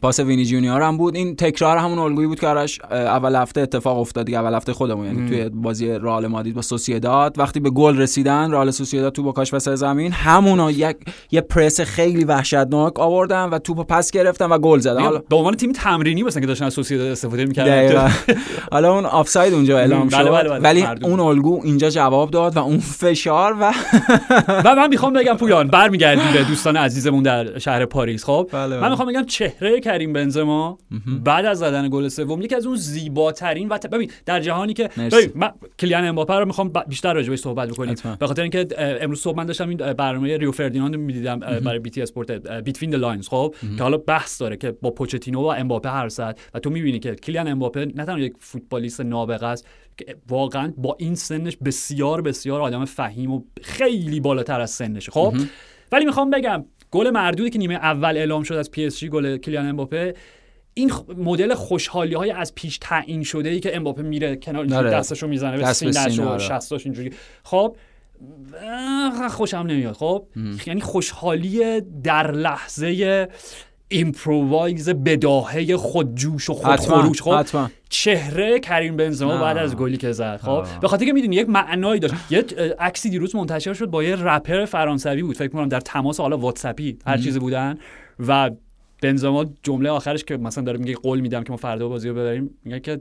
پاس 0.01 0.21
وینی 0.21 0.45
جونیور 0.45 0.83
هم 0.83 0.97
بود. 0.97 1.17
این 1.17 1.37
تکرار 1.37 1.77
همون 1.77 1.99
الگویی 1.99 2.27
بود 2.29 2.41
که 2.41 2.47
آرش 2.47 2.81
اول 2.91 3.37
هفته 3.37 3.61
اتفاق 3.61 3.99
افتاد 3.99 4.27
دیگه 4.27 4.39
اول 4.39 4.55
هفته 4.55 4.73
خودمون. 4.73 5.07
یعنی 5.07 5.29
توی 5.29 5.49
بازی 5.49 5.89
رئال 5.89 6.27
مادرید 6.27 6.55
با 6.55 6.63
سوسییداد 6.63 7.39
وقتی 7.39 7.61
به 7.61 7.71
گل 7.71 7.99
رسیدن 7.99 8.51
رئال 8.51 8.71
سوسییداد 8.71 9.13
توپو 9.13 9.33
کاشت 9.33 9.55
وسط 9.55 9.75
زمین. 9.75 10.13
همونا 10.13 10.71
یک 10.71 10.97
یه 11.31 11.41
پرس 11.41 11.81
خیلی 11.81 12.25
وحشتناک 12.25 13.01
آوردن 13.01 13.45
و 13.45 13.59
توپو 13.59 13.85
پس 13.85 14.11
گرفتن 14.11 14.47
و 14.47 14.59
گل 14.59 14.79
زدن. 14.79 15.03
حالا 15.03 15.23
به 15.29 15.37
عنوان 15.37 15.55
تیم 15.55 15.73
تمرینی 15.73 16.23
مثلا 16.23 16.41
که 16.41 16.47
داشتن 16.47 16.65
از 16.65 16.75
سوسییداد 16.75 17.07
استفاده 17.07 17.45
می‌کردن. 17.45 18.13
حالا 18.73 18.95
اون 18.95 19.07
آفساید 19.07 19.55
اونجا 19.55 19.79
اعلام 19.79 20.09
بله، 20.09 20.25
شد. 20.25 20.31
بله 20.31 20.49
بله. 20.49 20.61
ولی 20.61 20.87
اون 21.03 21.21
الگو 21.21 21.61
اینجا 21.65 21.91
جواب 21.91 22.31
داد 22.31 22.57
و 22.57 22.61
اون 22.61 22.79
فشار 22.79 23.57
و 23.61 23.73
و 24.65 24.75
من 24.75 24.89
می‌خوام 24.89 25.13
بگم 25.13 25.35
پویان 25.35 25.69
برمیگردیم 25.69 26.33
به 26.33 26.45
دوستان 26.45 26.77
عزیزمون 26.77 27.23
در 27.23 27.59
شهر 27.59 27.85
پاریس. 27.85 28.25
خب؟ 28.25 28.51
من 28.53 28.91
می‌خوام 28.91 29.09
بگم 29.09 29.25
چهره 29.49 29.81
کریم 29.81 30.13
بنزما 30.13 30.79
بعد 31.25 31.45
از 31.45 31.59
زدن 31.59 31.89
گل 31.89 32.09
سوم 32.09 32.43
یکی 32.43 32.55
از 32.55 32.67
اون 32.67 32.77
زیباترین 32.77 33.69
و 33.69 33.79
ببین 33.93 34.11
در 34.27 34.41
جهانی 34.41 34.73
که 34.73 34.91
ببین 34.97 35.31
من 35.35 35.51
کلیان 35.79 36.05
امباپه 36.05 36.35
رو 36.35 36.47
می‌خوام 36.47 36.73
بیشتر 36.89 37.15
راجع 37.15 37.37
صحبت 37.37 37.69
بکنیم. 37.69 37.95
به 38.21 38.27
خاطر 38.27 38.43
اینکه 38.43 38.67
امروز 38.79 39.21
صبح 39.21 39.37
من 39.37 39.47
داشتم 39.47 39.69
این 39.69 39.93
برنامه 39.93 40.37
ریو 40.37 40.53
فردیناند 40.53 40.97
می‌دیدم 40.97 41.39
برای 41.39 41.79
BT 41.79 42.03
Sport 42.03 42.31
Between 42.47 42.91
the 42.91 42.97
Lines. 42.97 43.29
خب 43.29 43.55
که 43.77 43.83
حالا 43.83 43.97
بحث 43.97 44.41
داره 44.41 44.57
که 44.57 44.71
با 44.71 44.91
پوچتینو 44.91 45.41
و 45.41 45.47
امباپه 45.47 45.89
حرف 45.89 46.09
زد 46.09 46.39
و 46.55 46.59
تو 46.59 46.71
می‌بینی 46.71 46.99
که 46.99 47.15
کلیان 47.15 47.49
امباپه 47.49 47.85
نه 47.95 48.05
تنها 48.05 48.19
یک 48.19 48.35
فوتبالیست 48.39 49.01
نابغه 49.01 49.47
است 49.47 49.69
که 49.97 50.17
واقعا 50.29 50.73
با 50.77 50.97
این 50.99 51.15
سنش 51.15 51.57
بسیار 51.65 52.23
بسیار 52.23 52.61
آدم 52.61 52.85
فهیم 52.85 53.33
و 53.33 53.43
خیلی 53.63 54.21
بالاتر 54.21 54.61
از 54.61 54.71
سنشه. 54.71 55.13
خب؟ 55.13 55.35
ولی 55.93 56.05
می‌خوام 56.05 56.31
بگم 56.31 56.65
گل 56.95 57.11
مردودی 57.11 57.51
که 57.51 57.59
نیمه 57.59 57.75
اول 57.75 58.17
اعلام 58.17 58.43
شد 58.43 58.55
از 58.55 58.71
PSG 58.71 59.09
گل 59.09 59.37
کلیان 59.37 59.69
امباپه 59.69 60.15
این 60.75 60.93
مدل 61.17 61.55
خوشحالی 61.55 62.15
های 62.15 62.31
از 62.31 62.55
پیش 62.55 62.79
تعیین 62.79 63.23
شده 63.23 63.49
ای 63.49 63.61
که 63.61 63.77
امباپه 63.77 64.03
میره 64.03 64.37
کنار 64.37 64.65
داره. 64.65 64.91
دستشو 64.91 65.27
می‌زنه 65.27 65.57
به 65.57 65.73
سینه‌ش 65.73 66.19
و 66.19 66.29
آره. 66.29 66.39
شستاش 66.39 66.87
اینجوری 66.87 67.11
خب 67.43 67.77
خوشم 69.31 69.57
نمیاد 69.57 69.95
خب 69.95 70.27
یعنی 70.67 70.81
خوشحالی 70.81 71.81
در 71.81 72.31
لحظه 72.31 73.29
improvise 73.95 74.89
بداهه 74.89 75.77
خودجوش 75.77 76.51
و 76.51 76.55
خودخروش 76.55 77.23
خب 77.23 77.47
چهره 77.89 78.61
کریم 78.61 78.97
بنزما 78.97 79.39
بعد 79.39 79.57
از 79.57 79.77
گلی 79.77 79.97
که 79.97 80.13
زد. 80.13 80.41
خب 80.43 80.65
به 80.81 80.89
خاطر 80.89 81.05
که 81.05 81.13
می‌دونی 81.13 81.37
یک 81.37 81.49
معنایی 81.49 82.01
داشت. 82.01 82.15
یه 82.31 82.45
عکسی 82.79 83.11
دیروز 83.11 83.37
منتشر 83.37 83.73
شد 83.73 83.87
با 83.87 84.05
یه 84.05 84.17
رپر 84.17 84.65
فرانسوی 84.65 85.23
بود. 85.23 85.37
فکر 85.37 85.49
کنم 85.49 85.69
در 85.69 85.81
تماس 85.81 86.21
حالا 86.21 86.39
واتساپی 86.39 86.99
هر 87.07 87.19
چیزی 87.19 87.39
بودن. 87.39 87.79
و 88.29 88.51
بنزما 89.03 89.45
جمله 89.63 89.91
آخرش 89.91 90.25
که 90.25 90.37
مثلا 90.37 90.65
داره 90.65 90.79
میگه 90.79 90.95
قول 90.95 91.21
میدم 91.21 91.43
که 91.43 91.51
ما 91.51 91.57
فردا 91.57 91.89
بازی 91.89 92.09
رو 92.09 92.15
ببریم 92.15 92.51
میگه 92.65 92.81
که 92.81 93.01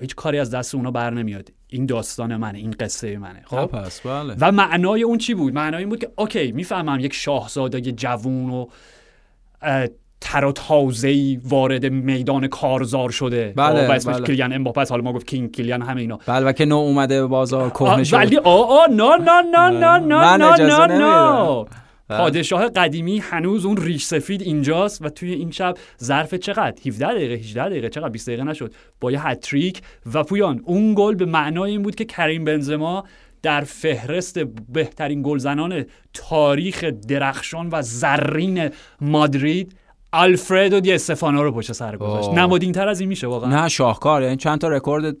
هیچ 0.00 0.14
کاری 0.14 0.38
از 0.38 0.50
دست 0.50 0.74
اونا 0.74 0.90
بر 0.90 1.10
نمیاد. 1.10 1.48
این 1.68 1.86
داستان 1.86 2.36
منه 2.36 2.58
این 2.58 2.70
قصه 2.80 3.18
منه. 3.18 3.42
خب؟ 3.44 3.66
پس 3.66 4.00
بله. 4.00 4.36
و 4.40 4.52
معنای 4.52 5.02
اون 5.02 5.18
چی 5.18 5.34
بود؟ 5.34 5.54
معنای 5.54 5.80
این 5.80 5.88
بود 5.88 5.98
که 5.98 6.10
اوکی 6.16 6.52
می‌فهمم 6.52 7.00
یک 7.00 7.14
شاهزاده 7.14 7.80
جوون 7.80 8.50
و 8.50 8.66
تر 10.20 10.44
و 10.44 10.52
تازه 10.52 11.38
وارد 11.44 11.86
میدان 11.86 12.46
کارزار 12.46 13.10
شده. 13.10 13.52
بله 13.56 13.88
و 13.88 13.92
اسمش 13.92 14.16
بله. 14.16 14.26
کلیان 14.26 14.52
امباپه 14.52 14.84
حالا 14.90 15.02
ما 15.02 15.12
گفت 15.12 15.26
کینگ 15.26 15.50
کلیان 15.54 15.82
همه 15.82 16.00
اینا. 16.00 16.18
بله 16.26 16.46
و 16.46 16.52
که 16.52 16.64
نو 16.64 16.76
اومده 16.76 17.20
به 17.20 17.26
بازار 17.26 17.70
کهنه 17.70 18.04
شد. 18.04 18.16
ولی 18.16 18.36
آ 18.36 18.62
آ 18.62 18.86
نه 18.86 19.16
نه 19.16 19.42
نه 19.42 19.68
نه 19.70 19.98
نه 19.98 20.56
نه 20.56 20.86
نه 20.86 21.64
پادشاه 22.08 22.68
قدیمی 22.68 23.18
هنوز 23.18 23.64
اون 23.64 23.76
ریش 23.76 24.04
سفید 24.04 24.42
اینجاست 24.42 25.02
و 25.04 25.08
توی 25.08 25.32
این 25.32 25.50
شب 25.50 25.74
ظرف 26.02 26.34
چقدر؟ 26.34 26.74
17 26.86 27.06
دقیقه 27.06 27.34
18 27.34 27.68
دقیقه 27.68 27.88
چقدر 27.88 28.08
20 28.08 28.28
دقیقه 28.28 28.44
نشد؟ 28.44 28.74
با 29.00 29.12
یه 29.12 29.26
هتریک 29.26 29.82
و 30.14 30.22
پویان 30.22 30.60
اون 30.64 30.94
گل 30.96 31.14
به 31.14 31.24
معنای 31.24 31.70
این 31.70 31.82
بود 31.82 31.94
که 31.94 32.04
کریم 32.04 32.44
بنزما 32.44 33.04
در 33.42 33.60
فهرست 33.60 34.38
بهترین 34.68 35.22
گلزنان 35.22 35.84
تاریخ 36.12 36.84
درخشان 36.84 37.68
و 37.72 37.82
زرین 37.82 38.70
مادرید 39.00 39.76
آلفردو 40.12 40.80
دی 40.80 40.92
استفانو 40.92 41.42
رو 41.42 41.52
پشت 41.52 41.72
سر 41.72 41.96
گذاشت. 41.96 42.28
نمادین 42.38 42.72
تر 42.72 42.88
از 42.88 43.00
این 43.00 43.08
میشه 43.08 43.26
واقعا. 43.26 43.62
نه 43.62 43.68
شاهکار 43.68 44.22
یعنی 44.22 44.36
چند 44.36 44.58
تا 44.58 44.68
رکورد 44.68 45.16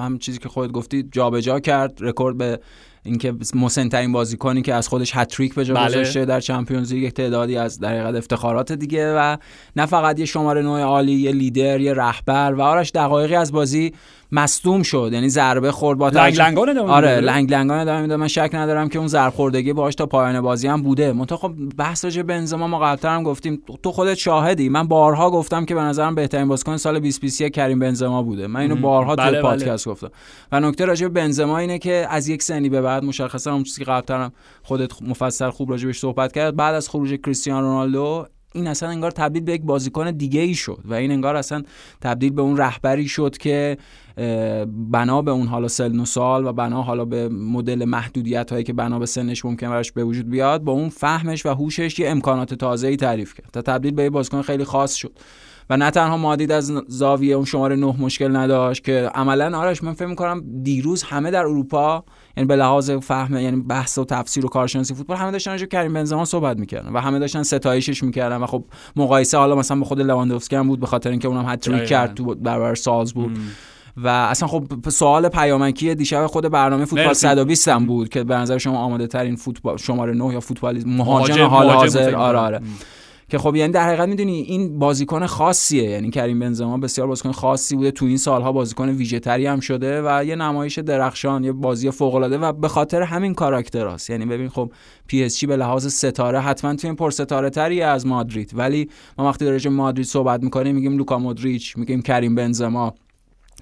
هم 0.00 0.18
چیزی 0.18 0.38
که 0.38 0.48
خودت 0.48 0.72
گفتی 0.72 1.02
جابجا 1.12 1.60
کرد. 1.60 1.98
رکورد 2.00 2.38
به 2.38 2.58
اینکه 3.04 3.34
مسنترین 3.54 4.12
بازیکنی 4.12 4.62
که 4.62 4.74
از 4.74 4.88
خودش 4.88 5.12
هتریک 5.14 5.54
به 5.54 5.64
جا 5.64 5.74
بله. 5.74 5.88
گذاشته 5.88 6.24
در 6.24 6.40
Champions 6.40 6.92
League 6.92 7.08
تعدادی 7.08 7.56
از 7.56 7.80
در 7.80 8.16
افتخارات 8.16 8.72
دیگه 8.72 9.14
و 9.16 9.36
نه 9.76 9.86
فقط 9.86 10.18
یه 10.18 10.24
شماره 10.24 10.62
نوع 10.62 10.80
عالی 10.80 11.12
یه 11.12 11.32
لیدر 11.32 11.80
یه 11.80 11.94
رهبر 11.94 12.54
و 12.54 12.62
آرش 12.62 12.90
دقایقی 12.90 13.34
از 13.34 13.52
بازی 13.52 13.92
مصدوم 14.32 14.82
شد 14.82 15.10
یعنی 15.12 15.28
ضربه 15.28 15.72
خورد 15.72 15.98
با 15.98 16.08
لنگ 16.08 16.38
لنگان 16.38 16.78
آره 16.78 17.20
لنگ 17.20 17.52
لنگان 17.52 17.78
ادامه 17.78 18.02
میده 18.02 18.16
من 18.16 18.28
شک 18.28 18.50
ندارم 18.52 18.88
که 18.88 18.98
اون 18.98 19.08
ضرب 19.08 19.32
خوردگی 19.32 19.72
باهاش 19.72 19.94
تا 19.94 20.06
پایان 20.06 20.40
بازی 20.40 20.68
هم 20.68 20.82
بوده. 20.82 21.12
منتها 21.12 21.38
خب 21.38 21.52
بحث 21.76 22.04
راجع 22.04 22.22
بنزما 22.22 22.66
ما 22.66 22.78
قبلتر 22.78 23.08
هم 23.08 23.22
گفتیم. 23.22 23.62
تو 23.82 23.92
خودت 23.92 24.14
شاهدی. 24.14 24.68
من 24.68 24.88
بارها 24.88 25.30
گفتم 25.30 25.64
که 25.64 25.74
به 25.74 25.80
نظرم 25.80 26.14
بهترین 26.14 26.48
بازیکن 26.48 26.76
سال 26.76 26.98
2021 26.98 27.52
کریم 27.52 27.78
بنزما 27.78 28.22
بوده. 28.22 28.46
من 28.46 28.60
اینو 28.60 28.76
بارها 28.76 29.16
بله 29.16 29.36
تو 29.36 29.42
پادکست 29.42 29.84
بله. 29.84 29.94
گفتم. 29.94 30.10
و 30.52 30.60
نکته 30.60 30.84
راجع 30.84 31.08
به 31.08 31.12
بنزما 31.20 31.58
اینه 31.58 31.78
که 31.78 32.06
از 32.10 32.28
یک 32.28 32.42
سنی 32.42 32.68
به 32.68 32.80
بعد 32.80 33.04
مشخصا 33.04 33.52
اون 33.52 33.62
چیزی 33.62 33.84
که 33.84 33.90
قبلتر 33.90 34.20
هم 34.20 34.32
خودت 34.62 35.02
مفصل 35.02 35.50
خوب 35.50 35.70
راجع 35.70 35.86
بهش 35.86 35.98
صحبت 35.98 36.32
کرد 36.32 36.56
بعد 36.56 36.74
از 36.74 36.88
خروج 36.88 37.14
کریستیانو 37.14 37.66
رونالدو 37.66 38.26
این 38.52 38.66
اصلا 38.66 38.88
انگار 38.88 39.10
تبدیل 39.10 39.42
به 39.42 39.52
یک 39.52 39.62
بازیکن 39.62 40.10
دیگه 40.10 40.40
ای 40.40 40.54
شد 40.54 40.78
و 40.84 40.94
این 40.94 41.10
انگار 41.10 41.36
اصلا 41.36 41.62
تبدیل 42.00 42.32
به 42.32 42.42
اون 42.42 42.56
رهبری 42.56 43.08
شد 43.08 43.36
که 43.36 43.76
بنا 44.90 45.22
به 45.22 45.30
اون 45.30 45.46
حالا 45.46 45.68
سن 45.68 46.00
و 46.00 46.04
سال 46.04 46.46
و 46.46 46.52
بنا 46.52 46.82
حالا 46.82 47.04
به 47.04 47.28
مدل 47.28 47.84
محدودیت 47.84 48.52
هایی 48.52 48.64
که 48.64 48.72
بنا 48.72 48.98
به 48.98 49.06
سنش 49.06 49.44
ممکن 49.44 49.70
براش 49.70 49.92
به 49.92 50.04
وجود 50.04 50.30
بیاد 50.30 50.62
با 50.62 50.72
اون 50.72 50.88
فهمش 50.88 51.46
و 51.46 51.48
هوشش 51.48 51.98
یه 51.98 52.10
امکانات 52.10 52.54
تازه 52.54 52.88
ای 52.88 52.96
تعریف 52.96 53.34
کرد 53.34 53.50
تا 53.52 53.62
تبدیل 53.62 53.94
به 53.94 54.02
یه 54.02 54.10
بازیکن 54.10 54.42
خیلی 54.42 54.64
خاص 54.64 54.94
شد. 54.94 55.12
و 55.70 55.76
نه 55.76 55.90
تنها 55.90 56.16
مادید 56.16 56.52
از 56.52 56.72
زاویه 56.88 57.34
اون 57.34 57.44
شماره 57.44 57.76
نه 57.76 57.94
مشکل 58.00 58.36
نداشت 58.36 58.84
که 58.84 59.10
عملا 59.14 59.58
آرش 59.58 59.82
من 59.82 59.92
فکر 59.92 60.06
می‌کنم 60.06 60.62
دیروز 60.62 61.02
همه 61.02 61.30
در 61.30 61.40
اروپا 61.40 62.04
یعنی 62.36 62.46
به 62.46 62.56
لحاظ 62.56 62.90
فهم 62.90 63.36
یعنی 63.36 63.56
بحث 63.60 63.98
و 63.98 64.04
تفسیر 64.04 64.46
و 64.46 64.48
کارشناسی 64.48 64.94
فوتبال 64.94 65.16
همه 65.16 65.30
داشتن 65.30 65.50
راجع 65.50 65.66
کریم 65.66 65.92
بنزما 65.92 66.24
صحبت 66.24 66.58
می‌کردن 66.58 66.92
و 66.92 67.00
همه 67.00 67.18
داشتن 67.18 67.42
ستایشش 67.42 68.02
می‌کردن 68.02 68.36
و 68.36 68.46
خب 68.46 68.64
مقایسه 68.96 69.38
حالا 69.38 69.54
مثلا 69.54 69.78
به 69.78 69.84
خود 69.84 70.00
لواندوفسکی 70.00 70.56
هم 70.56 70.68
بود 70.68 70.80
به 70.80 70.86
خاطر 70.86 71.10
اینکه 71.10 71.28
اونم 71.28 71.48
هتریک 71.48 71.86
کرد 71.86 72.14
تو 72.14 72.34
برابر 72.34 72.74
سالزبورگ 72.74 73.30
و 73.96 74.08
اصلا 74.08 74.48
خب 74.48 74.64
سوال 74.88 75.28
پیامکی 75.28 75.94
دیشب 75.94 76.26
خود 76.26 76.48
برنامه 76.48 76.84
فوتبال 76.84 77.12
120 77.12 77.68
هم 77.68 77.86
بود 77.86 78.08
که 78.08 78.24
به 78.24 78.36
نظر 78.36 78.58
شما 78.58 78.78
آماده 78.78 79.06
ترین 79.06 79.36
فوتبال 79.36 79.76
شماره 79.76 80.12
9 80.14 80.32
یا 80.32 80.40
فوتبال 80.40 80.82
مهاجم 80.86 81.44
حال 81.44 81.70
حاضر؟ 81.70 82.14
آره 82.14 82.38
آره. 82.38 82.60
که 83.28 83.38
خب 83.38 83.56
یعنی 83.56 83.72
در 83.72 83.86
حقیقت 83.86 84.08
می‌دونی 84.08 84.40
این 84.40 84.78
بازیکن 84.78 85.26
خاصیه. 85.26 85.82
یعنی 85.82 86.10
کریم 86.10 86.38
بنزما 86.38 86.78
بسیار 86.78 87.06
بازیکن 87.06 87.32
خاصی 87.32 87.76
بوده. 87.76 87.90
تو 87.90 88.06
این 88.06 88.16
سالها 88.16 88.52
بازیکن 88.52 88.88
ویژه‌تری 88.88 89.46
هم 89.46 89.60
شده 89.60 90.02
و 90.04 90.24
یه 90.24 90.36
نمایش 90.36 90.78
درخشان 90.78 91.44
یه 91.44 91.52
بازی 91.52 91.90
فوق 91.90 92.14
العاده 92.14 92.38
و 92.38 92.52
به 92.52 92.68
خاطر 92.68 93.02
همین 93.02 93.34
کاراکتراست 93.34 94.10
یعنی 94.10 94.26
ببین 94.26 94.48
خب 94.48 94.72
PSG 95.06 95.44
به 95.44 95.56
لحاظ 95.56 95.86
ستاره 95.86 96.40
حتما 96.40 96.74
تیم 96.74 96.96
پر 96.96 97.10
ستاره 97.10 97.50
تری 97.50 97.82
از 97.82 98.06
مادرید. 98.06 98.50
ولی 98.54 98.90
ما 99.18 99.28
وقتی 99.28 99.58
در 99.58 99.68
مادرید 99.68 100.06
صحبت 100.06 100.42
می‌کنیم 100.42 100.74
میگیم 100.74 100.96
لوکا 100.96 101.18
مودریچ 101.18 101.76
میگیم 101.76 102.02
کریم 102.02 102.34
بنزما. 102.34 102.94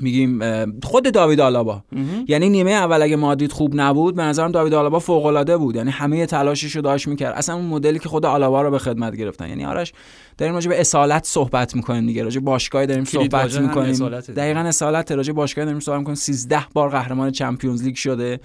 میگیم 0.00 0.40
خود 0.80 1.12
داوید 1.12 1.40
آلابا. 1.40 1.82
یعنی 2.28 2.48
نیمه 2.48 2.70
اول 2.70 3.02
اگه 3.02 3.16
مادرید 3.16 3.52
خوب 3.52 3.72
نبود 3.74 4.14
به 4.14 4.22
نظرم 4.22 4.52
داوید 4.52 4.74
آلابا 4.74 4.98
فوق 4.98 5.26
العاده 5.26 5.56
بود. 5.56 5.76
یعنی 5.76 5.90
همه 5.90 6.26
تلاشش 6.26 6.76
رو 6.76 6.82
داشت 6.82 7.08
می‌کرد. 7.08 7.34
اصلا 7.36 7.54
اون 7.54 7.64
مدلی 7.64 7.98
که 7.98 8.08
خود 8.08 8.26
آلابا 8.26 8.62
رو 8.62 8.70
به 8.70 8.78
خدمت 8.78 9.16
گرفتن. 9.16 9.48
یعنی 9.48 9.64
آرش 9.64 9.92
داریم 10.38 10.54
راجع 10.54 10.68
به 10.68 10.80
اصالت 10.80 11.24
صحبت 11.24 11.76
می‌کنیم 11.76 12.06
دیگه. 12.06 12.22
راجع 12.22 12.40
باشگاهی 12.40 12.86
داریم 12.86 13.04
صحبت 13.04 13.58
می‌کنیم. 13.60 14.08
دقیقاً 14.36 14.60
اصالت 14.60 15.12
راجع 15.12 15.32
باشگاهی 15.32 15.66
داریم 15.66 15.80
صحبت 15.80 15.98
می‌کنیم. 15.98 16.14
13 16.14 16.60
بار 16.74 16.90
قهرمان 16.90 17.30
Champions 17.30 17.84
League 17.84 17.94
شده. 17.94 18.40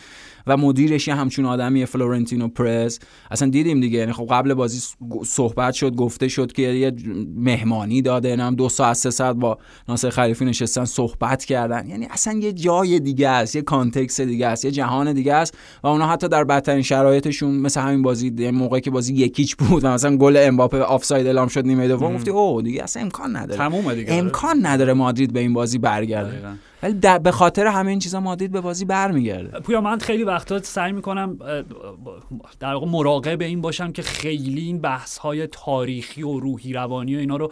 و 0.48 0.58
مدیرش 0.58 1.08
یه 1.08 1.16
همچون 1.16 1.46
آدمی 1.46 1.86
فلورنتینو 1.86 2.48
پرز. 2.48 3.00
اصلا 3.32 3.50
دیدیم 3.50 3.80
دیگه 3.80 4.00
یعنی 4.00 4.14
خب 4.14 4.28
قبل 4.32 4.54
بازی 4.54 4.80
صحبت 5.26 5.74
شد 5.74 5.96
گفته 5.96 6.28
شد 6.28 6.52
که 6.52 6.62
یه 6.62 6.94
مهمانی 7.36 8.02
داده 8.02 8.36
نمی‌دونم 8.36 8.56
دو 8.56 8.70
ساعت 8.70 8.96
سه 8.96 9.10
ساعت 9.10 9.36
با 9.36 9.58
ناصر 9.90 10.10
خلیفی 10.10 10.46
نشستن 10.46 10.86
صحبت 10.86 11.46
کردن. 11.46 11.88
یعنی 11.88 12.08
اصلا 12.10 12.34
یه 12.34 12.54
جای 12.54 13.00
دیگه 13.00 13.30
است 13.30 13.56
یه 13.56 13.62
context 13.62 14.22
دیگه 14.22 14.48
است 14.48 14.66
یه 14.66 14.72
جهان 14.72 15.14
دیگه 15.14 15.34
است 15.34 15.58
و 15.84 15.88
اونا 15.88 16.08
حتی 16.08 16.28
در 16.28 16.44
بدترین 16.44 16.82
شرایطشون 16.82 17.56
مثل 17.56 17.82
همین 17.82 18.02
بازی 18.02 18.52
موقعی 18.52 18.82
که 18.82 18.92
بازی 18.92 19.14
یک 19.14 19.32
هیچ 19.32 19.56
بود 19.56 19.84
و 19.84 19.88
مثلا 19.88 20.18
گل 20.18 20.38
امباپه 20.38 20.82
آفساید 20.82 21.26
اعلام 21.26 21.48
شد 21.48 21.66
نیمه 21.66 21.88
دوم 21.88 22.16
گفتی 22.16 22.32
اوه 22.32 22.62
دیگه 22.64 22.84
اصلا 22.84 23.04
امکان 23.04 23.36
نداره. 23.36 23.58
تمومه 23.58 23.96
دیگه 23.96 24.14
امکان 24.14 24.66
نداره 24.66 24.94
مادرید 24.94 25.34
به 25.34 25.40
این 25.40 25.54
بازی 25.54 25.78
برگرده. 25.78 26.42
ولی 26.84 26.94
به 27.24 27.32
خاطر 27.32 27.68
همه 27.68 27.90
این 27.90 28.00
چیزا 28.00 28.20
مادرید 28.20 28.52
به 28.52 28.62
بازی 28.62 28.86
برمیگرده. 28.86 29.60
پویا 29.60 29.82
من 29.82 30.00
خیلی 30.00 30.24
وقتا 30.24 30.60
سعی 30.60 30.92
می‌کنم 30.92 31.40
در 32.60 32.74
واقع 32.74 32.88
مراقب 32.88 33.42
این 33.42 33.62
باشم 33.62 33.92
که 33.92 34.02
خیلی 34.02 34.62
این 34.62 34.82
بحث 34.82 35.18
های 35.18 35.48
تاریخی 35.48 36.24
و 36.24 36.40
روحی 36.40 36.74
روانی 36.74 37.16
و 37.16 37.20
اینا 37.20 37.38
رو 37.38 37.52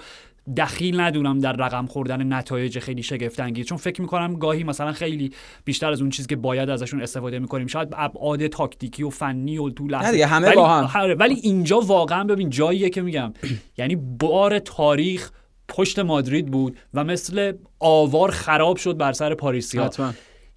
دخیل 0.57 0.99
ندونم 0.99 1.39
در 1.39 1.53
رقم 1.53 1.85
خوردن 1.85 2.33
نتایج 2.33 2.79
خیلی 2.79 3.03
شگفت 3.03 3.39
انگیز 3.39 3.65
چون 3.65 3.77
فکر 3.77 4.01
می‌کنم 4.01 4.33
گاهی 4.35 4.63
مثلا 4.63 4.91
خیلی 4.91 5.31
بیشتر 5.65 5.91
از 5.91 6.01
اون 6.01 6.09
چیزی 6.09 6.27
که 6.27 6.35
باید 6.35 6.69
ازشون 6.69 7.01
استفاده 7.01 7.39
می‌کنیم. 7.39 7.67
شاید 7.67 7.89
ابعاد 7.97 8.47
تاکتیکی 8.47 9.03
و 9.03 9.09
فنی 9.09 9.57
و 9.57 9.69
تو 9.69 9.87
لحظه. 9.87 10.25
همه 10.25 10.55
با 10.55 10.67
هم. 10.67 11.15
ولی 11.19 11.35
اینجا 11.35 11.79
واقعا 11.79 12.23
ببین 12.23 12.49
جاییه 12.49 12.89
که 12.89 13.01
میگم. 13.01 13.33
یعنی 13.77 13.95
بار 13.95 14.59
تاریخ 14.59 15.31
پشت 15.69 15.99
مادرید 15.99 16.45
بود 16.45 16.77
و 16.93 17.03
مثل 17.03 17.53
آوار 17.79 18.31
خراب 18.31 18.77
شد 18.77 18.97
بر 18.97 19.13
سر 19.13 19.33
پاریسیا 19.35 19.89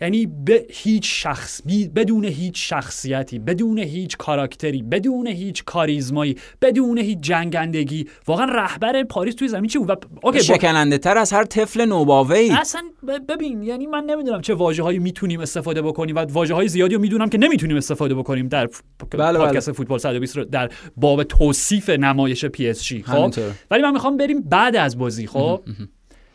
یعنی 0.00 0.26
به 0.26 0.66
هیچ 0.70 1.22
شخص 1.22 1.62
بدون 1.94 2.24
هیچ 2.24 2.70
شخصیتی 2.70 3.38
بدون 3.38 3.78
هیچ 3.78 4.16
کاراکتری 4.16 4.82
بدون 4.82 5.26
هیچ 5.26 5.64
کاریزمایی 5.64 6.36
بدون 6.62 6.98
هیچ 6.98 7.18
جنگندگی. 7.20 8.08
واقعا 8.26 8.44
رهبر 8.44 9.02
پاریس 9.02 9.34
توی 9.34 9.48
زمین 9.48 9.68
چی 9.68 9.78
بود؟ 9.78 10.06
اوکی 10.22 10.42
شکننده 10.42 10.98
تر 10.98 11.18
از 11.18 11.32
هر 11.32 11.44
طفل 11.44 11.84
نوباوی 11.84 12.50
اصلا 12.50 12.82
ببین 13.28 13.62
یعنی 13.62 13.86
من 13.86 14.04
نمی‌دونم 14.04 14.40
چه 14.40 14.54
واژه 14.54 14.82
هایی 14.82 14.98
می‌تونیم 14.98 15.40
استفاده 15.40 15.82
بکنیم 15.82 16.16
و 16.16 16.18
واژه 16.18 16.54
های 16.54 16.68
زیادی 16.68 16.94
رو 16.94 17.00
می‌دونم 17.00 17.28
که 17.28 17.38
نمی‌تونیم 17.38 17.76
استفاده 17.76 18.14
بکنیم 18.14 18.48
در 18.48 18.68
بله 19.10 19.38
پادکست 19.38 19.68
بله. 19.68 19.76
فوتبال 19.76 19.98
120 19.98 20.36
رو 20.36 20.44
در 20.44 20.70
باب 20.96 21.22
توصیف 21.22 21.90
نمایش 21.90 22.44
PSG 22.44 23.02
خب؟ 23.02 23.34
ولی 23.70 23.82
من 23.82 23.92
می‌خوام 23.92 24.16
بریم 24.16 24.42
بعد 24.42 24.76
از 24.76 24.98
بازی 24.98 25.26
خب؟ 25.26 25.60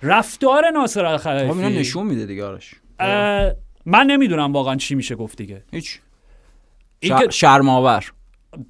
رفتار 0.04 0.70
ناصر 0.70 1.06
الخلیفی 1.06 1.48
خب 1.48 1.58
نشون 1.58 2.08
میده 2.08 2.26
دیگه 2.26 2.46
آرش. 2.46 2.76
من 3.86 4.06
نمی‌دونم 4.08 4.54
واقعا 4.54 4.76
چی 4.76 4.96
میشه 4.96 5.16
گفت 5.16 5.38
دیگه. 5.38 5.64
هیچ. 5.72 6.00
شر... 7.04 7.30
شرم‌آور 7.30 8.12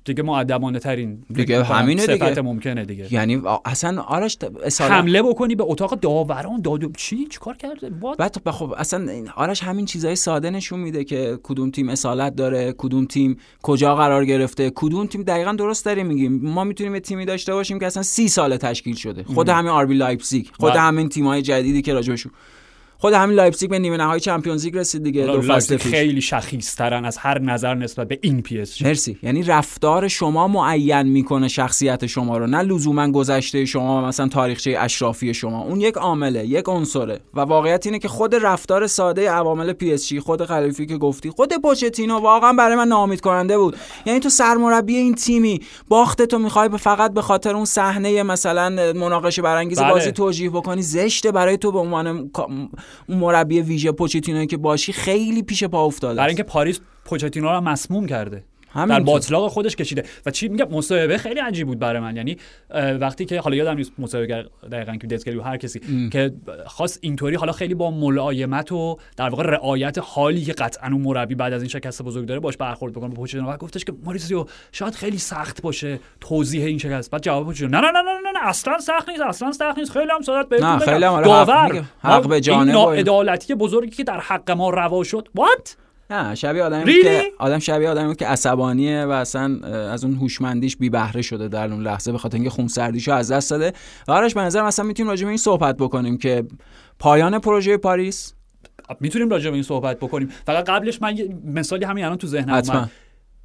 دیگه 0.06 0.24
مؤدبانه 0.24 0.80
ترین 0.80 1.26
دیگه 1.34 1.64
همینه 1.64 2.08
دیگه. 2.08 2.42
ممکنه 2.42 2.86
دیگه. 2.86 3.14
یعنی 3.14 3.42
اصلا 3.66 4.02
آرش 4.02 4.38
اصلا 4.64 4.88
حمله 4.88 5.24
بکنی 5.24 5.56
به 5.56 5.64
اتاق 5.68 6.00
داوران 6.00 6.62
دادو 6.62 6.92
چی؟ 6.98 7.26
چیکار 7.26 7.58
کرده؟ 7.58 7.90
بعد 7.90 8.50
خب 8.50 8.76
اصلا 8.78 9.26
آرش 9.36 9.64
همین 9.64 9.86
چیزای 9.86 10.16
ساده 10.16 10.50
نشون 10.50 10.80
میده 10.80 11.04
که 11.04 11.40
کدوم 11.44 11.72
تیم 11.72 11.90
اصالت 11.90 12.36
داره 12.36 12.74
کدوم 12.78 13.06
تیم 13.06 13.38
کجا 13.62 13.96
قرار 13.96 14.26
گرفته. 14.26 14.72
کدوم 14.76 15.08
تیم 15.08 15.24
دقیقا 15.24 15.52
درست 15.52 15.86
داریم 15.86 16.06
میگیم. 16.06 16.40
ما 16.44 16.64
می‌تونیم 16.64 16.94
یه 16.94 17.00
تیمی 17.00 17.26
داشته 17.26 17.54
باشیم 17.54 17.80
که 17.80 17.86
اصلا 17.86 18.04
سی 18.04 18.28
سال 18.28 18.58
تشکیل 18.58 18.96
شده. 18.96 19.24
خود 19.24 19.50
همین 19.50 19.72
RB 19.72 19.94
لایپزیگ 19.94 20.48
خود 20.60 20.72
بله. 20.72 20.82
همین 20.82 21.10
تیمای 21.10 21.42
جدیدی 21.42 21.82
که 21.82 21.94
راجبشون 21.94 22.32
خود 23.06 23.14
همین 23.14 23.36
لایپزیگ 23.36 23.70
به 23.70 23.80
نیمه 23.80 23.98
نهایی 23.98 24.20
Champions 24.20 24.66
League 24.66 24.78
رسید 24.78 25.04
دیگه 25.04 25.26
دو 25.26 25.42
فصل 25.42 25.78
خیلی 25.78 26.22
شخیص‌ترن 26.22 27.06
از 27.06 27.18
هر 27.18 27.40
نظر 27.40 27.74
نسبت 27.74 28.08
به 28.08 28.20
این 28.22 28.42
PSG 28.42 28.82
مرسی. 28.82 29.18
یعنی 29.24 29.44
رفتار 29.44 30.08
شما 30.08 30.48
معین 30.48 31.02
می‌کنه 31.02 31.48
شخصیت 31.48 32.06
شما 32.06 32.38
رو 32.38 32.48
نه 32.48 32.62
لزوما 32.62 33.12
گذشته 33.12 33.66
شما 33.66 34.08
مثلا 34.08 34.28
تاریخچه 34.28 34.76
اشرافی 34.80 35.34
شما. 35.34 35.64
اون 35.64 35.82
یک 35.82 35.94
عامله 35.94 36.46
یک 36.46 36.66
عنصره 36.68 37.20
و 37.34 37.40
واقعیت 37.40 37.86
اینه 37.86 38.00
که 38.00 38.08
خود 38.08 38.36
رفتار 38.36 38.88
ساده 38.88 39.30
عوامل 39.30 39.74
PSG 39.74 40.14
خود 40.14 40.46
خلیفی 40.46 40.86
که 40.86 40.98
گفتی 40.98 41.30
خود 41.30 41.54
پوچتینو 41.62 42.20
واقعا 42.20 42.54
برای 42.54 42.76
من 42.76 42.88
ناامید 42.88 43.22
کننده 43.22 43.58
بود. 43.58 43.76
یعنی 44.06 44.20
تو 44.20 44.30
سرمربی 44.30 44.96
این 44.96 45.16
تیمی 45.16 45.60
باخت 45.88 46.22
تو 46.22 46.40
می‌خوای 46.40 46.70
به 46.70 46.78
فقط 46.78 47.14
به 47.14 47.22
خاطر 47.22 47.56
اون 47.56 47.66
صحنه 47.66 48.24
مثلا 48.24 48.94
مناقشه 48.96 49.42
برانگیز 49.42 49.80
بله. 49.80 49.92
بازی 49.92 50.12
توجیه 50.12 50.50
بکنی 50.50 50.82
زشته 50.82 51.32
برای 51.32 51.58
تو 51.58 51.72
به 51.72 51.80
عنوان 51.80 52.32
اون 53.08 53.18
مربی 53.18 53.62
ویژه 53.62 53.92
پوچتینو 53.92 54.46
که 54.46 54.58
باشی 54.58 54.94
خیلی 54.94 55.44
پیش 55.44 55.64
پا 55.64 55.86
افتاده 55.86 56.18
برای 56.18 56.28
اینکه 56.28 56.44
پاریس 56.44 56.80
پوچتینو 57.06 57.50
رو 57.50 57.62
مسموم 57.62 58.06
کرده. 58.06 58.44
در 58.76 59.00
باطلاق 59.00 59.52
خودش 59.52 59.76
کشیده. 59.76 60.04
و 60.26 60.32
چی 60.32 60.48
میگم؟ 60.48 60.68
مصاحبه 60.72 61.18
خیلی 61.18 61.40
عجیب 61.40 61.68
بود 61.68 61.80
برای 61.80 62.02
من. 62.02 62.16
یعنی 62.16 62.38
وقتی 63.00 63.26
که 63.26 63.40
حالا 63.40 63.56
یادم 63.56 63.78
نیست 63.78 63.92
مصاحبه 63.98 64.46
دقیقاً 64.72 64.96
که 64.96 65.08
دسکری 65.08 65.40
هر 65.40 65.58
کسی 65.58 65.82
ام. 65.90 66.10
که 66.10 66.32
خاص 66.66 66.98
اینطوری 67.02 67.36
حالا 67.36 67.52
خیلی 67.52 67.74
با 67.74 67.92
ملایمت 67.92 68.72
و 68.72 68.98
در 69.18 69.30
واقع 69.30 69.44
رعایت 69.44 69.98
حالی 70.02 70.42
که 70.42 70.54
قطعا 70.54 70.90
اون 70.92 71.02
مربی 71.02 71.36
بعد 71.36 71.54
از 71.54 71.62
این 71.62 71.70
شکست 71.70 72.02
بزرگ 72.04 72.26
داره 72.26 72.40
باش 72.40 72.58
برخورد 72.58 72.94
بکنه. 72.94 73.10
با 73.10 73.16
پوچتینو 73.16 73.52
و 73.52 73.58
گفتش 73.58 73.86
که 73.86 73.94
ماریسیو 74.04 74.46
شاید 74.72 74.96
خیلی 74.96 75.18
سخت 75.18 75.62
باشه 75.62 76.00
توضیح 76.22 76.66
این 76.66 76.78
شکست. 76.78 77.12
بعد 77.12 77.22
جواب 77.22 77.46
پوچتینو 77.46 77.70
نه 77.70 77.78
نه 77.78 77.92
نه 77.92 78.02
نه 78.02 78.32
نه 78.32 78.48
اصلا 78.48 78.80
سخت 78.80 79.10
نیست 79.10 79.22
اصلا 79.22 79.52
سخت 79.52 79.78
نیست 79.78 79.92
خیلی 79.92 80.12
هم 80.12 80.22
سادت 80.22 80.50
بهتون 80.50 80.78
داور 81.22 81.84
حق 82.00 82.28
به 82.28 82.42
جانب 82.42 82.90
عدالتی 82.90 83.56
بزرگی 83.56 83.96
که 83.96 84.04
در 84.04 84.20
حق 84.20 84.52
ما 84.52 84.70
روا 84.70 85.04
شد. 85.04 85.28
وات 85.36 85.78
نه 86.10 86.36
شبیه 86.36 86.64
آدمی 86.64 86.94
really? 86.94 87.04
که 87.04 87.24
آدم 87.40 87.60
شبیه 87.60 87.90
آدمی 87.90 88.16
که 88.16 88.28
عصبانیه 88.28 89.06
و 89.06 89.10
اصلا 89.10 89.60
از 89.68 90.04
اون 90.04 90.16
هوشمندیش 90.16 90.78
بی 90.78 90.90
بهره 90.90 91.22
شده 91.22 91.48
در 91.48 91.72
اون 91.72 91.84
لحظه 91.84 92.12
به 92.12 92.18
خاطر 92.18 92.36
اینکه 92.36 92.50
خونسردیشو 92.50 93.12
از 93.14 93.32
دست 93.32 93.52
داده. 93.52 93.74
و 94.08 94.12
آرش 94.12 94.34
به 94.34 94.42
نظر 94.42 94.64
مثلا 94.64 94.86
می‌تونیم 94.86 95.10
راجع 95.10 95.24
به 95.24 95.30
این 95.30 95.38
صحبت 95.38 95.78
بکنیم 95.78 96.18
که 96.18 96.44
پایان 97.00 97.40
پروژه 97.40 97.78
پاریس؟ 97.78 98.34
می‌تونیم 99.00 99.30
راجع 99.30 99.50
به 99.50 99.54
این 99.54 99.64
صحبت 99.64 100.00
بکنیم. 100.00 100.30
فقط 100.46 100.70
قبلش 100.70 101.02
من 101.02 101.18
مثالی 101.46 101.86
همین 101.86 102.06
الان 102.06 102.18
تو 102.18 102.28
ذهنم 102.28 102.54
اومد. 102.54 102.92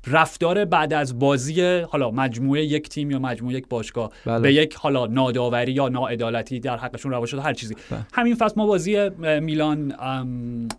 رفتار 0.07 0.65
بعد 0.65 0.93
از 0.93 1.19
بازی 1.19 1.63
حالا 1.81 2.11
مجموعه 2.11 2.65
یک 2.65 2.89
تیم 2.89 3.11
یا 3.11 3.19
مجموعه 3.19 3.55
یک 3.55 3.69
باشگاه 3.69 4.11
بله. 4.27 4.41
به 4.41 4.55
یک 4.55 4.75
حالا 4.75 5.07
ناداوری 5.07 5.73
یا 5.73 5.89
ناعدالتی 5.89 6.61
در 6.61 6.77
حقشون 6.77 7.13
روا 7.13 7.27
شده 7.27 7.41
هر 7.41 7.55
چیزی. 7.55 7.75
بله. 7.91 8.01
همین 8.13 8.35
فصل 8.35 8.55
ما 8.57 8.67
بازی 8.67 9.09
میلان 9.41 9.95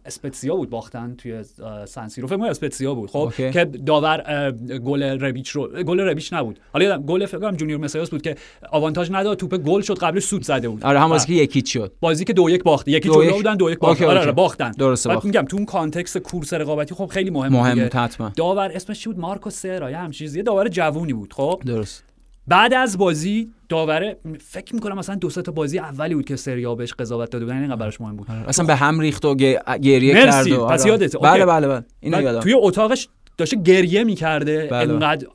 اسپتسیا 0.06 0.56
بود 0.56 0.70
باختن 0.70 1.16
توی 1.18 1.44
سانسیرو 1.86 2.28
فکر 2.28 2.44
اسپتسیا 2.44 2.96
بود 2.96 3.10
خب 3.10 3.34
که 3.36 3.66
داور 3.66 4.52
گل 4.84 5.04
ربیچ 5.04 5.50
رو 5.50 5.68
گل 5.68 6.00
ربیچ 6.00 6.34
نبود. 6.34 6.60
حالا 6.74 6.98
گل 6.98 7.26
فکر 7.26 7.40
کنم 7.40 7.56
جونیور 7.56 7.80
مسیاس 7.80 8.10
بود 8.10 8.22
که 8.22 8.36
آوانتاژ 8.72 9.12
نداد 9.12 9.38
توپ 9.38 9.58
گل 9.58 9.82
شد 9.82 9.98
قبلش 9.98 10.24
سوت 10.24 10.44
زده 10.44 10.70
بود. 10.70 10.84
آره 10.84 11.00
هم 11.00 11.10
بازی 11.10 11.28
که 11.28 11.34
یکی 11.34 11.64
شد. 11.66 11.94
بازی 12.00 12.26
که 12.26 12.34
دو 12.34 12.50
یک 12.50 12.64
باخت. 12.64 12.88
یکی 12.88 13.10
جلو 13.10 13.34
بودن 13.34 13.56
دو 13.56 13.72
یک 13.72 13.80
باخت 13.80 14.02
آره, 14.02 14.20
آره 14.20 14.32
باختن. 14.32 14.72
درسته 14.72 15.10
باخت. 15.10 15.26
میگم 15.26 15.46
تو 15.46 15.58
اون 15.58 15.66
context 15.66 16.18
کورس 16.18 16.54
رقابتی 16.54 16.96
خب 16.96 17.06
خیلی 17.06 17.30
مهم 17.30 17.54
مهم 17.54 17.90
داور 18.36 18.72
اسمش 18.76 19.11
بود. 19.14 19.22
مارکو 19.22 19.50
سرا 19.50 19.92
یا 19.92 20.00
هم 20.00 20.12
چیزی. 20.12 20.44
داور 20.44 20.68
جوونی 20.68 21.14
بود 21.14 21.34
خب؟ 21.34 21.62
درست. 21.66 22.04
بعد 22.48 22.74
از 22.74 22.98
بازی 22.98 23.52
داوره 23.70 24.18
فکر 24.40 24.76
می‌کنم 24.76 24.98
مثلا 24.98 25.16
دو 25.16 25.30
تا 25.30 25.52
بازی 25.52 25.80
اولی 25.80 26.16
بود 26.16 26.26
که 26.26 26.36
سری 26.36 26.66
آ 26.66 26.76
بهش 26.76 26.94
قضاوت 26.94 27.30
داده 27.30 27.46
بودن. 27.46 27.58
اینقدر 27.58 27.76
براش 27.76 28.02
مهم 28.02 28.16
بود. 28.16 28.32
آره. 28.32 28.50
اصلا 28.50 28.66
به 28.66 28.76
هم 28.76 29.00
ریخت 29.00 29.26
و 29.26 29.36
گریه 29.36 30.14
کرد 30.14 30.48
و 30.48 30.66
پس 30.66 30.82
آره. 30.82 30.92
یادت 30.92 31.18
بله 31.18 31.46
بله 31.46 31.68
بله. 31.68 31.84
اینو 32.00 32.22
یادم. 32.22 32.40
توی 32.40 32.54
اتاقش 32.54 33.08
داشته 33.38 33.62
گریه 33.62 34.04
می‌کرده. 34.04 34.68
بله. 34.72 34.94
انقدر 34.94 35.28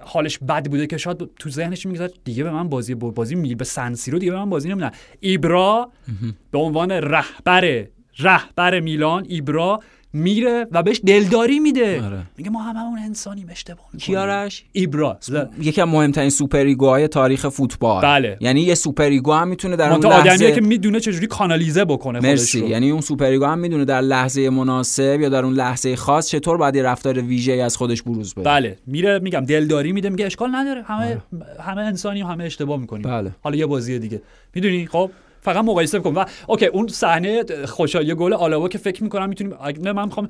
حالش 0.00 0.38
بد 0.38 0.70
بوده 0.70 0.86
که 0.86 0.96
شاید 0.96 1.30
تو 1.38 1.50
ذهنش 1.50 1.86
می‌گذارد 1.86 2.12
دیگه 2.24 2.44
به 2.44 2.50
من 2.50 2.68
بازی 2.68 2.94
بازی 2.94 3.34
میگه 3.34 3.54
به 3.54 3.64
سنسی 3.64 4.10
رو 4.10 4.18
دیگه 4.18 4.32
به 4.32 4.38
من 4.38 4.50
بازی 4.50 4.68
نمیدن. 4.68 4.90
ایبرا 5.20 5.90
به 6.50 6.58
عنوان 6.58 6.90
رهبر 6.90 7.86
رهبر 8.18 8.80
میلان 8.80 9.26
ایبرا 9.28 9.80
میره 10.14 10.66
و 10.72 10.82
بهش 10.82 11.00
دلداری 11.06 11.60
میده. 11.60 12.04
آره. 12.04 12.22
میگه 12.38 12.50
ما 12.50 12.62
هم 12.62 12.76
همون 12.76 12.98
انسانیم 12.98 13.46
اشتباه 13.50 13.86
کیارش؟ 13.98 14.64
ایبرا. 14.72 15.18
یکی 15.60 15.80
از 15.80 15.88
مهمترین 15.88 16.30
سوپر 16.30 17.06
تاریخ 17.06 17.48
فوتبال. 17.48 18.02
بله. 18.02 18.36
یعنی 18.40 18.60
یه 18.60 18.74
سوپر 18.74 19.10
هم 19.12 19.48
می‌تونه 19.48 19.76
در 19.76 19.92
اون 19.92 20.06
لحظه 20.06 20.30
آدمیه 20.30 20.52
که 20.52 20.60
می‌دونه 20.60 21.00
چجوری 21.00 21.26
کانالیزه 21.26 21.84
بکنه 21.84 22.20
مرسی. 22.20 22.60
رو. 22.60 22.68
یعنی 22.68 22.90
اون 22.90 23.00
سوپر 23.00 23.32
هم 23.32 23.58
می‌دونه 23.58 23.84
در 23.84 24.00
لحظه 24.00 24.50
مناسب 24.50 25.20
یا 25.20 25.28
در 25.28 25.44
اون 25.44 25.54
لحظه 25.54 25.96
خاص 25.96 26.28
چطور 26.28 26.56
باید 26.56 26.78
رفتار 26.78 27.20
ویژه 27.20 27.52
از 27.52 27.76
خودش 27.76 28.02
بروز 28.02 28.34
بده. 28.34 28.44
بله. 28.44 28.78
میره 28.86 29.18
میگم 29.18 29.40
دلداری 29.40 29.92
میده 29.92 30.10
میگه 30.10 30.26
اشکال 30.26 30.50
نداره. 30.54 30.82
همه 30.82 31.06
آره. 31.06 31.22
همه 31.60 31.82
انسانیم 31.82 32.26
همه 32.26 32.44
اشتباه 32.44 32.80
می‌کنیم. 32.80 33.02
بله. 33.02 33.30
حالا 33.42 33.56
یه 33.56 33.66
بازی 33.66 33.98
دیگه. 33.98 34.22
می‌دونی؟ 34.54 34.86
خب 34.86 35.10
فقط 35.42 35.64
مقایسه 35.64 36.00
کن 36.00 36.14
و 36.14 36.24
اوکی 36.46 36.66
اون 36.66 36.88
صحنه 36.88 37.44
خوشحالی 37.66 38.14
گل 38.14 38.32
آلاوا 38.32 38.68
که 38.68 38.78
فکر 38.78 39.02
می‌کنم 39.02 39.28
می‌تونیم 39.28 39.54
نه 39.80 39.92
من 39.92 40.04
می‌خوام 40.04 40.28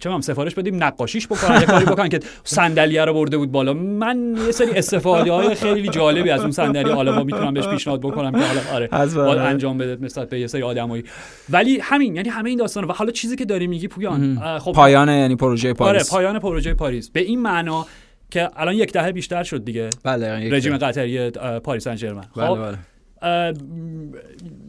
چه 0.00 0.10
هم 0.10 0.20
سفارش 0.20 0.54
بدیم 0.54 0.84
نقاشیش 0.84 1.26
بکنن 1.26 1.60
یه 1.60 1.66
کاری 1.66 1.84
بکنن 1.84 2.08
که 2.08 2.20
صندلیه 2.44 3.04
رو 3.04 3.14
برده 3.14 3.38
بود 3.38 3.52
بالا. 3.52 3.72
من 3.72 4.36
یه 4.46 4.52
سری 4.52 4.70
استفاده 4.70 5.32
های 5.32 5.54
خیلی 5.54 5.88
جالبی 5.88 6.30
از 6.30 6.40
اون 6.40 6.50
صندلی 6.50 6.90
آلاوا 6.90 7.24
می‌تونم 7.24 7.54
بهش 7.54 7.68
پیشنهاد 7.68 8.00
بکنم 8.00 8.32
که 8.32 8.38
حالا 8.38 8.60
آره 8.72 9.14
باید 9.14 9.38
انجام 9.38 9.78
بده 9.78 10.04
مثلا 10.04 10.24
به 10.24 10.40
یه 10.40 10.46
سری 10.46 10.62
آدمایی. 10.62 11.04
ولی 11.50 11.78
همین 11.82 12.16
یعنی 12.16 12.28
همه 12.28 12.50
این 12.50 12.58
داستان 12.58 12.84
و 12.84 12.92
حالا 12.92 13.10
چیزی 13.10 13.36
که 13.36 13.44
داری 13.44 13.66
میگی 13.66 13.88
پویان 13.88 14.58
خب 14.58 14.72
پایان 14.72 15.08
یعنی 15.08 15.36
پروژه 15.36 15.72
پاریس. 15.72 15.94
آره 15.94 16.10
پایان 16.10 16.38
پروژه 16.38 16.74
پاریس. 16.74 17.10
به 17.10 17.20
این 17.20 17.42
معنا 17.42 17.86
که 18.30 18.50
الان 18.56 18.74
یک 18.74 18.92
دهه 18.92 19.12
بیشتر 19.12 19.42
شد 19.42 19.64
دیگه. 19.64 19.90
بله 20.04 20.50
رژیم 20.50 20.78
قطری 20.78 21.30
پاریس 21.64 21.84
سن 21.84 21.96
ژرمن. 21.96 22.24
بله 22.36 22.46
خب؟ 22.46 22.54
بله. 22.54 22.78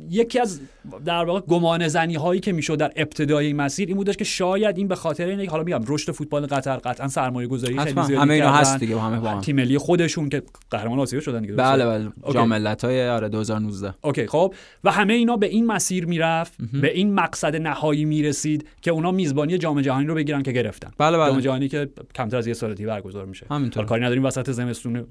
یکی 0.09 0.39
از 0.39 0.59
در 1.05 1.25
واقع 1.25 1.39
گمان 1.39 1.87
زنی 1.87 2.15
هایی 2.15 2.39
که 2.39 2.51
می‌شد 2.51 2.77
در 2.77 2.91
ابتدای 2.95 3.45
این 3.45 3.55
مسیر 3.55 3.87
این 3.87 3.97
بودش 3.97 4.17
که 4.17 4.23
شاید 4.23 4.77
این 4.77 4.87
به 4.87 4.95
خاطر 4.95 5.25
اینه 5.27 5.49
حالا 5.49 5.63
میگم 5.63 5.81
رشد 5.87 6.11
فوتبال 6.11 6.45
قطر 6.45 6.75
قطعا 6.77 7.07
سرمایه 7.07 7.47
گذاری 7.47 7.77
خیلی 7.77 7.91
زیادی 7.91 8.15
همه 8.15 8.33
اینا 8.33 8.51
هست 8.51 8.79
دیگه 8.79 8.99
همه 8.99 9.19
با 9.19 9.29
هم. 9.29 9.41
تیم 9.41 9.55
ملی 9.55 9.77
خودشون 9.77 10.29
که 10.29 10.43
قهرمان 10.71 10.99
آسیا 10.99 11.19
شدن 11.19 11.41
دیگه 11.41 11.53
بله 11.53 11.85
بله. 11.85 12.11
جام 12.33 12.47
ملت‌های 12.47 13.09
آره 13.09 13.29
2019 13.29 13.93
اوکی 14.01 14.27
خب. 14.27 14.53
و 14.83 14.91
همه 14.91 15.13
اینا 15.13 15.37
به 15.37 15.47
این 15.47 15.65
مسیر 15.65 16.05
می‌رفت 16.05 16.53
به 16.81 16.93
این 16.93 17.13
مقصد 17.13 17.55
نهایی 17.55 18.05
می‌رسید 18.05 18.67
که 18.81 18.91
اونا 18.91 19.11
میزبانی 19.11 19.57
جام 19.57 19.81
جهانی 19.81 20.07
رو 20.07 20.15
بگیرن 20.15 20.43
که 20.43 20.51
گرفتن. 20.51 20.91
بله 20.97 21.17
بله. 21.17 21.31
جام 21.31 21.39
جهانی 21.39 21.67
که 21.67 21.89
کمتر 22.15 22.37
از 22.37 22.47
یه 22.47 22.53
سال 22.53 22.73
دیگه 22.73 22.87
برگزار 22.87 23.25
میشه. 23.25 23.45
همینطور. 23.51 23.85
کاری 23.85 24.03
نداریم 24.03 24.25
وسط 24.25 24.51
زمستون 24.51 25.05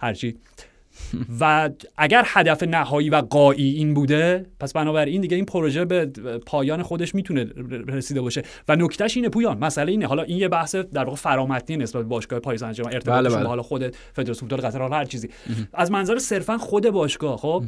هرچی. 0.00 0.36
و 1.40 1.70
اگر 1.96 2.22
هدف 2.26 2.62
نهایی 2.62 3.10
و 3.10 3.16
قایی 3.16 3.74
این 3.74 3.94
بوده 3.94 4.46
پس 4.60 4.72
بنابراین 4.72 5.20
دیگه 5.20 5.36
این 5.36 5.44
پروژه 5.44 5.84
به 5.84 6.06
پایان 6.46 6.82
خودش 6.82 7.14
می‌تونه 7.14 7.46
رسیده 7.88 8.20
باشه. 8.20 8.42
و 8.68 8.76
نکتهش 8.76 9.16
اینه 9.16 9.28
پویان 9.28 9.58
مسئله 9.58 9.92
اینه. 9.92 10.06
حالا 10.06 10.22
این 10.22 10.38
یه 10.38 10.48
بحث 10.48 10.74
در 10.74 11.04
واقع 11.04 11.16
فرامتنی 11.16 11.76
نسبت 11.76 12.02
به 12.02 12.08
باشگاه 12.08 12.38
پاریس 12.38 12.60
سن 12.60 12.72
ژرمن 12.72 12.92
ارتباطش 12.92 13.26
بله 13.26 13.36
بله. 13.36 13.48
حالا 13.48 13.62
خود 13.62 13.96
فدراسیون 14.12 14.50
فوتبال 14.50 14.70
قطر 14.70 14.78
حالا 14.78 14.96
هر 14.96 15.04
چیزی. 15.04 15.28
از 15.74 15.90
منظر 15.90 16.18
صرفا 16.18 16.58
خود 16.58 16.90
باشگاه 16.90 17.36
خب؟ 17.36 17.64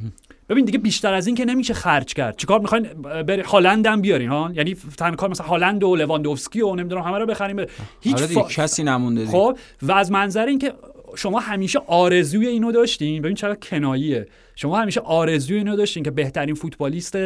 ببین 0.49 0.65
دیگه 0.65 0.79
بیشتر 0.79 1.15
از 1.15 1.27
این 1.27 1.37
که 1.37 1.45
نمیشه 1.45 1.75
خرج 1.75 2.15
کرد. 2.15 2.37
چیکار 2.37 2.61
می‌خواین؟ 2.61 2.83
بری 3.03 3.43
هالند 3.43 3.87
هم 3.87 4.01
بیارین 4.01 4.29
ها؟ 4.29 4.51
یعنی 4.55 4.77
تنها 4.99 5.17
کار 5.17 5.31
مثلا 5.31 5.47
هالند 5.47 5.85
و 5.85 5.97
لواندوفسکی 5.97 6.61
و 6.61 6.75
نمی‌دونم 6.75 7.03
همه 7.03 7.19
رو 7.19 7.27
بخریم. 7.27 7.67
هیچ 8.01 8.17
آره 8.17 8.27
فا... 8.27 8.43
کسی 8.43 8.83
نمونده 8.83 9.27
خب؟ 9.27 9.59
و 9.83 9.93
از 9.93 10.13
منظر 10.13 10.47
اینکه 10.47 10.73
شما 11.17 11.41
همیشه 11.41 11.79
آرزوی 11.87 12.47
اینو 12.47 12.73
داشتین؟ 12.73 13.23
ببین 13.23 13.35
چقدر 13.35 13.59
کناییه. 13.59 14.27
شما 14.55 14.79
همیشه 14.79 15.01
آرزوی 15.01 15.57
اینو 15.57 15.77
داشتین 15.77 16.03
که 16.03 16.11
بهترین 16.11 16.55
فوتبالیست 16.55 17.17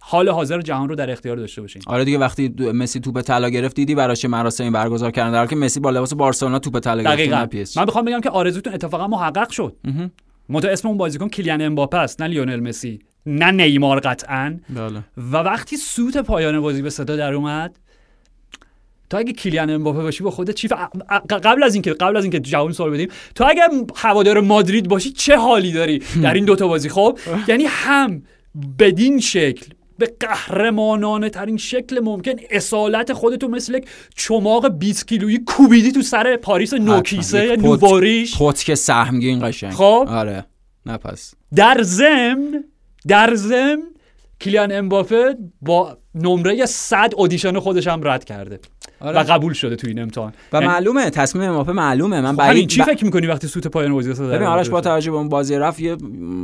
حال 0.00 0.28
حاضر 0.28 0.60
جهان 0.60 0.88
رو 0.88 0.94
در 0.94 1.10
اختیار 1.10 1.36
داشته 1.36 1.60
باشین. 1.60 1.82
آره 1.86 2.04
دیگه 2.04 2.18
وقتی 2.18 2.48
مسی 2.58 3.00
توپ 3.00 3.20
طلا 3.20 3.48
گرفت 3.48 3.76
دیدی 3.76 3.94
براش 3.94 4.24
مراسم 4.24 4.72
برگزار 4.72 5.10
کردن؟ 5.10 5.30
در 5.30 5.38
حالی 5.38 5.50
که 5.50 5.56
مسی 5.56 5.80
با 5.80 5.90
لباس 5.90 6.14
بارسلونا 6.14 6.58
توپ 6.58 6.78
طلا 6.78 7.02
گرفت 7.16 7.76
من 7.76 7.84
می‌خوام 7.84 8.04
بگم 8.04 8.20
که 8.20 8.30
آرزوتون 8.30 8.74
اتفاقا 8.74 9.06
محقق 9.06 9.50
شد. 9.50 9.76
متو 10.48 10.68
اسم 10.68 10.88
اون 10.88 10.96
بازیکن 10.96 11.28
کلیان 11.28 11.62
امباپه 11.62 11.98
است 11.98 12.22
نه 12.22 12.28
لیونل 12.28 12.60
مسی 12.60 12.98
نه 13.26 13.50
نیمار 13.50 14.00
قطعا. 14.00 14.58
بله. 14.70 15.04
و 15.16 15.36
وقتی 15.36 15.76
سوت 15.76 16.16
پایان 16.16 16.60
بازی 16.60 16.82
به 16.82 16.90
صدا 16.90 17.16
در 17.16 17.32
اومد 17.32 17.78
تو 19.10 19.16
اگه 19.16 19.32
کلیان 19.32 19.70
امباپه 19.70 20.02
باشی 20.02 20.24
با 20.24 20.30
خودت 20.30 20.54
چی 20.54 20.68
قبل 21.30 21.62
از 21.62 21.74
اینکه 21.74 21.92
قبل 21.92 22.16
از 22.16 22.24
اینکه 22.24 22.40
جواب 22.40 22.72
سوال 22.72 22.90
بدیم 22.90 23.08
تو 23.34 23.44
اگه 23.48 23.62
هوادار 23.96 24.40
مادرید 24.40 24.88
باشی 24.88 25.12
چه 25.12 25.36
حالی 25.36 25.72
داری 25.72 26.02
در 26.22 26.34
این 26.34 26.44
دوتا 26.44 26.68
بازی؟ 26.68 26.88
خب 26.88 27.18
یعنی 27.48 27.64
هم 27.68 28.22
بدین 28.78 29.20
شکل 29.20 29.66
به 29.98 30.14
قهرمانانه 30.20 31.30
ترین 31.30 31.56
شکل 31.56 32.00
ممکن 32.00 32.32
اصالت 32.50 33.12
خودتو 33.12 33.48
مثل 33.48 33.74
یک 33.74 33.88
چماق 34.16 34.78
20 34.78 35.08
کیلویی 35.08 35.38
کوبیدی 35.38 35.92
تو 35.92 36.02
سر 36.02 36.36
پاریس 36.36 36.74
نوکیسه 36.74 37.56
nouveau 37.56 38.00
riche. 38.00 38.38
پتک 38.38 38.74
سهمگین 38.74 39.48
قشنگ. 39.48 39.72
خب. 39.72 40.04
آره. 40.08 40.46
نه 40.86 40.96
پس. 40.96 41.34
در 41.54 41.82
ضمن 41.82 42.64
در 43.08 43.34
ضمن 43.34 43.82
کیلیان 44.40 44.72
امباپه 44.72 45.36
با 45.62 45.98
نمره 46.22 46.66
100 46.66 47.12
audition 47.16 47.58
خودش 47.58 47.86
هم 47.86 48.00
رد 48.08 48.24
کرده. 48.24 48.60
آره. 49.00 49.18
و 49.18 49.22
قبول 49.22 49.52
شده 49.52 49.76
تو 49.76 49.88
این 49.88 49.98
امتحان. 49.98 50.32
و 50.52 50.56
یعنی... 50.56 50.66
معلومه 50.66 51.10
تصمیم 51.10 51.44
امباپه 51.44 51.72
معلومه. 51.72 52.20
من 52.20 52.36
برای 52.36 52.66
چی 52.66 52.82
ب... 52.82 52.84
فکر 52.84 53.04
می‌کنی 53.04 53.26
وقتی 53.26 53.46
سوت 53.46 53.66
پایان 53.66 53.92
بازی 53.92 54.14
داره 54.14 54.34
ببین 54.34 54.46
آرش 54.46 54.68
با 54.68 54.80
توجه 54.80 55.10
به 55.10 55.16
اون 55.16 55.28
بازی 55.28 55.56
رفت 55.56 55.80
یه 55.80 55.96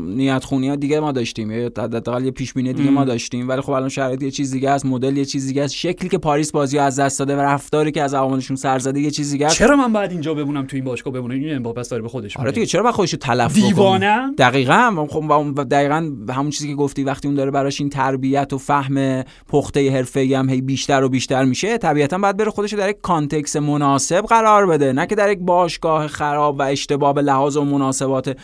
نیت 0.06 0.44
خونی 0.44 0.68
ها 0.68 0.76
دیگه 0.76 1.00
ما 1.00 1.12
داشتیم. 1.12 1.50
یا 1.50 1.64
حداقل 1.64 2.24
یه 2.24 2.30
پیش 2.30 2.52
بینی 2.52 2.72
دیگه 2.72 2.88
ام. 2.88 2.94
ما 2.94 3.04
داشتیم. 3.04 3.48
ولی 3.48 3.60
خب 3.60 3.70
الان 3.70 3.88
شرایط 3.88 4.22
یه 4.22 4.30
چیز 4.30 4.50
دیگه 4.50 4.70
است 4.70 4.86
مدل 4.86 5.16
یه 5.16 5.24
چیز 5.24 5.46
دیگه 5.46 5.62
است. 5.64 5.74
شکلی 5.74 6.08
که 6.08 6.18
پاریس 6.18 6.52
بازی 6.52 6.78
از 6.78 6.98
دست 6.98 7.18
داده 7.18 7.36
و 7.36 7.40
رفتاری 7.40 7.92
که 7.92 8.02
از 8.02 8.14
عواملشون 8.14 8.56
سر 8.56 8.78
زده 8.78 9.00
یه 9.00 9.10
چیز 9.10 9.30
دیگه 9.30 9.46
است. 9.46 9.56
چرا 9.56 9.76
من 9.76 9.92
بعد 9.92 10.10
اینجا 10.10 10.34
بمونم 10.34 10.66
تو 10.66 10.76
این 10.76 10.84
باشگاه 10.84 11.12
بمونم 11.12 11.34
این 11.34 11.56
امباپه 11.56 11.82
داره 11.82 12.02
به 12.02 12.08
خودش 12.08 12.36
آره 12.36 12.52
دیگه 12.52 12.66
چرا 12.66 12.82
من 12.82 12.90
خودشو 12.90 13.16
تلف 13.16 13.54
دیوانه؟ 13.54 14.34
دقیقاً. 14.38 15.06
خب 15.10 15.64
دقیقاً 15.68 16.12
همون 16.28 16.50
چیزی 16.50 16.68
که 16.68 16.74
گفتی 16.74 17.04
وقتی 17.04 17.28
اون 17.28 17.36
داره 17.36 17.50
براش 17.50 17.80
این 17.80 17.90
تربیت 17.90 18.52
و 18.52 18.58
فهم 18.58 19.24
پخته 19.64 19.90
حرفه‌ای 19.90 20.34
هم 20.34 20.48
هی 20.48 20.60
بیشتر 20.60 21.02
و 21.02 21.08
بیشتر 21.08 21.44
میشه 21.44 21.78
طبیعتا 21.78 22.18
بعد 22.18 22.36
بره 22.36 22.50
خودش 22.50 22.74
در 22.74 22.88
یک 22.90 23.00
context 23.02 23.57
مناسب 23.56 24.20
قرار 24.20 24.66
بده 24.66 24.92
نه 24.92 25.06
که 25.06 25.14
در 25.14 25.32
یک 25.32 25.38
باشگاه 25.38 26.06
خراب 26.06 26.58
و 26.58 26.62
اشتباه 26.62 27.14
به 27.14 27.22
لحاظ 27.22 27.56
و 27.56 27.64
مناسبات 27.64 28.36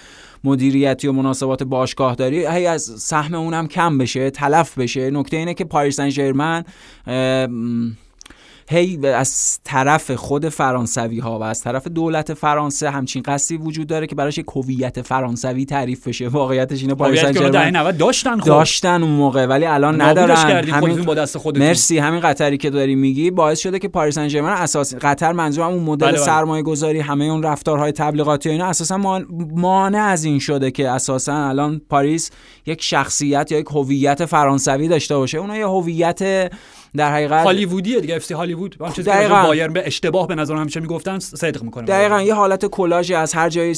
مدیریتی 0.45 1.09
و 1.09 1.13
مناسبات 1.13 1.63
باشگاه 1.63 2.15
داری 2.15 2.47
هی 2.47 2.67
از 2.67 2.83
سهم 2.83 3.35
اونم 3.35 3.67
کم 3.69 3.99
بشه 3.99 4.31
تلف 4.31 4.79
بشه. 4.79 5.11
نکته 5.11 5.37
اینه 5.37 5.55
که 5.55 5.65
پاریس 5.65 5.97
سن 5.97 6.11
هی 8.73 9.07
از 9.07 9.59
طرف 9.65 10.11
خود 10.11 10.49
فرانسوی 10.49 11.19
ها 11.19 11.39
و 11.39 11.43
از 11.43 11.61
طرف 11.61 11.87
دولت 11.87 12.35
فرانسه 12.35 12.91
همچین 12.91 13.23
قصدی 13.23 13.57
وجود 13.57 13.87
داره 13.87 14.07
که 14.07 14.15
براش 14.15 14.39
یک 14.39 14.47
هویت 14.57 15.03
فرانسوی 15.03 15.65
تعریف 15.65 16.09
بشه. 16.09 16.29
واقعیتش 16.29 16.83
اینه 16.83 16.95
پاریس 16.95 17.21
سن 17.21 17.93
داشتن 17.93 18.41
خب. 18.41 18.47
داشتن 18.47 19.03
اون 19.03 19.13
موقع 19.13 19.47
ولی 19.47 19.67
الان 19.67 20.01
ندارن. 20.01 20.37
همین 20.65 21.03
با 21.03 21.15
دست 21.15 21.39
خودتون. 21.39 21.67
مرسی 21.67 21.99
همین 21.99 22.21
قطری 22.21 22.57
که 22.57 22.71
داری 22.71 22.95
میگی 22.95 23.31
باعث 23.31 23.59
شده 23.59 23.79
که 23.79 23.89
پاریس 23.89 24.15
سن 24.15 24.29
ژرمن 24.29 24.53
اساس 24.53 24.95
قطر 24.95 25.33
منظورم 25.33 25.69
اون 25.69 25.83
مدل 25.83 26.07
بله 26.07 26.19
سرمایه 26.19 26.63
گذاری 26.63 27.01
همه 27.01 27.25
اون 27.25 27.43
رفتارهای 27.43 27.93
تبلیغاتی 27.93 28.49
و 28.49 28.53
اینا 28.53 28.67
اساسا 28.67 29.23
مانع 29.57 30.03
از 30.03 30.25
این 30.25 30.39
شده 30.39 30.71
که 30.71 30.89
اساسا 30.89 31.49
الان 31.49 31.81
پاریس 31.89 32.31
یک 32.67 32.83
شخصیت 32.83 33.53
یا 33.53 33.59
یک 33.59 33.67
هویت 33.67 34.25
فرانسوی 34.25 34.89
داشته 34.89 35.17
باشه. 35.17 35.39
اونها 35.39 35.57
یه 35.57 35.67
هویت 35.67 36.51
در 36.97 37.13
حقیقت 37.13 37.45
هالیوودیه 37.45 38.01
دیگه 38.01 38.17
افسی 38.17 38.35
هالیوود 38.35 38.77
اون 38.81 38.93
چیزی 38.93 39.11
که 39.11 39.29
بایرن 39.29 39.73
به 39.73 39.87
اشتباه 39.87 40.27
به 40.27 40.35
نظر 40.35 40.57
همیشه 40.57 40.81
می‌گفتن 40.81 41.19
صدق 41.19 41.63
می‌کنه 41.63 41.85
دقیقاً 41.85 42.23
یه 42.23 42.35
حالت 42.35 42.67
کلاژی 42.67 43.15
از 43.15 43.35
هر 43.35 43.49
جایی 43.49 43.75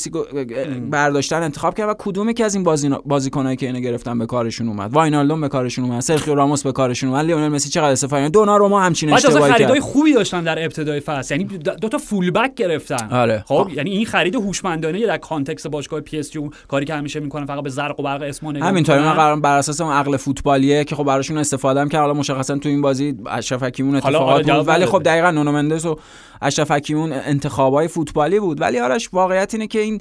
برداشتن 0.91 1.43
انتخاب 1.43 1.75
کرد 1.75 1.89
و 1.89 1.95
کدوم 1.99 2.33
که 2.33 2.45
از 2.45 2.55
این 2.55 2.65
بازی 2.65 2.91
بازیکنایی 3.05 3.57
که 3.57 3.67
اینو 3.67 3.81
گرفتن 3.81 4.19
به 4.19 4.27
کارشون 4.27 4.69
اومد؟ 4.69 4.93
واینالدوم 4.93 5.41
به 5.41 5.49
کارشون 5.49 5.85
اومد 5.85 6.01
سرخیو 6.01 6.35
راموس 6.35 6.63
به 6.63 6.73
کارشون 6.73 7.11
اومد 7.11 7.27
لیونل 7.27 7.49
مسی 7.49 7.69
چقدر 7.69 7.93
استفاده 7.93 8.29
دوناروما 8.29 8.81
همچین 8.81 9.13
اشتباهی 9.13 9.53
خریدای 9.53 9.81
خوبی 9.81 10.13
داشتن 10.13 10.45
در 10.45 10.65
ابتدای 10.65 11.01
فصل. 11.01 11.35
یعنی 11.35 11.59
دو 11.59 11.89
تا 11.89 11.99
فول 11.99 12.31
بک 12.31 12.55
گرفتن. 12.55 13.09
آره. 13.11 13.45
خب 13.47 13.69
یعنی 13.75 13.91
این 13.91 14.07
خرید 14.07 14.35
هوشمندانه 14.35 15.07
در 15.07 15.17
context 15.17 15.69
باشگاه 15.69 16.01
پی 16.01 16.19
اس 16.19 16.31
جی 16.31 16.51
کاری 16.69 16.87
که 16.87 16.95
همیشه 16.95 17.21
می‌کنن 17.21 17.47
فقط 17.47 17.63
به 17.63 17.71
زرق 17.71 18.01
و 18.01 18.03
برق 18.03 18.23
اسمو 18.23 18.53
نگاه 18.53 18.69
همینطوری 18.69 18.99
من 18.99 19.13
قرار 19.13 19.41
بر 19.41 19.59
اساس 19.59 19.81
اون 19.81 19.93
عقل 19.93 20.17
فوتبالیه 20.17 20.85
که 20.85 20.97
خب 20.97 21.05
براشون 21.05 21.39
استفاده 21.39 21.81
هم 21.81 21.89
کرد. 21.89 22.01
حالا 22.01 22.15
مشخصا 22.15 22.59
تو 22.59 22.69
این 22.69 22.83
بازی 22.83 23.02
اشرف 23.27 23.63
حکیمی 23.63 23.97
اتفاقات 23.97 24.51
بود. 24.51 24.69
ولی 24.69 24.87
خب 24.87 25.03
دقیقا 25.03 25.31
نونو 25.31 25.53
مندس 25.53 25.87
و 25.87 25.99
اشرف 26.43 26.71
حکیمی 26.71 27.13
انتخابای 27.13 27.89
فوتبالی 27.89 28.41
بود. 28.41 28.61
ولی 28.61 28.79
آرش 28.79 29.09
واقعیت 29.13 29.55
اینه 29.55 29.67
که 29.67 29.79
این 29.79 30.01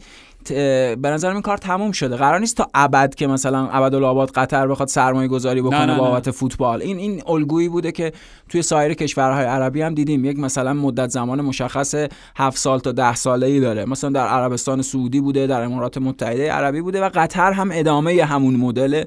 به 0.96 1.10
نظر 1.10 1.32
این 1.32 1.42
کار 1.42 1.58
تموم 1.58 1.92
شده. 1.92 2.16
قرار 2.16 2.40
نیست 2.40 2.58
تا 2.58 2.70
ابد 2.74 3.16
که 3.16 3.28
مثلا 3.28 3.70
ابدالآباد 3.70 4.32
قطر 4.32 4.68
بخواد 4.68 4.88
سرمایه 4.88 5.28
گذاری 5.28 5.62
بکنه 5.62 5.98
بابت 5.98 6.32
فوتبال. 6.32 6.82
این 6.82 6.98
این 6.98 7.24
الگویی 7.28 7.70
بوده 7.70 7.92
که 7.92 8.12
توی 8.50 8.62
سایر 8.62 8.94
کشورهای 8.94 9.46
عربی 9.46 9.82
هم 9.82 9.94
دیدیم. 9.94 10.26
یک 10.26 10.40
مثلا 10.40 10.74
مدت 10.74 11.10
زمان 11.10 11.42
مشخص 11.42 11.96
7 12.36 12.58
سال 12.58 12.80
تا 12.80 12.92
10 12.92 13.16
ساله 13.16 13.48
ای 13.48 13.60
داره. 13.60 13.86
مثلا 13.86 14.10
در 14.10 14.28
عربستان 14.28 14.82
سعودی 14.82 15.22
بوده 15.22 15.48
در 15.48 15.62
امارات 15.62 15.98
متحده 15.98 16.52
عربی 16.52 16.82
بوده 16.82 17.02
و 17.02 17.10
قطر 17.14 17.52
هم 17.52 17.70
ادامه 17.74 18.24
همون 18.24 18.56
مدل 18.56 19.04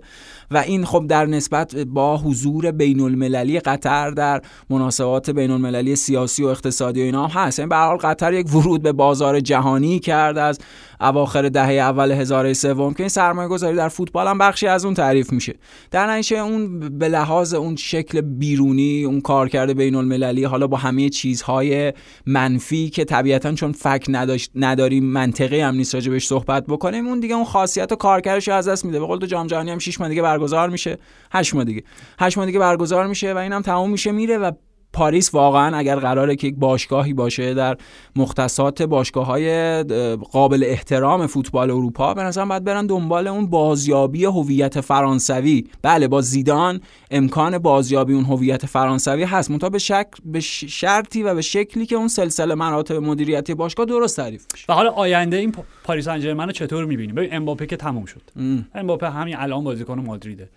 و 0.50 0.56
این 0.56 0.84
خب 0.84 1.06
در 1.06 1.26
نسبت 1.26 1.76
با 1.76 2.16
حضور 2.16 2.70
بین 2.70 3.00
المللی 3.00 3.60
قطر 3.60 4.10
در 4.10 4.42
مناسبات 4.70 5.30
بین 5.30 5.50
المللی 5.50 5.96
سیاسی 5.96 6.42
و 6.44 6.46
اقتصادی 6.46 7.00
و 7.00 7.04
اینا 7.04 7.26
هم 7.26 7.42
هست. 7.42 7.58
یعنی 7.58 7.68
به 7.68 7.76
حال 7.76 7.96
قطر 7.96 8.32
یک 8.32 8.54
ورود 8.54 8.82
به 8.82 8.92
بازار 8.92 9.40
جهانی 9.40 9.98
کرد 9.98 10.38
از 10.38 10.58
اواخر 11.00 11.48
دهه 11.48 11.72
اول 11.72 12.12
هزاره 12.12 12.52
سوم 12.52 12.94
که 12.94 13.02
این 13.02 13.08
سرمایه 13.08 13.48
گذاری 13.48 13.76
در 13.76 13.88
فوتبال 13.88 14.26
هم 14.26 14.38
بخشی 14.38 14.66
از 14.66 14.84
اون 14.84 14.94
تعریف 14.94 15.32
میشه. 15.32 15.54
در 15.90 16.06
نتیجه 16.06 16.38
اون 16.38 16.80
به 16.98 17.08
لحاظ 17.08 17.54
اون 17.54 17.76
شکل 17.76 18.20
بیرونی 18.20 19.04
اون 19.04 19.20
کارکرد 19.20 19.76
بین 19.76 19.94
المللی 19.94 20.44
حالا 20.44 20.66
با 20.66 20.76
همه 20.76 21.08
چیزهای 21.08 21.92
منفی 22.26 22.90
که 22.90 23.04
طبیعتا 23.04 23.52
چون 23.52 23.72
فک 23.72 24.06
نداشت 24.08 24.50
نداریم 24.54 25.04
منطقی 25.04 25.60
هم 25.60 25.74
نیست 25.74 25.94
راجبش 25.94 26.26
صحبت 26.26 26.66
بکنیم 26.66 27.06
اون 27.06 27.20
دیگه 27.20 27.34
اون 27.34 27.44
خاصیت 27.44 27.92
و 27.92 27.96
کارکردش 27.96 28.48
از 28.48 28.68
دست 28.68 28.84
میده. 28.84 29.00
به 29.00 29.06
قول 29.06 29.18
تو 29.18 29.26
جام 29.26 29.46
جهانی 29.46 29.70
هم 29.70 29.78
6 29.78 30.00
ماه 30.00 30.08
دیگه 30.08 30.22
برگزار 30.22 30.43
میشه. 30.68 30.98
8 31.32 31.54
ماه 31.54 31.64
دیگه. 31.64 31.82
8 32.20 32.36
ماه 32.38 32.46
دیگه 32.46 32.58
برگزار 32.58 33.06
میشه 33.06 33.34
و 33.34 33.36
اینم 33.36 33.62
تموم 33.62 33.90
میشه 33.90 34.12
میره 34.12 34.38
و 34.38 34.52
پاریس 34.94 35.34
واقعا 35.34 35.76
اگر 35.76 35.96
قراره 35.96 36.36
که 36.36 36.46
یک 36.46 36.54
باشگاهی 36.58 37.12
باشه 37.12 37.54
در 37.54 37.76
مختصات 38.16 38.82
باشگاه 38.82 39.26
های 39.26 39.82
قابل 40.32 40.64
احترام 40.66 41.26
فوتبال 41.26 41.70
اروپا 41.70 42.14
به 42.14 42.22
نظرم 42.22 42.48
باید 42.48 42.64
برن 42.64 42.86
دنبال 42.86 43.26
اون 43.26 43.46
بازیابی 43.46 44.24
هویت 44.24 44.80
فرانسوی. 44.80 45.64
بله 45.82 46.08
با 46.08 46.20
زیدان 46.20 46.80
امکان 47.10 47.58
بازیابی 47.58 48.14
اون 48.14 48.24
هویت 48.24 48.66
فرانسوی 48.66 49.22
هست. 49.22 49.50
منتها 49.50 49.70
به 49.70 49.78
شک 49.78 50.06
به 50.24 50.40
شرطی 50.40 51.22
و 51.22 51.34
به 51.34 51.42
شکلی 51.42 51.86
که 51.86 51.96
اون 51.96 52.08
سلسله 52.08 52.54
مراتب 52.54 52.94
مدیریتی 52.94 53.54
باشگاه 53.54 53.86
درست 53.86 54.16
تعریف 54.16 54.46
بشه 54.54 54.64
و 54.68 54.72
حالا 54.72 54.90
آینده 54.90 55.36
این 55.36 55.54
پاریس 55.84 56.04
سن 56.04 56.52
چطور 56.52 56.84
می‌بینیم؟ 56.84 57.14
ببین 57.14 57.34
امباپه 57.34 57.66
که 57.66 57.76
تموم 57.76 58.04
شد. 58.04 58.22
امباپه 58.74 59.10
همین 59.10 59.36
الان 59.36 59.64
بازیکن 59.64 59.98
مادریده. 60.00 60.48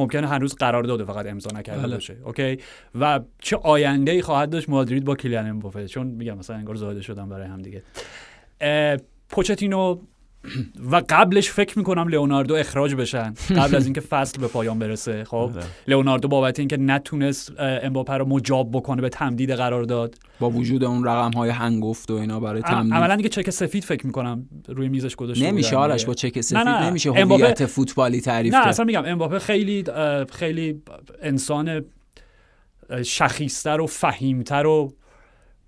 ممکنه 0.00 0.26
هنوز 0.26 0.54
قرار 0.54 0.82
داده 0.82 1.04
فقط 1.04 1.26
امضا 1.26 1.58
نکرده 1.58 1.82
بله. 1.82 1.94
باشه. 1.94 2.16
OK؟ 2.24 2.58
و 3.00 3.20
چه 3.38 3.56
آینده 3.56 4.12
ای 4.12 4.22
خواهد 4.22 4.50
داشت 4.50 4.68
مادرید 4.68 5.04
با 5.04 5.14
کیلیان 5.14 5.48
امباپه؟ 5.48 5.88
چون 5.88 6.06
میگم 6.06 6.38
مثلا 6.38 6.56
انگار 6.56 6.74
زاده 6.74 7.02
شدن 7.02 7.28
برای 7.28 7.46
هم 7.46 7.62
دیگه. 7.62 7.82
پوچتینو 9.28 9.98
و 10.90 11.02
قبلش 11.08 11.50
فکر 11.50 11.78
می‌کنم 11.78 12.08
لئوناردو 12.08 12.54
اخراج 12.54 12.94
بشن. 12.94 13.34
قبل 13.56 13.76
از 13.76 13.84
اینکه 13.84 14.00
فصل 14.00 14.40
به 14.40 14.48
پایان 14.48 14.78
برسه. 14.78 15.24
خب 15.24 15.36
آره. 15.36 15.64
لئوناردو 15.88 16.28
بابت 16.28 16.58
اینکه 16.58 16.76
نتونست 16.76 17.52
امباپه 17.58 18.12
رو 18.12 18.24
مجاب 18.24 18.70
بکنه 18.72 19.02
به 19.02 19.08
تمدید 19.08 19.50
قرار 19.50 19.82
داد. 19.82 20.14
با 20.40 20.50
وجود 20.50 20.84
اون 20.84 21.04
رقم 21.04 21.30
های 21.30 21.50
هنگفت 21.50 22.10
و 22.10 22.14
اینا 22.14 22.40
برای 22.40 22.62
تمدید. 22.62 22.94
عملا 22.94 23.16
دیگه 23.16 23.28
چک 23.28 23.50
سفید 23.50 23.84
فکر 23.84 24.06
می‌کنم 24.06 24.48
روی 24.68 24.88
میزش 24.88 25.16
گذاشته 25.16 25.46
نمیشه 25.46 25.76
آرش 25.76 26.04
با 26.04 26.14
چک 26.14 26.40
سفید 26.40 26.58
نه 26.58 26.80
نه. 26.80 26.86
نمیشه 26.86 27.12
هویت 27.12 27.66
فوتبالی 27.66 28.20
تعریف 28.20 28.54
نه 28.54 28.66
اصلا 28.66 28.84
میگم 28.84 29.04
امباپه 29.04 29.38
خیلی 29.38 29.84
خیلی 30.32 30.82
انسان 31.22 31.84
شخیصتر 33.04 33.80
و 33.80 33.86
فهیمتر 33.86 34.66
و 34.66 34.92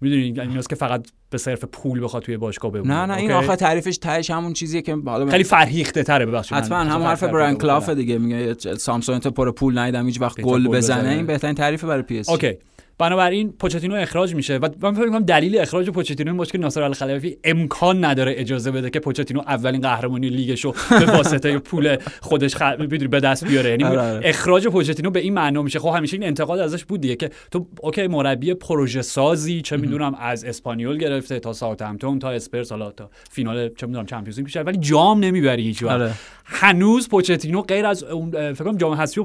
می‌دونی 0.01 0.23
این 0.23 0.61
که 0.71 0.77
فقط 0.77 1.09
به 1.33 1.39
صرف 1.39 1.65
پول 1.65 2.05
بخواد 2.05 2.23
توی 2.23 2.37
باشگاه 2.37 2.73
بمونه. 2.73 2.95
نه 2.95 3.07
نه 3.07 3.17
این 3.17 3.33
آخه 3.33 3.57
تعریفش 3.57 3.99
تهش 3.99 4.31
همون 4.31 4.53
چیزیه 4.53 4.83
که 4.83 4.97
حالا 5.07 5.31
خیلی 5.31 5.45
فرهیخته 5.45 6.03
تره 6.03 6.27
ببخشید. 6.27 6.59
حتما 6.59 6.79
هم 6.79 7.03
حرف 7.03 7.23
بران 7.23 7.57
کلاف 7.57 7.89
دیگه 7.89 8.19
میگه 8.19 8.55
سامسونگ 8.55 9.21
تو 9.21 9.31
پر 9.31 9.51
پول 9.51 9.79
ندیدم 9.79 10.07
هیچ 10.07 10.21
وقت 10.21 10.41
گل 10.41 10.69
بزنه. 10.69 11.09
این 11.09 11.27
بهترین 11.27 11.55
تعریف 11.55 11.85
برای 11.85 12.03
پی 12.03 12.19
اس 12.19 12.29
جی 12.29 12.40
OK. 12.40 12.57
بنابراین 13.03 13.53
پوچتینو 13.53 13.95
اخراج 13.95 14.35
میشه 14.35 14.57
و 14.57 14.69
من 14.83 14.95
فکر 14.95 15.05
می‌کنم 15.05 15.25
دلیل 15.25 15.59
اخراج 15.59 15.91
پوچتینو 15.91 16.31
این 16.31 16.41
مشکل 16.41 16.59
ناصر 16.59 16.83
الخلفی 16.83 17.37
امکان 17.45 18.05
نداره 18.05 18.35
اجازه 18.37 18.71
بده 18.71 18.91
که 18.91 19.01
پوچتینو 19.01 19.41
اولین 19.41 19.81
قهرمانی 19.81 20.29
لیگشو 20.29 20.75
به 20.91 21.05
واسطه 21.05 21.59
پول 21.59 21.97
خودش 22.21 22.57
خ... 22.57 22.63
به 23.11 23.21
دست 23.21 23.45
بیاره. 23.45 23.71
یعنی 23.71 23.85
آره، 23.85 24.01
آره. 24.01 24.21
اخراج 24.25 24.69
پوچتینو 24.69 25.11
به 25.11 25.21
این 25.21 25.35
معنا 25.35 25.63
میشه. 25.63 25.79
خب 25.79 25.89
همیشه 25.97 26.17
این 26.17 26.27
انتقاد 26.27 26.59
ازش 26.59 26.85
بود 26.85 27.01
دیگه 27.01 27.17
که 27.17 27.31
تو 27.51 27.67
OK 27.81 28.07
مربی 28.07 28.55
پروژه 28.55 29.03
سازی 29.03 29.63
چه 29.63 29.77
می‌دونم 29.77 30.15
از 30.15 30.45
اسپانیول 30.45 30.99
گرفته 30.99 31.41
تا 31.41 31.53
ساوثهمپتون 31.53 32.19
تا 32.19 32.31
اسپرز 32.31 32.71
حالا 32.71 32.91
تا 32.91 33.11
فینال 33.31 33.69
چه 33.69 33.87
می‌دونم 33.87 34.07
Champions 34.07 34.39
League 34.39 34.67
ولی 34.67 34.79
جام 34.79 35.21
نمی‌بری 35.21 35.63
هیچ 35.63 35.83
آره. 35.85 36.13
هنوز 36.45 37.09
پوچتینو 37.09 37.63
غیر 37.63 37.87
از 37.87 38.03
اون 38.03 38.31
فکر 38.31 38.65
کنم 38.65 38.77
جام 38.77 38.95
حذفی 38.95 39.21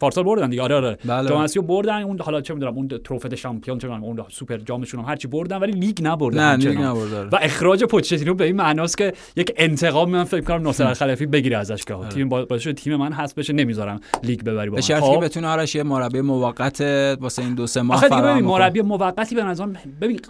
پارسال 0.00 0.24
بردن 0.24 0.50
دیگه. 0.50 0.62
آره 0.62 0.74
آره. 0.74 0.98
بله. 1.04 1.48
بردن 1.62 2.02
اون 2.02 2.18
حالا 2.20 2.40
چه 2.40 2.54
می‌دونم 2.54 2.74
اون 2.74 2.88
Trophée 3.04 3.36
Champions 3.36 3.78
چه 3.78 3.88
می‌دونم 3.88 4.04
اون 4.04 4.24
سوپر 4.28 4.56
جامشون 4.56 5.00
هم 5.00 5.06
هرچی 5.08 5.28
بردن 5.28 5.56
ولی 5.56 5.72
لیگ 5.72 5.98
نبردن 6.02 6.56
نه 6.56 6.56
لیگ 6.56 6.78
نبردن 6.78 7.28
و 7.32 7.38
اخراج 7.42 7.84
پوچتینو 7.84 8.34
به 8.34 8.44
این 8.44 8.56
معناست 8.56 8.98
که 8.98 9.12
یک 9.36 9.52
انتقام 9.56 10.10
من 10.10 10.24
فکر 10.24 10.40
کنم 10.40 10.62
ناصر 10.62 10.86
الخلفی 10.86 11.26
بگیره 11.26 11.56
ازش 11.56 11.84
که 11.84 11.94
آره. 11.94 12.08
تیم 12.08 12.28
باشه 12.28 12.72
تیم 12.72 12.96
من 12.96 13.12
هست 13.12 13.34
بشه 13.34 13.52
نمی‌ذارم 13.52 14.00
لیگ 14.22 14.42
ببری 14.42 14.70
با 14.70 14.76
به 14.76 14.82
شرطی 14.82 15.00
که 15.00 15.06
خب؟ 15.06 15.24
بتونه 15.24 15.48
آرش 15.48 15.74
یه 15.74 15.82
مربی 15.82 16.20
موقت 16.20 16.80
واسه 17.20 17.42
این 17.42 17.54
دو 17.54 17.66
سه 17.66 17.82
ماه 17.82 18.08
ببین 18.08 18.44
مربی 18.44 18.82
موقتی 18.82 19.34
به 19.34 19.44
نظر 19.44 19.66
ببین 20.00 20.20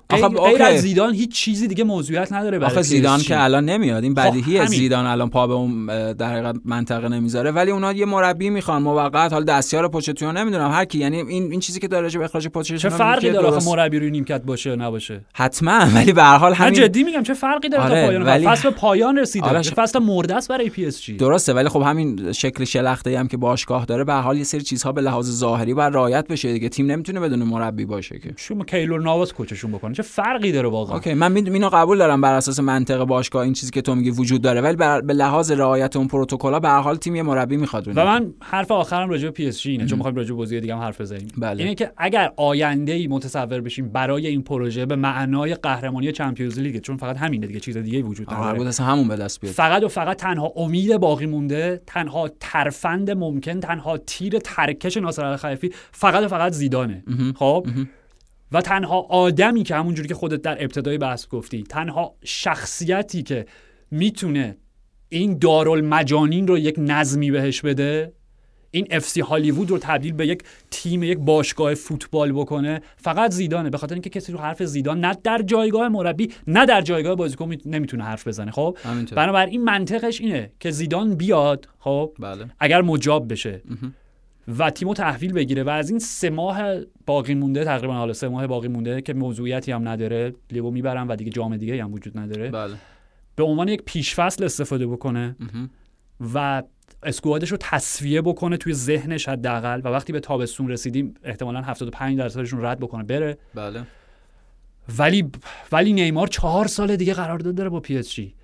غیر 0.45 0.62
از 0.62 0.81
زیدان 0.81 1.14
هیچ 1.14 1.33
چیزی 1.35 1.68
دیگه 1.68 1.85
موضوعیت 1.85 2.33
نداره 2.33 2.59
برای 2.59 2.73
آخه 2.73 2.83
زیدان 2.83 3.21
که 3.21 3.43
الان 3.43 3.64
نمیاد. 3.64 4.03
این 4.03 4.14
بدیهی 4.14 4.61
خب 4.61 4.66
زیدان 4.66 5.07
الان 5.07 5.31
پا 5.31 5.47
به 5.47 5.55
اون 5.55 5.87
در 6.12 6.55
منطقه 6.64 7.09
نمی‌ذاره. 7.09 7.51
ولی 7.51 7.71
اونا 7.71 7.93
یه 7.93 8.05
مربی 8.05 8.51
می‌خوان 8.51 8.83
موقت 8.83 9.33
حال 9.33 9.45
دستیار 9.61 9.88
پوچتینو 9.88 10.32
نمی‌دونم. 10.32 10.70
هر 10.70 10.84
کی 10.84 10.98
یعنی 10.98 11.16
این 11.16 11.50
این 11.50 11.61
چیزی 11.61 11.80
که 11.80 11.88
داره 11.88 12.18
به 12.18 12.24
اخراج 12.24 12.48
پوچتینو 12.48 12.78
چه 12.78 12.88
فرقی 12.88 13.30
داره 13.30 13.46
آخه 13.46 13.66
مربی 13.66 13.98
روی 13.98 14.11
نیمکت 14.11 14.42
باشه 14.42 14.76
نباشه؟ 14.76 15.20
حتما 15.34 15.86
ولی 15.94 16.12
به 16.12 16.22
هر 16.22 16.36
حال 16.36 16.54
همین 16.54 16.74
جدی 16.74 17.04
میگم 17.04 17.22
چه 17.22 17.34
فرقی 17.34 17.68
داره 17.68 17.82
آره، 17.82 18.00
تا 18.00 18.06
پایان 18.06 18.22
ولی... 18.22 18.46
فصل 18.46 18.70
پایان 18.70 19.18
رسیده. 19.18 19.46
آره 19.46 19.62
ش... 19.62 19.72
فصل 19.72 19.98
مرده 19.98 20.34
است 20.34 20.48
برای 20.48 20.70
پی 20.70 20.86
اس 20.86 21.02
جی 21.02 21.16
درسته 21.16 21.52
ولی 21.52 21.68
خب 21.68 21.80
همین 21.80 22.32
شکل 22.32 22.64
شلخته 22.64 23.18
هم 23.18 23.28
که 23.28 23.36
باشگاه 23.36 23.84
داره 23.84 24.04
به 24.04 24.12
هر 24.12 24.20
حال 24.20 24.36
یه 24.38 24.44
سری 24.44 24.61
چیزها 24.61 24.92
به 24.92 25.00
لحاظ 25.00 25.30
ظاهری 25.30 25.74
باید 25.74 25.94
رعایت 25.94 26.28
بشه 26.28 26.52
دیگه. 26.52 26.68
تیم 26.68 26.86
نمی‌تونه 26.86 27.20
بدون 27.20 27.42
مربی 27.42 27.84
باشه 27.84 28.18
که. 28.18 28.34
شما 28.36 28.64
کیلور 28.64 29.00
ناواس 29.01 29.32
coach 29.32 29.55
شون 29.55 29.72
بکنه. 29.72 29.94
چه 29.94 30.02
فرقی 30.02 30.52
داره 30.52 30.68
واقعا؟ 30.68 30.96
OK 30.97 31.14
من 31.14 31.36
اینو 31.36 31.68
قبول 31.68 31.98
دارم 31.98 32.20
بر 32.20 32.34
اساس 32.34 32.61
منطق 32.61 33.04
باشگاه 33.04 33.42
این 33.42 33.52
چیزی 33.52 33.72
که 33.72 33.82
تو 33.82 33.94
میگی 33.94 34.11
وجود 34.11 34.42
داره. 34.42 34.61
ولی 34.61 34.76
به 34.76 35.14
لحاظ 35.14 35.50
رعایت 35.50 35.96
اون 35.96 36.08
پروتکل‌ها 36.08 36.61
به 36.61 36.68
هر 36.68 36.80
حال 36.80 36.96
تیم 36.96 37.22
مربی 37.22 37.56
می‌خواد 37.56 37.88
و 37.88 38.04
من 38.04 38.32
حرف 38.42 38.70
آخرم 38.70 39.11
راجع 39.11 39.24
به 39.24 39.30
پی 39.30 39.43
اس 39.43 39.49
جی 39.59 39.70
اینه 39.70 39.86
چون 39.86 39.98
می‌خوایم 39.98 40.16
راجع 40.16 40.34
به 40.34 40.61
دیگه 40.61 40.74
هم 40.74 40.80
حرف 40.80 41.01
بزنیم. 41.01 41.28
بله. 41.38 41.62
اینه 41.62 41.74
که 41.74 41.92
اگر 41.96 42.32
آینده 42.36 42.92
ای 42.92 43.07
متصور 43.07 43.61
بشیم 43.61 43.88
برای 43.88 44.26
این 44.26 44.42
پروژه 44.42 44.86
به 44.86 44.96
معنای 44.96 45.55
قهرمانی 45.55 46.12
Champions 46.12 46.59
League 46.59 46.80
چون 46.80 46.96
فقط 46.96 47.16
همینه 47.16 47.46
دیگه 47.46 47.61
چیز 47.61 47.76
دیگه 47.76 48.03
وجود 48.03 48.34
نداره. 48.34 48.72
همون 48.80 49.09
به 49.09 49.16
دست 49.16 49.40
بیاد. 49.40 49.55
فقط 49.55 49.82
و 49.82 49.88
فقط 49.88 50.16
تنها 50.16 50.53
امید 50.57 50.96
باقی 50.96 51.26
مونده 51.26 51.82
تنها 51.86 52.30
ترفند 52.40 53.11
ممکن 53.11 53.61
تنها 53.61 53.98
تیر 53.98 54.38
ترکش 54.38 54.96
ناصر 54.96 55.24
الخلفی 55.24 55.70
فقط 55.92 56.24
و 56.24 56.28
فقط 56.28 56.53
زیدانه. 56.53 57.05
خب؟ 57.36 57.66
و 58.53 58.61
تنها 58.61 59.01
آدمی 59.01 59.62
که 59.62 59.74
همونجوری 59.74 60.09
که 60.09 60.14
خودت 60.14 60.42
در 60.42 60.62
ابتدای 60.62 60.98
بحث 60.98 61.28
گفتی 61.28 61.62
تنها 61.62 62.14
شخصیتی 62.24 63.22
که 63.22 63.46
می‌تونه 63.90 64.57
این 65.09 65.38
دارالمجانین 65.38 66.46
رو 66.46 66.59
یک 66.59 66.74
نظمی 66.78 67.30
بهش 67.30 67.61
بده 67.61 68.12
این 68.71 68.87
اف 68.91 69.05
سی 69.05 69.21
هالیوود 69.21 69.71
رو 69.71 69.79
تبدیل 69.79 70.12
به 70.12 70.27
یک 70.27 70.43
تیم 70.71 71.03
یک 71.03 71.18
باشگاه 71.18 71.75
فوتبال 71.75 72.33
بکنه. 72.33 72.81
فقط 72.97 73.31
زیدانه. 73.31 73.71
به 73.71 73.79
خاطر 73.79 73.95
اینکه 73.95 74.11
کسی 74.11 74.33
رو 74.33 74.39
حرف 74.39 74.62
زیدان 74.62 75.01
نه 75.01 75.16
در 75.25 75.43
جایگاه 75.43 75.89
مربی 75.89 76.33
نه 76.47 76.66
در 76.66 76.81
جایگاه 76.81 77.14
بازیکن 77.14 77.55
نمی‌تونه 77.66 78.05
حرف 78.05 78.29
بزنه. 78.29 78.51
خب؟ 78.51 78.77
بنابراین 79.16 79.64
منطقش 79.64 80.21
اینه 80.21 80.51
که 80.61 80.71
زیدان 80.71 81.14
بیاد 81.14 81.68
خب؟ 81.79 82.12
بله. 82.18 82.47
اگر 82.61 82.83
مجاب 82.83 83.33
بشه 83.33 83.62
و 84.59 84.71
تیمو 84.71 84.95
تحویل 84.95 85.33
بگیره 85.33 85.62
و 85.62 85.68
از 85.68 85.91
این 85.91 85.99
سه 85.99 86.31
ماه 86.31 86.61
باقی 87.07 87.35
مونده 87.35 87.64
تقریبا 87.64 87.95
حالا 87.95 88.12
سه 88.12 88.29
ماه 88.29 88.47
باقی 88.47 88.68
مونده 88.68 89.03
که 89.03 89.14
موضوعیتی 89.14 89.73
هم 89.73 89.89
نداره. 89.89 90.35
لیگو 90.51 90.71
می‌برن 90.71 91.07
و 91.07 91.16
دیگه 91.16 91.31
جام 91.31 91.57
دیگه 91.57 91.85
هم 91.85 91.93
وجود 91.93 92.18
نداره. 92.18 92.51
بله. 92.51 92.75
به 93.37 93.43
عنوان 93.43 93.68
یک 93.68 93.83
پیشفصل 93.83 94.45
استفاده 94.45 94.87
بکنه 94.87 95.37
و 96.35 96.62
squad 97.03 97.37
ش 97.37 97.51
رو 97.51 97.57
تصفیه 97.61 98.22
بکنه 98.22 98.57
توی 98.57 98.72
ذهنش 98.74 99.28
حداقل 99.28 99.80
و 99.84 99.88
وقتی 99.88 100.12
به 100.12 100.20
تابستون 100.20 100.68
رسیدیم 100.68 101.14
احتمالا 101.24 101.62
75 101.62 102.18
درصدشون 102.18 102.64
رد 102.64 102.80
بکنه. 102.80 103.03
بره. 103.03 103.38
بله. 103.55 103.82
ولی 104.99 105.30
ولی 105.72 105.93
نیمار 105.93 106.26
چهار 106.26 106.66
سال 106.66 106.97
دیگه 106.97 107.14
قرارداد 107.14 107.55
داره 107.55 107.68
با 107.68 107.80
پی 107.80 107.99
اس 107.99 108.11
جی. 108.11 108.34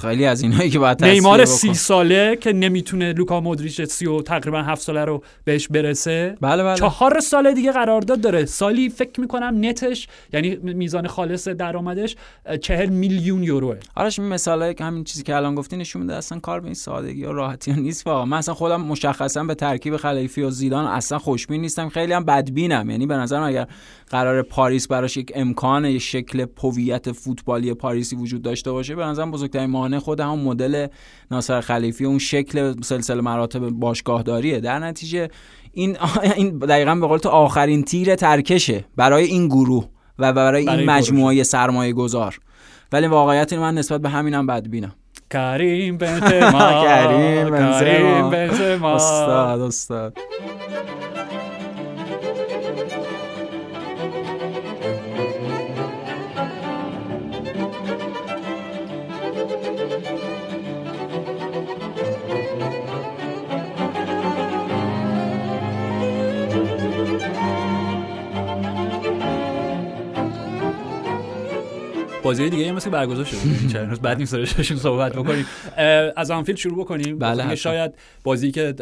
خیلی 0.00 0.24
از 0.24 0.42
اینایی 0.42 0.70
که 0.70 0.78
باید 0.78 1.04
نیمار 1.04 1.44
سی 1.44 1.74
ساله 1.74 2.36
که 2.36 2.52
نمی‌تونه 2.52 3.12
لوکا 3.12 3.40
مودریچ 3.40 3.82
سی 3.82 4.06
و 4.06 4.22
تقریبا 4.22 4.62
هفت 4.62 4.82
ساله 4.82 5.04
رو 5.04 5.22
بهش 5.44 5.68
برسه. 5.68 6.36
بله 6.40 6.62
بله. 6.62 6.76
چهار 6.76 7.20
سال 7.20 7.54
دیگه 7.54 7.72
قرارداد 7.72 8.20
داره. 8.20 8.44
سالی 8.44 8.88
فکر 8.88 9.20
می‌کنم 9.20 9.56
net 9.60 9.89
ش 9.89 10.08
یعنی 10.32 10.56
میزان 10.56 11.06
خالص 11.06 11.48
درآمدش 11.48 12.16
چهل 12.62 12.88
میلیون 12.88 13.42
یوروه. 13.42 13.76
آرش 13.96 14.18
مثاله 14.18 14.74
که 14.74 14.84
همین 14.84 15.04
چیزی 15.04 15.22
که 15.22 15.36
الان 15.36 15.54
گفتی 15.54 15.76
نشون 15.76 16.02
میده 16.02 16.14
اصلا 16.14 16.38
کار 16.38 16.60
به 16.60 16.66
این 16.66 16.74
سادگی 16.74 17.24
و 17.24 17.32
راحتی 17.32 17.72
نیست. 17.72 18.06
واقعا 18.06 18.24
من 18.24 18.36
اصلا 18.36 18.54
خودم 18.54 18.80
مشخصا 18.80 19.44
به 19.44 19.54
ترکیب 19.54 19.96
خلیفی 19.96 20.42
و 20.42 20.50
زیدان 20.50 20.86
اصلا 20.86 21.18
خوشبین 21.18 21.60
نیستم. 21.60 21.88
خیلی 21.88 22.12
هم 22.12 22.24
بدبینم. 22.24 22.90
یعنی 22.90 23.06
به 23.06 23.14
نظرم 23.14 23.42
اگر 23.42 23.66
قرار 24.10 24.42
پاریس 24.42 24.88
براش 24.88 25.16
یک 25.16 25.32
امکان 25.34 25.84
یک 25.84 26.02
شکل 26.02 26.46
هویت 26.62 27.12
فوتبالی 27.12 27.74
پاریسی 27.74 28.16
وجود 28.16 28.42
داشته 28.42 28.72
باشه 28.72 28.94
به 28.94 29.09
نظرم 29.10 29.30
بزرگترین 29.30 29.70
مانع 29.70 29.98
خود 29.98 30.20
همون 30.20 30.40
مدل 30.40 30.86
ناصر 31.30 31.60
خلیفی 31.60 32.04
اون 32.04 32.18
شکل 32.18 32.74
سلسله 32.82 33.20
مراتب 33.20 33.68
باشگاهداریه. 33.68 34.60
در 34.60 34.78
نتیجه 34.78 35.28
این 35.72 35.96
این 36.36 36.58
دقیقا 36.58 36.94
به 36.94 37.06
قول 37.06 37.18
تو 37.18 37.28
آخرین 37.28 37.82
تیر 37.82 38.14
ترکشه 38.14 38.84
برای 38.96 39.24
این 39.24 39.48
گروه 39.48 39.88
و 40.18 40.32
برای, 40.32 40.68
این 40.70 40.90
مجموعه 40.90 41.42
سرمایه 41.42 41.92
گذار. 41.92 42.38
ولی 42.92 43.06
واقعیت 43.06 43.52
من 43.52 43.74
نسبت 43.74 44.00
به 44.00 44.08
همینم 44.08 44.46
بدبینم 44.46 44.92
کریم 45.30 45.98
بنزما. 45.98 46.84
کریم 46.84 48.30
بنزما. 48.30 48.94
استاد 48.94 49.60
استاد. 49.60 50.18
بازی 72.22 72.50
دیگه 72.50 72.72
مثل 72.72 72.90
برگزار 72.90 73.24
شده. 73.24 73.38
چند 73.72 73.88
روز 73.90 74.00
بعد 74.00 74.18
نیست 74.18 74.62
صحبت 74.62 75.12
بکنیم. 75.12 75.46
از 76.16 76.30
آنفیلد 76.30 76.58
شروع 76.58 76.78
بکنیم. 76.78 77.18
بله 77.18 77.54
شاید 77.54 77.92
بازی 78.24 78.50
که 78.50 78.74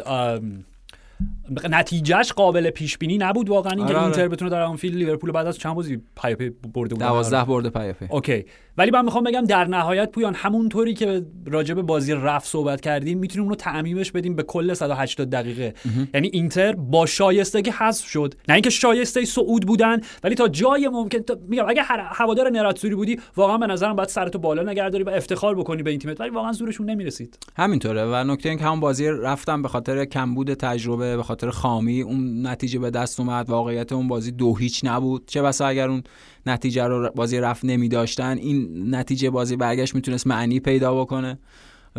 نتیجهش 1.69 2.31
قابل 2.31 2.69
پیش 2.69 2.97
بینی 2.97 3.17
نبود 3.17 3.49
واقعا. 3.49 3.73
اینکه 3.73 3.93
آره 3.93 4.03
اینتر 4.03 4.27
بتونه 4.27 4.51
در 4.51 4.61
آنفیلد 4.61 4.95
لیورپول 4.95 5.31
بعد 5.31 5.47
از 5.47 5.57
چند 5.57 5.75
بازی 5.75 6.01
پیاپی 6.21 6.49
برده 6.49 6.95
بود. 6.95 7.03
12 7.03 7.43
برده 7.43 7.69
پیاپی 7.69 8.05
okay. 8.09 8.45
ولی 8.77 8.91
من 8.91 9.05
می‌خوام 9.05 9.23
بگم 9.23 9.41
در 9.41 9.65
نهایت 9.65 10.11
پویان 10.11 10.33
همونطوری 10.33 10.93
که 10.93 11.25
راجع 11.45 11.73
به 11.73 11.81
بازی 11.81 12.13
رفت 12.13 12.47
صحبت 12.47 12.81
کردیم 12.81 13.17
می‌تونیم 13.17 13.43
اون 13.43 13.49
رو 13.49 13.55
تعمیمش 13.55 14.11
بدیم 14.11 14.35
به 14.35 14.43
کل 14.43 14.73
180 14.73 15.29
دقیقه. 15.29 15.73
یعنی 16.13 16.29
اینتر 16.33 16.71
با 16.71 17.05
شایستگی 17.05 17.69
حذف 17.69 18.05
شد. 18.05 18.33
نه 18.47 18.55
اینکه 18.55 18.69
شایسته 18.69 19.25
صعود 19.25 19.67
بودن 19.67 20.01
ولی 20.23 20.35
تا 20.35 20.47
جای 20.47 20.87
ممکن 20.87 21.19
تا... 21.19 21.37
میگم 21.47 21.69
اگه 21.69 21.81
هوادار 22.11 22.49
نراتسوری 22.49 22.95
بودی 22.95 23.19
واقعا 23.35 23.57
به 23.57 23.67
نظرم 23.67 23.95
باید 23.95 24.09
سرتو 24.09 24.39
بالا 24.39 24.63
نگهداری 24.63 25.03
و 25.03 25.09
افتخار 25.09 25.55
بکنی 25.55 25.83
به 25.83 25.89
این 25.89 25.99
تیمت 25.99 26.21
ولی 26.21 26.29
واقعا 26.29 26.51
زورشون 26.51 26.89
نمی‌رسید. 26.89 27.37
همینطوره 27.55 28.05
و 28.05 28.23
نکته 28.23 28.49
اینکه 28.49 28.65
همون 28.65 28.79
بازی 28.79 29.07
رفتم 29.07 29.61
به 29.61 29.67
خاطر 29.67 30.05
کمبود 30.05 30.53
تجربه 30.53 31.08
به 31.17 31.23
خاطر 31.23 31.49
خامی 31.49 32.01
اون 32.01 32.47
نتیجه 32.47 32.79
به 32.79 32.89
دست 32.89 33.19
اومد 33.19 33.49
واقعیت 33.49 33.91
اون 33.91 34.07
بازی 34.07 34.31
دو 34.31 34.55
هیچ 34.55 34.81
نبود. 34.83 35.23
چه 35.27 35.41
بسا 35.41 35.67
اگر 35.67 35.89
اون 35.89 36.03
نتیجه 36.45 36.83
رو 36.87 37.09
بازی 37.15 37.37
رفت 37.37 37.65
نمی 37.65 37.89
داشتن 37.89 38.37
این 38.37 38.95
نتیجه 38.95 39.29
بازی 39.29 39.55
برگشت 39.55 39.95
می‌تونست 39.95 40.27
معنی 40.27 40.59
پیدا 40.59 41.01
بکنه. 41.01 41.39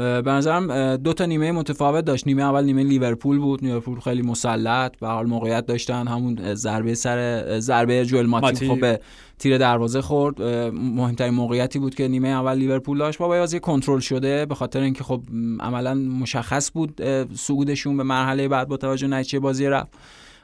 به 0.01 0.31
نظرم 0.31 0.97
دو 0.97 1.13
تا 1.13 1.25
نیمه 1.25 1.53
متفاوت 1.53 2.05
داشت. 2.05 2.27
نیمه 2.27 2.43
اول 2.43 2.65
نیمه 2.65 2.83
لیورپول 2.83 3.39
بود. 3.39 3.65
لیورپول 3.65 4.01
خیلی 4.01 4.23
مسلط. 4.23 4.97
به 5.01 5.09
حال 5.09 5.27
موقعیت 5.27 5.67
داشتن. 5.67 6.09
همون 6.09 6.55
ضربه 6.55 6.95
سر 6.95 7.45
ضربه 7.61 8.05
جوئل 8.05 8.27
ماتیپ 8.27 8.69
خب 8.69 8.81
به 8.81 9.01
تیر 9.39 9.59
دروازه 9.59 10.01
خورد. 10.01 10.43
مهمترین 10.73 11.35
موقعیتی 11.35 11.79
بود 11.79 11.95
که 11.95 12.09
نیمه 12.09 12.29
اول 12.29 12.55
لیورپول 12.55 12.99
داشت. 12.99 13.19
با 13.19 13.29
بازی 13.29 13.61
کنترل 13.61 14.01
شده. 14.01 14.47
به 14.47 14.55
خاطر 14.55 14.81
اینکه 14.81 15.05
خب 15.05 15.23
عملا 15.61 15.95
مشخص 15.95 16.71
بود 16.73 17.01
صعودشون 17.35 17.97
به 17.97 18.03
مرحله 18.03 18.49
بعد 18.49 18.69
با 18.69 18.77
توجه 18.77 19.07
نتیجه 19.07 19.39
بازی 19.39 19.67
رفت. 19.67 19.93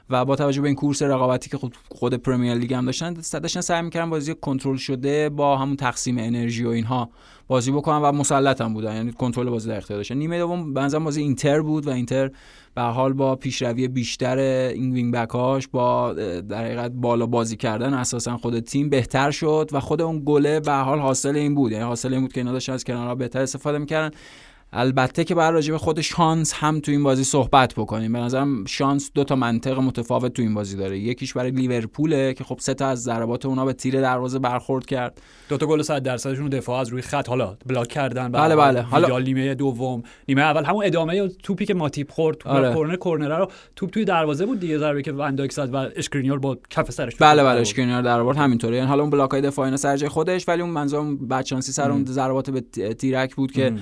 و 0.09 0.25
با 0.25 0.35
توجه 0.35 0.61
به 0.61 0.67
این 0.67 0.75
کورس 0.75 1.01
رقابتی 1.01 1.49
که 1.49 1.57
خود 1.57 1.75
خود 1.89 2.13
Premier 2.13 2.53
League 2.53 2.73
هم 2.73 2.85
داشتن 2.85 3.13
داشتن 3.13 3.61
سعی 3.61 3.81
می‌کردن 3.81 4.09
بازی 4.09 4.35
کنترل 4.41 4.77
شده 4.77 5.29
با 5.29 5.57
همون 5.57 5.75
تقسیم 5.75 6.17
انرژی 6.17 6.65
و 6.65 6.69
اینها 6.69 7.09
بازی 7.47 7.71
بکنن 7.71 7.97
و 7.97 8.11
مسلط 8.11 8.61
هم 8.61 8.73
بودن. 8.73 8.95
یعنی 8.95 9.11
کنترل 9.11 9.49
بازی 9.49 9.69
در 9.69 9.77
اختیار 9.77 9.99
داشتن. 9.99 10.15
نیمه 10.15 10.39
دوم 10.39 10.73
بنظرم 10.73 11.03
بازی 11.03 11.21
اینتر 11.21 11.61
بود 11.61 11.87
و 11.87 11.89
اینتر 11.89 12.31
به 12.75 12.81
حال 12.81 13.13
با 13.13 13.35
پیشروی 13.35 13.87
بیشتر 13.87 14.37
این 14.37 14.93
wing 14.93 15.13
back 15.13 15.29
هاش 15.29 15.67
با 15.67 16.13
در 16.13 16.65
حقیقت 16.65 16.91
بالا 16.91 17.25
بازی 17.25 17.57
کردن 17.57 17.93
اساسا 17.93 18.37
خود 18.37 18.59
تیم 18.59 18.89
بهتر 18.89 19.31
شد 19.31 19.69
و 19.71 19.79
خود 19.79 20.01
اون 20.01 20.21
گله 20.25 20.59
به 20.59 20.73
حال 20.73 20.99
حاصل 20.99 21.35
این 21.35 21.55
بود. 21.55 21.71
یعنی 21.71 21.83
حاصل 21.83 22.13
این 22.13 22.21
بود 22.21 22.33
که 22.33 22.39
اینا 22.39 22.51
داشتن 22.51 22.73
از 22.73 22.83
کنارها 22.83 23.15
بهتر 23.15 23.41
استفاده 23.41 23.77
می‌کردن. 23.77 24.15
البته 24.73 25.23
که 25.23 25.35
بر 25.35 25.51
راجع 25.51 25.71
به 25.71 25.77
خود 25.77 26.01
شانس 26.01 26.53
هم 26.53 26.79
تو 26.79 26.91
این 26.91 27.03
بازی 27.03 27.23
صحبت 27.23 27.73
بکنیم. 27.73 28.13
به 28.13 28.19
نظرم 28.19 28.65
شانس 28.65 29.11
دو 29.13 29.23
تا 29.23 29.35
منطق 29.35 29.79
متفاوت 29.79 30.33
تو 30.33 30.41
این 30.41 30.53
بازی 30.53 30.77
داره. 30.77 30.99
یکیش 30.99 31.33
برای 31.33 31.51
لیورپوله 31.51 32.33
که 32.33 32.43
خب 32.43 32.57
سه 32.59 32.73
تا 32.73 32.87
از 32.87 33.03
ضربات 33.03 33.45
اونا 33.45 33.65
به 33.65 33.73
تیر 33.73 34.01
دروازه 34.01 34.39
برخورد 34.39 34.85
کرد. 34.85 35.21
دو 35.49 35.57
تا 35.57 35.65
گل 35.65 35.81
100 35.81 36.03
درصدشون 36.03 36.49
دفاع 36.49 36.79
از 36.79 36.89
روی 36.89 37.01
خط 37.01 37.29
حالا 37.29 37.57
بلاک 37.65 37.87
کردن 37.87 38.31
بله 38.31 38.55
بله. 38.55 38.81
حالا 38.81 39.19
نیمه 39.19 39.55
دوم. 39.55 40.03
نیمه 40.27 40.41
اول 40.41 40.63
همون 40.65 40.85
ادامه 40.85 41.27
توپی 41.27 41.65
که 41.65 41.73
ماتیپ 41.73 42.11
خورد 42.11 42.37
تو 42.37 42.49
آره. 42.49 42.73
کورنر 42.73 42.95
کورنر 42.95 43.37
رو 43.37 43.51
توپ 43.75 43.89
توی 43.89 44.05
دروازه 44.05 44.45
بود 44.45 44.59
دیگه 44.59 44.77
ضربه 44.77 45.01
که 45.01 45.11
وندایک 45.11 45.51
زد 45.51 45.73
و 45.73 45.89
اشکرینیار 45.95 46.39
با 46.39 46.57
کف 46.69 46.91
سرش 46.91 47.15
بله 47.15 47.43
بله. 47.43 47.61
اشکرینیار 47.61 48.01
در 48.01 48.19
آورد 48.19 48.37
همینطوره. 48.37 48.75
یعنی 48.75 48.87
حالا 48.87 49.01
اون 49.01 49.09
بلاک 49.09 49.31
های 49.31 49.41
دفاعی 49.41 49.77
سر 49.77 50.07
خودش 50.07 50.47
ولی 50.47 50.61
اون 50.61 50.71
منظورم 50.71 51.27
بچانسی 51.27 51.71
سر 51.71 51.91
اون 51.91 52.05
ضربات 52.05 52.49
به 52.49 52.61
تیرک 52.93 53.35
بود 53.35 53.51
که 53.51 53.73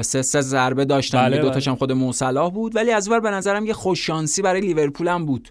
سه 0.00 0.22
سه 0.22 0.40
ضربه 0.40 0.84
داشتن. 0.84 1.22
بله 1.22 1.38
دو 1.38 1.50
تاشم 1.50 1.74
خود 1.74 1.92
موصلاح 1.92 2.50
بود. 2.52 2.76
ولی 2.76 2.90
از 2.90 3.08
اول 3.08 3.20
به 3.20 3.30
نظرم 3.30 3.66
یه 3.66 3.72
خوش 3.72 4.06
شانسی 4.06 4.42
برای 4.42 4.60
لیورپول 4.60 5.08
هم 5.08 5.26
بود. 5.26 5.48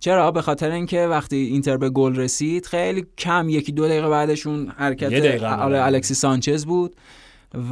چرا؟ 0.00 0.30
به 0.30 0.42
خاطر 0.42 0.70
اینکه 0.70 1.00
وقتی 1.00 1.36
اینتر 1.36 1.76
به 1.76 1.90
گل 1.90 2.16
رسید 2.16 2.66
خیلی 2.66 3.06
کم 3.18 3.48
یکی 3.48 3.72
دو 3.72 3.88
دقیقه 3.88 4.08
بعدشون 4.08 4.72
حرکت 4.76 5.42
آره 5.44 5.84
الکسی 5.84 6.14
سانچز 6.14 6.64
بود. 6.64 6.96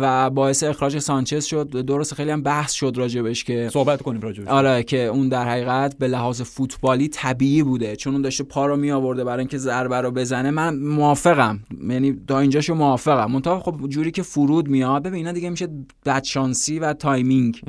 و 0.00 0.30
باعث 0.30 0.62
اخراج 0.62 0.98
سانچز 0.98 1.44
شد. 1.44 1.70
درست 1.70 2.14
خیلی 2.14 2.30
هم 2.30 2.42
بحث 2.42 2.72
شد 2.72 2.94
راجبش 2.96 3.44
که 3.44 3.70
صحبت 3.72 4.02
کنیم 4.02 4.20
راجبش. 4.20 4.48
آره 4.48 4.82
که 4.82 5.06
اون 5.06 5.28
در 5.28 5.48
حقیقت 5.48 5.98
به 5.98 6.08
لحاظ 6.08 6.42
فوتبالی 6.42 7.08
طبیعی 7.08 7.62
بوده. 7.62 7.96
چون 7.96 8.12
اون 8.12 8.22
داشته 8.22 8.44
پا 8.44 8.66
رو 8.66 8.76
می 8.76 8.90
آورده 8.90 9.24
برای 9.24 9.38
اینکه 9.38 9.58
ضربه 9.58 10.00
رو 10.00 10.10
بزنه. 10.10 10.50
من 10.50 10.78
موافقم. 10.78 11.60
یعنی 11.88 12.16
تا 12.28 12.40
اینجاشو 12.40 12.74
موافقم. 12.74 13.30
منتها 13.30 13.60
خب 13.60 13.88
جوری 13.88 14.10
که 14.10 14.22
فرود 14.22 14.68
میاد 14.68 15.02
ببین 15.02 15.14
اینا 15.14 15.32
دیگه 15.32 15.50
میشه 15.50 15.68
بدشانسی 16.06 16.78
و 16.78 16.92
timing. 16.92 17.62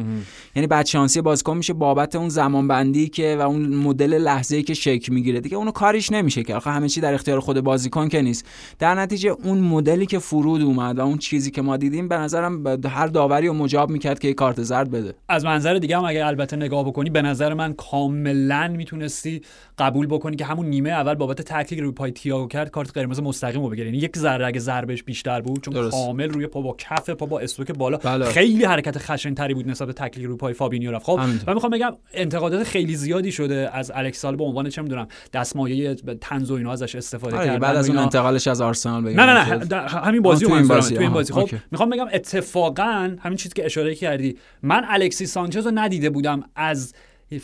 یعنی 0.56 0.68
بدشانسی 0.68 1.22
بازیکن 1.22 1.58
میشه 1.58 1.74
بابت 1.74 2.16
اون 2.16 2.30
زمان 2.30 2.68
بندی 2.68 3.08
که 3.08 3.36
و 3.40 3.42
اون 3.42 3.76
مدل 3.76 4.14
لحظه‌ای 4.14 4.64
که 4.64 4.74
شکل 4.74 5.14
می‌گیره. 5.14 5.40
دیگه 5.40 5.58
اونو 5.58 5.72
کاریش 5.72 6.12
نمیشه 6.12 6.44
که. 6.44 6.56
آخه 6.56 6.72
همه 6.72 6.90
چی 6.90 7.02
در 7.02 7.14
اختیار 7.14 7.40
خود 7.40 7.62
بازیکن 7.62 8.08
که 8.08 8.22
نیست. 8.22 8.46
در 8.80 8.96
نتیجه 8.96 9.30
اون 9.44 9.60
مدلی 9.60 10.06
که 10.06 10.20
فرود 10.20 10.62
اومد 10.62 11.00
و 11.00 11.02
اون 11.02 11.18
چیزی 11.18 11.52
که 11.52 11.62
ما 11.62 11.78
دیدیم 11.78 12.03
به 12.08 12.18
نظرم 12.18 12.68
هر 12.68 13.08
داوری 13.08 13.48
رو 13.48 13.54
مجاب 13.54 13.90
می‌کرد 13.90 14.20
که 14.20 14.34
کارت 14.34 14.64
زرد 14.64 14.92
بده. 14.92 15.14
از 15.30 15.46
منظر 15.46 15.74
دیگه 15.74 15.98
هم 15.98 16.06
اگه 16.06 16.26
البته 16.26 16.56
نگاه 16.56 16.86
بکنی 16.86 17.10
به 17.10 17.22
نظر 17.22 17.54
من 17.54 17.74
کاملا 17.74 18.68
می‌تونستی 18.68 19.42
قبول 19.78 20.08
بکنی 20.08 20.36
که 20.36 20.46
همون 20.46 20.66
نیمه 20.66 20.90
اول 20.90 21.14
بابت 21.14 21.42
تکلی 21.42 21.65
که 21.66 21.80
روی 21.80 21.92
پای 21.92 22.12
تیاگو 22.12 22.48
کرد 22.48 22.70
کارت 22.70 22.92
قرمز 22.94 23.20
مستقیم 23.20 23.64
رو 23.64 23.70
بگیره. 23.70 23.86
یعنی 23.86 23.98
یک 23.98 24.18
ذره 24.18 24.48
اگه 24.48 24.60
ضربش 24.60 25.04
بیشتر 25.04 25.42
بود 25.42 25.62
چون 25.62 25.74
درست. 25.74 25.92
کامل 25.92 26.30
روی 26.30 26.48
پا 26.48 26.62
با 26.62 26.76
کف 26.78 27.10
پا 27.10 27.26
با 27.26 27.40
استوک 27.40 27.72
بالا 27.72 27.98
بله. 27.98 28.26
خیلی 28.26 28.66
حرکت 28.66 28.98
خشن 28.98 29.34
تری 29.34 29.54
بود 29.54 29.70
نسبت 29.70 29.88
به 29.88 29.94
تکلی 29.94 30.14
که 30.14 30.26
روی 30.26 30.38
پای 30.38 30.54
فابینیو 30.54 30.92
رفت. 30.92 31.06
خب 31.06 31.20
من 31.48 31.54
می‌خوام 31.54 31.72
بگم 31.72 31.94
انتقادات 32.14 32.64
خیلی 32.64 32.96
زیادی 32.96 33.32
شده 33.32 33.70
از 33.74 33.92
الکسیس 33.96 34.36
به 34.36 34.44
عنوان 34.44 34.70
چه 34.70 34.82
می‌دونم 34.82 35.08
دستمایه 35.34 35.96
طنز 35.96 36.52
و 36.52 36.54
اینا 36.54 36.72
ازش 36.72 36.96
استفاده 36.96 37.38
آره، 37.38 37.46
کردن 37.46 37.60
بعد 37.60 37.76
از 37.76 37.90
اون 37.90 37.98
انتقالش 37.98 38.48
از 38.48 38.62
آرسنال 38.62 39.04
بگم 39.04 39.22
نه 39.22 39.26
نه 39.26 39.56
نه 39.72 39.90
همین 39.90 40.22
بازی 40.22 40.46
بازی, 40.46 40.96
تو 40.96 41.02
این 41.02 41.14
بازی. 41.14 41.34
خب 41.34 41.50
می‌خوام 41.72 41.90
بگم 41.94 42.08
اتفاقا 42.14 43.18
همین 43.20 43.38
چیزی 43.38 43.54
که 43.56 43.66
اشاره 43.66 43.96
کردی 43.96 44.38
من 44.62 44.86
الکسیس 44.88 45.26
سانچز 45.26 45.66
رو 45.66 45.72
ندیده 45.76 46.10
بودم 46.10 46.44
از 46.56 46.94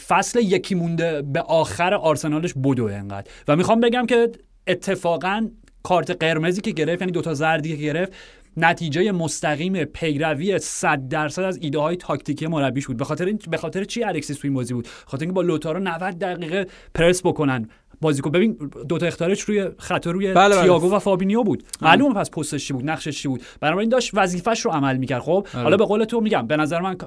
فصل 0.08 0.40
یکی 0.40 0.76
مونده 0.76 1.22
به 1.22 1.42
آخر 1.42 1.94
آرسنالش 1.94 2.54
بدو 2.64 2.86
انقدر. 2.86 3.32
و 3.48 3.56
می‌خوام 3.56 3.80
بگم 3.80 4.06
که 4.06 4.32
اتفاقا 4.68 5.50
کارت 5.84 6.24
قرمزی 6.24 6.62
که 6.62 6.72
گرفت 6.72 7.02
یعنی 7.02 7.12
دوتا 7.12 7.34
زردی 7.34 7.78
که 7.78 7.84
گرفت 7.84 8.14
نتیجه 8.58 9.12
مستقیم 9.12 9.84
پیروی 9.84 10.60
100 10.60 11.08
درصد 11.08 11.42
از 11.42 11.60
ایده 11.62 11.80
های 11.80 11.96
تاکتیکی 11.96 12.48
مربیش 12.48 12.88
بود. 12.88 12.98
به 12.98 13.06
خاطر 13.06 13.34
به 13.50 13.58
خاطر 13.58 13.84
چی 13.84 14.04
الکسیس 14.04 14.38
تو 14.38 14.48
این 14.48 14.54
بازی 14.54 14.74
بود؟ 14.74 14.88
خاطر 15.06 15.24
اینکه 15.24 15.36
با 15.36 15.42
لوتارو 15.42 15.80
90 15.80 16.20
دقیقه 16.20 16.68
پرس 16.94 17.22
بکنن. 17.26 17.70
بازیکن 18.02 18.32
ببین 18.32 18.72
دو 18.88 18.98
تا 18.98 19.06
اخطارش 19.06 19.42
روی 19.42 19.70
خط 19.78 20.08
روی 20.08 20.34
بله, 20.34 20.50
بله. 20.50 20.62
تیاگو 20.62 20.96
و 20.96 21.00
فابینیو 21.00 21.44
بود. 21.44 21.64
معلومه 21.82 22.14
پس 22.14 22.30
پستش 22.30 22.68
چی 22.68 22.74
بود 22.74 22.90
نقشش 22.90 23.22
چی 23.22 23.28
بود. 23.28 23.42
بنابراین 23.60 23.90
داشت 23.90 24.12
وظیفش 24.14 24.62
رو 24.62 24.72
عمل 24.72 24.98
می‌کرد. 24.98 25.22
خب 25.22 25.48
آره. 25.54 25.64
حالا 25.64 25.78
به 25.78 25.86
قول 25.86 26.04
تو 26.04 26.22
میگم 26.22 26.48
به 26.48 26.58
نظر 26.58 26.82
من 26.82 26.98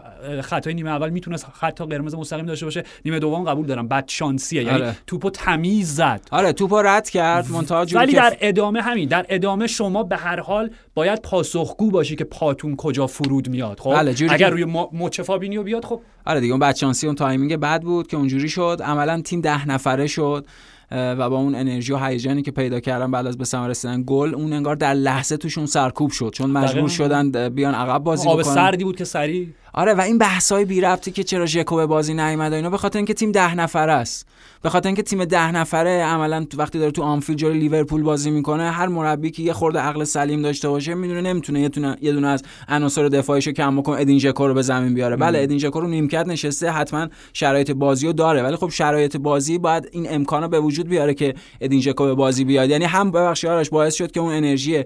خطای 0.41 0.75
نیمه 0.75 0.91
اول 0.91 1.11
می‌تونست 1.11 1.47
خط 1.53 1.83
قرمز 1.83 2.15
مستقیم 2.15 2.47
داشته 2.47 2.67
باشه. 2.67 2.85
نیمه 3.05 3.19
دوم 3.19 3.45
قبول 3.45 3.67
دارم. 3.67 3.89
بد 3.89 4.05
شانسیه. 4.09 4.63
یعنی 4.63 4.83
آره. 4.83 4.97
توپو 5.07 5.31
تمیز 5.31 5.95
زد. 5.95 6.21
آره 6.31 6.53
توپو 6.53 6.83
رد 6.83 7.11
کرد 7.11 7.51
منتها 7.51 7.87
ولی 7.93 8.13
در 8.13 8.37
ادامه 8.41 8.83
همین 8.83 9.09
در 9.09 9.27
ادامه 9.29 9.67
شما 9.67 10.03
به 10.03 10.17
هر 10.17 10.41
حال 10.41 10.71
باید 10.95 11.23
پاسخگو 11.23 11.91
باشی 11.91 12.17
که 12.17 12.25
پاتون 12.25 12.77
کجا 12.77 13.07
فرود 13.07 13.49
میاد 13.49 13.81
خب؟ 13.81 13.95
بله 13.95 14.15
اگر 14.31 14.51
روی 14.51 14.65
مچ 14.93 15.21
فابینیو 15.21 15.63
بیاد 15.63 15.85
خب؟ 15.85 16.01
آره 16.27 16.41
دیگه 16.41 16.53
اون 16.53 16.61
بد 16.61 16.77
شانسی 16.77 17.07
اون 17.07 17.17
timing 17.17 17.57
بد 17.57 17.83
بود 17.83 18.07
که 18.07 18.17
اونجوری 18.17 18.49
شد. 18.49 18.81
عملا 18.85 19.21
تیم 19.21 19.41
ده 19.41 19.69
نفره 19.69 20.07
شد 20.07 20.47
و 20.91 21.31
با 21.31 21.37
اون 21.37 21.55
انرژی 21.55 21.93
و 21.93 21.97
هیجانی 21.97 22.43
که 22.43 22.51
پیدا 22.51 22.81
کردن 22.81 23.11
بعد 23.11 23.27
از 23.27 23.39
به 23.39 23.45
ثمر 23.45 23.69
رسیدن 23.69 24.05
گل 24.07 24.35
اون 24.35 24.53
انگار 24.53 24.77
در 24.77 24.95
لحظه 24.95 25.37
توشون 25.37 25.67
سرکوب 25.67 26.11
شد. 26.11 26.31
چون 26.35 26.51
مجبور 26.51 26.89
شدن 26.89 27.49
بیان 27.49 27.75
عقب 27.75 27.99
بازی 27.99 28.29
آب 28.29 28.43
سردی 28.43 28.85
بود 28.85 28.97
که 28.97 29.05
سری. 29.05 29.55
آره 29.75 29.95
و 29.95 30.01
این 30.01 30.19
بحثای 30.19 30.65
بی 30.65 30.81
ربطی 30.81 31.11
که 31.11 31.25
چرا 31.25 31.47
ژکو 31.47 31.77
به 31.77 31.87
بازی 31.87 32.15
نیومد 32.15 32.53
اینا 32.53 32.71
به 32.71 32.77
خاطر 32.77 32.99
اینکه 32.99 33.15
تیم 33.15 33.33
ده 33.33 33.55
نفره 33.55 33.93
است. 33.93 34.27
به 34.63 34.71
خاطر 34.71 34.89
اینکه 34.89 35.03
تیم 35.03 35.25
ده 35.25 35.53
نفره 35.53 36.03
عملا 36.03 36.47
وقتی 36.57 36.79
داره 36.79 36.91
تو 36.91 37.03
آنفیلد 37.03 37.39
جلوی 37.39 37.59
لیورپول 37.59 38.03
بازی 38.03 38.31
می‌کنه 38.31 38.71
هر 38.71 38.87
مربی 38.87 39.31
که 39.31 39.43
یه 39.43 39.53
خورده 39.53 39.79
عقل 39.79 40.05
سلیم 40.05 40.43
داشته 40.43 40.69
باشه 40.69 40.82
می‌دونه 40.89 41.21
نمی‌تونه 41.21 41.61
یه 41.61 41.69
دونه 41.69 41.97
یه 42.01 42.13
دونه 42.13 42.29
از 42.29 42.43
عناصر 42.69 43.09
دفاعیشو 43.09 43.53
کم 43.53 43.77
بکنه 43.77 44.01
ادین 44.01 44.19
ژکو 44.19 44.49
رو 44.49 44.55
به 44.55 44.63
زمین 44.63 44.95
بیاره. 44.95 45.17
بله 45.17 45.43
ادین 45.43 45.59
ژکو 45.59 45.81
رو 45.81 45.89
نیمکت 45.89 46.27
نشسته 46.27 46.71
حتما 46.71 47.09
شرایط 47.33 47.71
بازی 47.71 48.07
رو 48.07 48.13
داره. 48.13 48.43
ولی 48.43 48.57
خب 48.57 48.69
شرایط 48.69 49.17
بازی 49.17 49.59
باید 49.59 49.89
این 49.93 50.07
امکانو 50.11 50.49
به 50.49 50.61
وجود 50.61 50.89
بیاره 50.89 51.15
که 51.15 51.35
ادین 51.61 51.81
ژکو 51.81 52.05
به 52.05 52.15
بازی 52.15 52.45
بیاد. 52.45 52.71
یعنی 52.71 52.85
هم 52.85 53.11
ببخشید 53.11 53.51
آرش 53.51 53.71
باعث 53.71 53.95
شد 53.95 54.13
که 54.13 54.21
اون 54.21 54.33
انرژی 54.35 54.85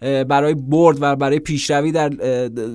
برای 0.00 0.54
برد 0.54 0.98
و 1.00 1.16
برای 1.16 1.38
پیشروی 1.38 1.92
در 1.92 2.12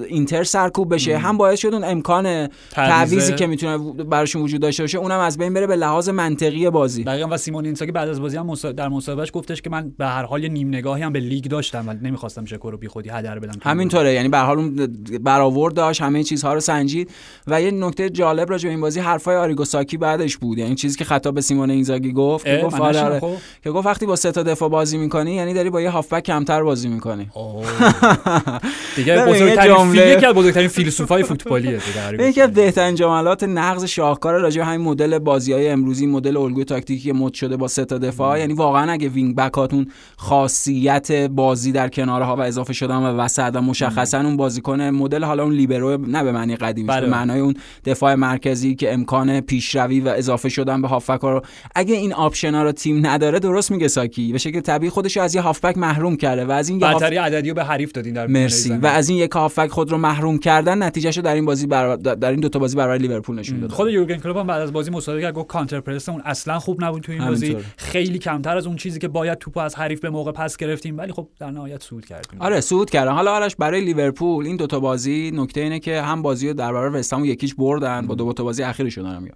اینتر 0.07 0.43
سرکوب 0.43 0.93
بشه. 0.93 1.17
هم 1.17 1.38
باعث 1.38 1.59
شد 1.59 1.74
اون 1.74 1.84
امکان 1.84 2.47
تعویضی 2.71 3.34
که 3.34 3.47
می‌تونه 3.47 3.78
براشون 4.03 4.41
وجود 4.41 4.61
داشته 4.61 4.84
باشه 4.84 4.97
اونم 4.97 5.19
از 5.19 5.38
بین 5.38 5.53
بره 5.53 5.67
به 5.67 5.76
لحاظ 5.76 6.09
منطقی 6.09 6.69
بازی. 6.69 7.03
دقیقاً 7.03 7.28
و 7.32 7.38
سیمون 7.38 7.65
اینزاگی 7.65 7.91
بعد 7.91 8.09
از 8.09 8.21
بازی 8.21 8.38
هم 8.38 8.53
در 8.53 8.89
مصاحبهش 8.89 9.30
گفتش 9.34 9.61
که 9.61 9.69
من 9.69 9.93
به 9.97 10.05
هر 10.05 10.24
حال 10.24 10.47
نیم 10.47 10.67
نگاهی 10.67 11.03
هم 11.03 11.13
به 11.13 11.19
لیگ 11.19 11.45
داشتم 11.45 11.88
ولی 11.88 11.99
نمی‌خواستم 12.01 12.45
ژکو 12.45 12.71
رو 12.71 12.78
بیخودی 12.78 13.09
هدر 13.09 13.39
بدم 13.39 13.59
همینطوره. 13.61 14.13
یعنی 14.13 14.30
به 14.30 14.38
هر 14.38 14.45
حال 14.45 14.88
برآورد 15.21 15.74
داشت 15.74 16.01
همه 16.01 16.24
چیزها 16.24 16.53
رو 16.53 16.59
سنجید 16.59 17.11
و 17.47 17.61
یه 17.61 17.71
نکته 17.71 18.09
جالب 18.09 18.49
راجع 18.49 18.63
به 18.63 18.71
این 18.71 18.82
بازی 18.82 18.99
حرفای 18.99 19.36
آریگو 19.36 19.65
ساکی 19.65 19.97
بعدش 19.97 20.38
بود. 20.38 20.57
یعنی 20.57 20.76
چیزی 20.76 20.97
که 20.97 21.05
خطاب 21.05 21.36
به 21.36 21.41
سیمون 21.41 21.69
اینزاگی 21.69 22.13
گفت 22.13 22.45
که 22.45 22.61
گفت 22.65 22.80
آره 22.80 23.21
که 23.63 23.71
گفت 23.71 23.88
وقتی 23.88 24.05
با 24.05 24.15
سه 24.15 24.32
تا 24.32 24.43
دفاع 24.43 24.69
بازی 24.69 24.97
می‌کنی 24.97 25.34
یعنی 25.34 25.53
داری 25.53 25.69
با 25.69 25.82
یه 25.82 25.89
هافبک 25.89 26.24
کمتر 26.24 26.63
بازی 26.63 26.88
می‌کنی. 26.88 27.12
دیگه 28.95 29.26
بزرگترین 29.26 29.95
یکی 29.95 30.26
از 30.26 30.36
بزرگترین 30.36 30.68
فیلسوفای 30.68 31.24
فوتبالیه 31.24 31.80
یکی 32.20 32.41
از 32.41 32.53
بهترین 32.53 32.95
جملات 32.95 33.43
نغز 33.43 33.84
شاهکار 33.84 34.34
راجع 34.39 34.61
به 34.61 34.66
همین 34.66 34.82
مدل 34.82 35.20
بازی‌های 35.20 35.70
امروزی 35.70 36.05
مدل 36.05 36.38
الگوی 36.38 36.64
تاکتیکی 36.66 37.11
مد 37.11 37.34
شده 37.34 37.57
با 37.57 37.68
سه 37.68 37.86
تا 37.86 37.97
دفاع. 37.97 38.39
یعنی 38.39 38.53
واقعا 38.53 38.91
اگه 38.91 39.09
wing 39.09 39.36
back 39.36 39.65
اتون 39.65 39.88
خاصیت 40.18 41.11
بازی 41.11 41.72
در 41.72 41.89
کنارها 41.89 42.36
و 42.36 42.39
اضافه 42.39 42.74
شدن 42.74 42.95
و 42.95 43.18
وسط 43.18 43.51
و 43.53 43.61
مشخصا 43.61 44.20
اون 44.20 44.38
بازیکن 44.38 44.82
مدل 44.82 45.24
حالا 45.24 45.43
اون 45.43 45.53
لیبرو 45.53 45.97
نه 45.97 46.24
به 46.24 46.32
معنی 46.32 46.55
قدیمی 46.55 46.88
بله. 46.88 47.01
به 47.01 47.07
معنای 47.07 47.39
اون 47.39 47.53
دفاع 47.86 48.16
مرکزی 48.16 48.76
که 48.76 48.93
امکان 48.93 49.41
پیشروی 49.41 49.99
و 49.99 50.07
اضافه 50.07 50.49
شدن 50.49 50.82
به 50.82 50.88
هافبک 50.88 51.22
رو 51.22 51.41
اگه 51.76 51.95
این 51.95 52.14
option 52.13 52.56
ا 52.56 52.63
رو 52.64 52.72
تیم 52.72 53.07
نداره 53.07 53.39
درست 53.39 53.72
میگه 53.72 53.88
ساکی. 53.88 54.32
به 54.32 54.38
شکل 54.38 54.59
طبیعی 54.59 54.89
خودش 54.89 55.18
از 55.18 55.36
یه 55.36 55.41
هافبک 55.41 55.78
محروم 55.78 56.16
کرده 56.16 56.45
و 56.45 56.51
از 56.51 56.70
این 56.70 56.80
برتری 57.03 57.17
عددی 57.17 57.49
رو 57.49 57.55
به 57.55 57.63
حریف 57.63 57.91
دادین 57.91 58.13
در 58.13 58.27
مرسی. 58.27 58.69
و 58.69 58.87
از 58.87 59.09
این 59.09 59.17
یک 59.17 59.31
هافبک 59.31 59.69
خود 59.69 59.91
رو 59.91 59.97
محروم 59.97 60.37
کردن 60.37 60.83
نتیجهشو 60.83 61.21
در 61.21 61.35
این 61.35 61.45
بازی 61.45 61.67
بر... 61.67 61.95
در 61.95 62.31
این 62.31 62.39
دو 62.39 62.49
تا 62.49 62.59
بازی 62.59 62.77
برای 62.77 62.99
لیورپول 62.99 63.39
نشون 63.39 63.59
داد 63.59 63.71
خود 63.71 63.91
یورگن 63.91 64.17
کلوپ 64.17 64.37
هم 64.37 64.47
بعد 64.47 64.61
از 64.61 64.73
بازی 64.73 64.91
مصاحبه 64.91 65.21
کرد 65.21 65.33
گفت 65.33 65.47
counter 65.47 65.79
press 65.79 66.09
اون 66.09 66.21
اصلا 66.25 66.59
خوب 66.59 66.83
نبود 66.83 67.01
تو 67.01 67.11
این 67.11 67.25
بازی. 67.25 67.57
خیلی 67.77 68.19
کمتر 68.19 68.57
از 68.57 68.67
اون 68.67 68.75
چیزی 68.75 68.99
که 68.99 69.07
باید 69.07 69.37
توپو 69.37 69.59
از 69.59 69.75
حریف 69.75 69.99
به 69.99 70.09
موقع 70.09 70.31
پس 70.31 70.57
گرفتیم 70.57 70.97
ولی 70.97 71.11
خب 71.11 71.27
در 71.39 71.51
نهایت 71.51 71.83
صعود 71.83 72.05
کردیم. 72.05 72.41
آره 72.41 72.61
صعود 72.61 72.89
کردن. 72.89 73.11
حالا 73.11 73.31
آرش 73.31 73.55
برای 73.55 73.81
لیورپول 73.81 74.45
این 74.45 74.57
دوتا 74.57 74.79
بازی 74.79 75.31
نکته 75.33 75.61
اینه 75.61 75.79
که 75.79 76.01
هم 76.01 76.21
بازی 76.21 76.47
رو 76.47 76.53
در 76.53 76.73
برابر 76.73 76.99
وستهم 76.99 77.25
یکیش 77.25 77.55
بردن 77.55 78.07
با 78.07 78.15
دو 78.15 78.33
تا 78.33 78.43
بازی 78.43 78.63
اخیرشون 78.63 79.03
دارم 79.03 79.27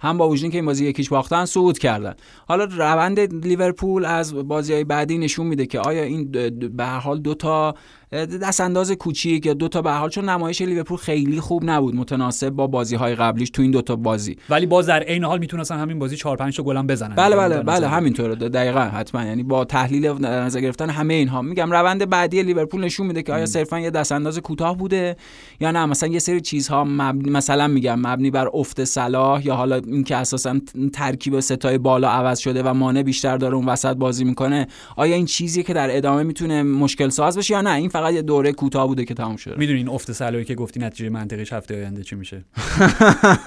هم 0.00 0.18
با 0.18 0.28
وجود 0.28 0.50
که 0.50 0.58
این 0.58 0.66
بازی 0.66 0.86
یکیش 0.86 1.08
باختن 1.08 1.44
صعود 1.44 1.78
کردن. 1.78 2.14
حالا 2.48 2.64
روند 2.64 3.20
لیورپول 3.46 4.04
از 4.04 4.34
بازی 4.34 4.72
های 4.72 4.84
بعدی 4.84 5.18
نشون 5.18 5.46
میده 5.46 5.66
که 5.66 5.80
آیا 5.80 6.02
این 6.02 6.30
به 6.76 6.84
هر 6.84 6.98
حال 6.98 7.20
دو 7.20 7.34
تا 7.34 7.74
دست 8.12 8.60
انداز 8.60 8.92
کوچیک 8.92 9.46
یا 9.46 9.54
دو 9.54 9.68
تا 9.68 9.82
به 9.82 9.92
حال 9.92 10.10
چون 10.10 10.28
نمایش 10.28 10.62
لیورپول 10.62 10.98
خیلی 10.98 11.40
خوب 11.40 11.62
نبود 11.70 11.94
متناسب 11.94 12.50
با 12.50 12.66
بازی 12.66 12.96
های 12.96 13.14
قبلیش 13.14 13.50
تو 13.50 13.62
این 13.62 13.70
دو 13.70 13.82
تا 13.82 13.96
بازی. 13.96 14.36
ولی 14.50 14.66
باز 14.66 14.86
در 14.86 15.02
عین 15.02 15.24
حال 15.24 15.38
می‌تونستن 15.38 15.78
همین 15.78 15.98
بازی 15.98 16.16
4 16.16 16.36
5 16.36 16.56
تا 16.56 16.62
گل 16.62 16.76
هم 16.76 16.86
بزنن. 16.86 17.14
بله 17.14 17.36
بله 17.36 17.62
بله 17.62 17.88
همینطوره 17.88 18.34
دقیقاً 18.34 18.80
حتما. 18.80 19.24
یعنی 19.24 19.42
با 19.42 19.64
تحلیل 19.64 20.06
نظر 20.06 20.60
گرفتن 20.60 20.90
همه 20.90 21.14
اینها. 21.14 21.42
میگم 21.42 21.70
روند 21.70 22.10
بعدی 22.10 22.42
لیورپول 22.42 22.84
نشون 22.84 23.06
میده 23.06 23.22
که 23.22 23.32
آیا 23.32 23.46
صرفا 23.46 23.80
یه 23.80 23.90
دست 23.90 24.12
انداز 24.12 24.38
کوتاه 24.38 24.76
بوده 24.76 25.16
یا 25.60 25.70
نه. 25.70 25.86
مثلا 25.86 26.08
یه 26.08 26.18
سری 26.18 26.40
چیزها 26.40 26.84
مبنی 26.84 27.30
مثلا 27.30 27.68
میگم 27.68 27.98
مبنی 27.98 28.30
بر 28.30 28.48
افت 28.54 28.84
صلاح 28.84 29.46
یا 29.46 29.54
حالا 29.54 29.76
اینکه 29.76 30.16
اساسا 30.16 30.60
ترکیب 30.92 31.40
ستای 31.40 31.78
بالا 31.78 32.08
عوض 32.08 32.38
شده 32.38 32.62
و 32.62 32.74
مانع 32.74 33.02
بیشتر 33.02 33.36
داره 33.36 33.54
اون 33.54 33.66
وسط 33.66 33.96
بازی 33.96 34.24
می‌کنه. 34.24 34.66
آیا 34.96 35.16
این 35.16 35.26
چیزی 35.26 35.62
که 35.62 35.74
در 35.74 35.96
ادامه 35.96 36.22
می‌تونه 36.22 36.62
مشکل 36.62 37.08
ساز 37.08 37.38
بشه 37.38 37.54
یا 37.54 37.60
نه؟ 37.60 37.70
این 37.70 37.88
فقط 37.94 38.12
یه 38.12 38.22
دوره 38.22 38.52
کوتاه 38.52 38.86
بوده 38.86 39.04
که 39.04 39.14
تموم 39.14 39.36
شده. 39.36 39.54
می‌دونین 39.58 39.88
افت 39.88 40.12
صلاحی 40.12 40.44
که 40.44 40.54
گفتی 40.54 40.80
نتیجه 40.80 41.10
منطقیش 41.10 41.52
هفته 41.52 41.76
آینده 41.76 42.02
چی 42.02 42.16
میشه؟ 42.16 42.44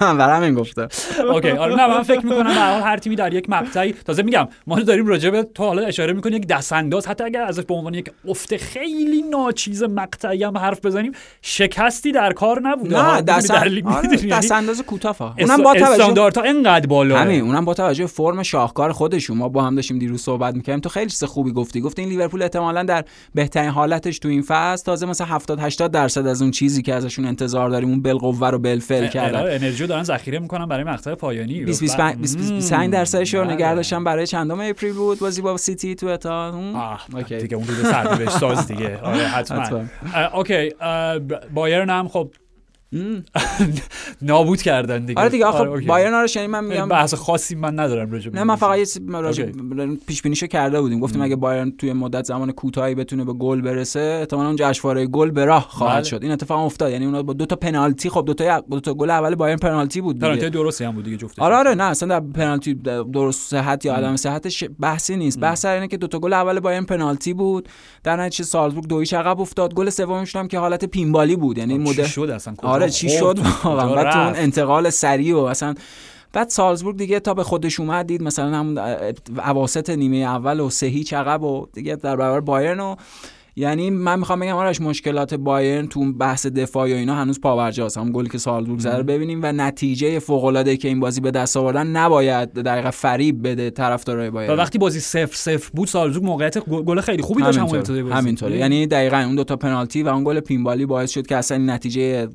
برام 0.00 0.42
این 0.42 0.54
گفته. 0.54 0.88
اوکی 1.32 1.50
آره 1.50 1.74
نه 1.74 1.86
من 1.86 2.02
فکر 2.02 2.26
می‌کنم 2.26 2.54
در 2.54 2.80
هر 2.80 2.96
تیمی 2.96 3.16
در 3.16 3.34
یک 3.34 3.50
مقطعی 3.50 3.92
تازه 3.92 4.22
میگم 4.22 4.48
ما 4.66 4.80
داریم 4.80 5.06
راجع 5.06 5.30
به 5.30 5.42
تو 5.42 5.64
حالا 5.64 5.82
اشاره 5.82 6.12
می‌کنی 6.12 6.36
یک 6.36 6.46
دست 6.46 6.72
انداز 6.72 7.06
حتی 7.06 7.24
اگر 7.24 7.42
ازش 7.42 7.62
به 7.62 7.74
عنوان 7.74 7.94
یک 7.94 8.10
افت 8.28 8.56
خیلی 8.56 9.22
ناچیز 9.22 9.82
مقطعی 9.82 10.44
هم 10.44 10.58
حرف 10.58 10.86
بزنیم 10.86 11.12
شکستی 11.42 12.12
در 12.12 12.32
کار 12.32 12.60
نبوده. 12.60 13.02
نه 13.02 13.22
دست 13.22 13.50
آره 13.50 13.82
دست 14.30 14.52
انداز 14.52 14.82
کوتاه 14.82 15.34
اونم 15.38 15.62
با 15.62 15.74
توجه 15.74 16.42
اینقدر 16.42 16.86
بالا. 16.86 17.18
همین 17.18 17.40
اونم 17.40 17.64
با 17.64 17.74
توجه 17.74 18.06
فرم 18.06 18.42
شاهکار 18.42 18.92
خودشون 18.92 19.36
ما 19.36 19.48
با 19.48 19.62
هم 19.62 19.74
داشتیم 19.74 19.98
دیروز 19.98 20.22
صحبت 20.22 20.54
می‌کردیم 20.54 20.80
تو 20.80 20.88
خیلی 20.88 21.10
چیز 21.10 21.24
خوبی 21.24 21.52
گفتی. 21.52 21.80
گفتی 21.80 22.02
این 22.02 22.10
لیورپول 22.10 22.42
احتمالاً 22.42 22.82
در 22.82 23.04
بهترین 23.34 23.70
حالتش 23.70 24.18
تو 24.18 24.28
این 24.38 24.44
فصل 24.48 24.84
تازه 24.84 25.06
مثلا 25.06 25.26
70 25.26 25.60
80 25.60 25.90
درصد 25.90 26.26
از 26.26 26.42
اون 26.42 26.50
چیزی 26.50 26.82
که 26.82 26.94
ازشون 26.94 27.24
انتظار 27.24 27.70
داریم 27.70 27.88
اون 27.88 28.02
بالقوه 28.02 28.50
رو 28.50 28.58
بالفعل 28.58 29.06
کردن. 29.06 29.40
انرژی 29.40 29.86
دارن 29.86 30.02
ذخیره 30.02 30.38
می‌کنن 30.38 30.66
برای 30.66 30.84
مقطع 30.84 31.14
پایانی. 31.14 31.64
20 31.64 31.80
25 31.80 32.92
درصدش 32.92 33.34
رو 33.34 33.44
نگه 33.44 33.74
داشتن 33.74 34.04
برای 34.04 34.26
چندم 34.26 34.60
اپریل 34.60 34.92
بود. 34.92 35.18
بازی 35.18 35.42
با 35.42 35.56
سیتی 35.56 35.94
تو 35.94 36.06
اتا 36.06 36.60
Okay. 37.14 37.36
دیگه 37.36 37.56
اون 37.56 37.66
سرنوشت 37.66 38.30
ساز 38.38 38.66
دیگه. 38.66 38.98
آره 38.98 39.18
حتما. 39.18 39.84
Okay 40.34 40.72
بایرن 41.54 41.90
هم 41.90 42.08
خب 42.08 42.30
نابود 44.22 44.62
کردن 44.62 45.04
دیگه. 45.04 45.20
آره 45.20 45.28
دیگه 45.28 45.44
آخه 45.44 45.58
آره 45.58 45.86
بایرن 45.86 46.12
رو 46.12 46.26
یعنی 46.36 46.48
من 46.48 46.64
میگم 46.64 46.88
بحث 46.88 47.14
خاصی 47.14 47.54
من 47.54 47.80
ندارم 47.80 48.10
راجع 48.10 48.30
نه 48.30 48.44
من 48.44 48.56
فقط 48.56 48.78
یه 48.78 49.52
پیش 50.06 50.22
بینیشو 50.22 50.46
کرده 50.46 50.80
بودیم. 50.80 51.00
گفتیم 51.00 51.22
اگه 51.22 51.36
بایرن 51.36 51.70
توی 51.70 51.92
مدت 51.92 52.24
زمان 52.24 52.52
کوتاهی 52.52 52.94
بتونه 52.94 53.24
به 53.24 53.32
گل 53.32 53.60
برسه 53.60 54.16
احتمالاً 54.20 54.46
اون 54.46 54.56
جشنواره 54.56 55.06
گل 55.06 55.30
به 55.30 55.44
راه 55.44 55.66
خواهد 55.70 55.94
بله. 55.94 56.04
شد. 56.04 56.22
این 56.22 56.32
اتفاق 56.32 56.64
افتاد. 56.64 56.92
یعنی 56.92 57.04
اونا 57.04 57.22
با 57.22 57.32
دو 57.32 57.46
تا 57.46 57.56
پنالتی 57.56 58.10
خب 58.10 58.24
دو 58.26 58.34
تا 58.34 58.60
دو 58.60 58.80
تا 58.80 58.94
گل 58.94 59.10
اول 59.10 59.34
بایرن 59.34 59.56
پنالتی 59.58 60.00
بود 60.00 60.14
دیگه. 60.14 60.26
پنالتی 60.26 60.50
درستی 60.50 60.84
هم 60.84 60.92
بود 60.92 61.04
دیگه 61.04 61.16
جفت 61.16 61.38
آره 61.38 61.56
آره 61.56 61.74
نه 61.74 61.84
اصلا 61.84 62.08
در 62.08 62.26
پنالتی 62.32 62.74
درست 63.12 63.50
صحت 63.50 63.84
یا 63.84 63.94
عدم 63.94 64.16
صحتش 64.16 64.64
بحثی 64.80 65.16
نیست. 65.16 65.40
بحث 65.40 65.64
اینه 65.64 65.88
که 65.88 65.96
دو 65.96 66.06
تا 66.06 66.18
گل 66.18 66.32
اول 66.32 66.60
بایرن 66.60 66.84
پنالتی 66.84 67.34
بود. 67.34 67.68
در 68.04 68.16
نتیجه 68.16 68.44
سالزبورگ 68.44 68.86
دویش 68.86 69.12
عقب 69.12 69.40
افتاد. 69.40 69.74
گل 69.74 69.90
سومش 69.90 70.36
هم 70.36 70.48
که 70.48 70.58
حالت 70.58 70.84
پینبالی 70.84 71.36
بود. 71.36 71.58
یعنی 71.58 71.78
مدل 71.78 72.04
شد 72.04 72.30
اصلا؟ 72.34 72.54
آره 72.82 72.90
چی 72.90 73.08
شد 73.08 73.38
واقعا؟ 73.64 73.94
بعد 73.94 74.12
تو 74.12 74.18
اون 74.18 74.36
انتقال 74.36 74.90
سریع 74.90 75.36
و 75.36 75.38
اصلا 75.38 75.74
بعد 76.32 76.48
سالزبورگ 76.48 76.96
دیگه 76.96 77.20
تا 77.20 77.34
به 77.34 77.44
خودش 77.44 77.80
اومد 77.80 78.06
دید 78.06 78.22
مثلا 78.22 78.56
همون 78.56 78.78
اواسط 79.46 79.90
نیمه 79.90 80.16
اول 80.16 80.60
و 80.60 80.70
سه 80.70 80.86
هیچ 80.86 81.14
عقب 81.14 81.42
و 81.42 81.66
دیگه 81.72 81.96
در 81.96 82.16
برابر 82.16 82.40
بایرن 82.40 82.80
و 82.80 82.96
یعنی 83.58 83.90
من 83.90 84.18
می‌خوام 84.18 84.40
بگم 84.40 84.56
آرش 84.56 84.80
مشکلات 84.80 85.34
بایرن 85.34 85.86
تو 85.86 86.12
بحث 86.12 86.46
دفاعی 86.46 86.92
و 86.92 86.96
اینا 86.96 87.14
هنوز 87.14 87.40
پاورجاست 87.40 87.98
هم 87.98 88.12
گلی 88.12 88.28
که 88.28 88.38
سالزبورگ 88.38 88.80
زده 88.80 89.02
ببینیم 89.02 89.40
و 89.42 89.52
نتیجه 89.52 90.18
فوق 90.18 90.44
العاده 90.44 90.76
که 90.76 90.88
این 90.88 91.00
بازی 91.00 91.20
به 91.20 91.30
دست 91.30 91.56
آوردن 91.56 91.86
نباید 91.86 92.52
دقیقا 92.52 92.90
فریب 92.90 93.48
بده 93.48 93.70
طرفدارای 93.70 94.30
بایرن. 94.30 94.54
و 94.54 94.56
وقتی 94.56 94.78
بازی 94.78 95.00
0 95.00 95.28
0 95.32 95.70
بود 95.74 95.88
سالزبورگ 95.88 96.26
موقعیت 96.26 96.58
گل 96.58 97.00
خیلی 97.00 97.22
خوبی 97.22 97.42
داشت 97.42 97.58
همون 97.58 97.76
ابتدای 97.76 98.02
بازی. 98.02 98.14
همینطوره. 98.14 98.56
یعنی 98.56 98.86
دقیقا 98.86 99.16
اون 99.16 99.34
دو 99.34 99.44
تا 99.44 99.56
پنالتی 99.56 100.02
و 100.02 100.08
اون 100.08 100.24
گل 100.24 100.40
pinball 100.40 100.80
ی 100.80 100.86
باعث 100.86 101.10
شد 101.10 101.26
که 101.26 101.36
اصلا 101.36 101.58
نتیجه 101.58 102.28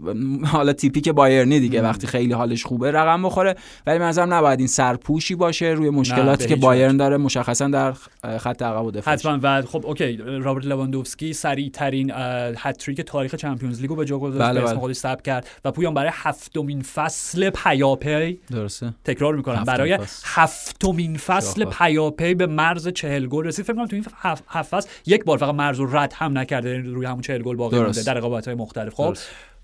حالا 0.45 0.74
تیپیک 0.74 1.09
بایرنی 1.09 1.59
دیگه 1.59 1.82
مم. 1.82 1.88
وقتی 1.88 2.07
خیلی 2.07 2.34
حالش 2.34 2.65
خوبه 2.65 2.91
رقم 2.91 3.24
بخوره. 3.24 3.55
ولی 3.88 3.99
به 3.99 4.11
نظرم 4.11 4.34
نباید 4.34 4.59
این 4.59 4.67
سرپوشی 4.67 5.36
باشه 5.36 5.65
روی 5.65 5.89
مشکلاتی 5.89 6.47
که 6.47 6.55
بایرن 6.55 6.97
داره 6.97 7.17
مشخصا 7.17 7.67
در 7.67 7.93
خط 8.38 8.61
عقب 8.61 8.86
و 8.86 8.91
دفاع 8.91 9.13
حتما. 9.13 9.39
و 9.41 9.61
خب 9.61 9.86
okay 9.86 10.17
رابرت 10.17 10.65
لواندوفسکی 10.65 11.34
سریع 11.34 11.69
ترین 11.69 12.11
هتریک 12.57 13.01
تاریخ 13.01 13.36
Champions 13.36 13.82
League 13.82 13.93
و 13.93 13.95
به 13.95 14.05
جا 14.05 14.19
گذاشت 14.19 14.43
بله 14.43 14.61
به 14.61 14.65
اسم 14.65 14.80
خودش 14.80 14.95
ثبت 14.95 15.21
کرد 15.21 15.47
و 15.65 15.71
پویان 15.71 15.93
برای 15.93 16.11
هفتمین 16.13 16.82
فصل 16.82 17.49
پیاپی 17.49 18.39
درسته. 18.51 18.93
تکرار 19.05 19.36
می‌کنم. 19.36 19.63
برای 19.63 19.99
هفتمین 20.26 21.17
فصل 21.17 21.65
پیاپی 21.65 22.34
به 22.34 22.47
مرز 22.47 22.88
چهل 22.88 23.28
گل 23.28 23.45
رسید. 23.45 23.65
فکر 23.65 23.76
کنم 23.76 23.88
تو 23.88 23.95
این 23.95 24.05
هفت 24.47 24.76
فصل 24.76 24.89
یک 25.05 25.24
بار 25.24 25.38
فقط 25.38 25.55
مرز 25.55 25.80
رو 25.80 25.97
رد 25.97 26.13
هم 26.15 26.38
نکرده. 26.38 26.78
روی 26.78 27.05
همون 27.05 27.21
چهل 27.21 27.41
گل 27.41 27.55
باقی 27.55 27.80
مونده 27.80 28.03
در 28.03 28.13
رقابت 28.13 28.45
های 28.45 28.55
مختلف. 28.55 28.93
خب؟ 28.93 29.17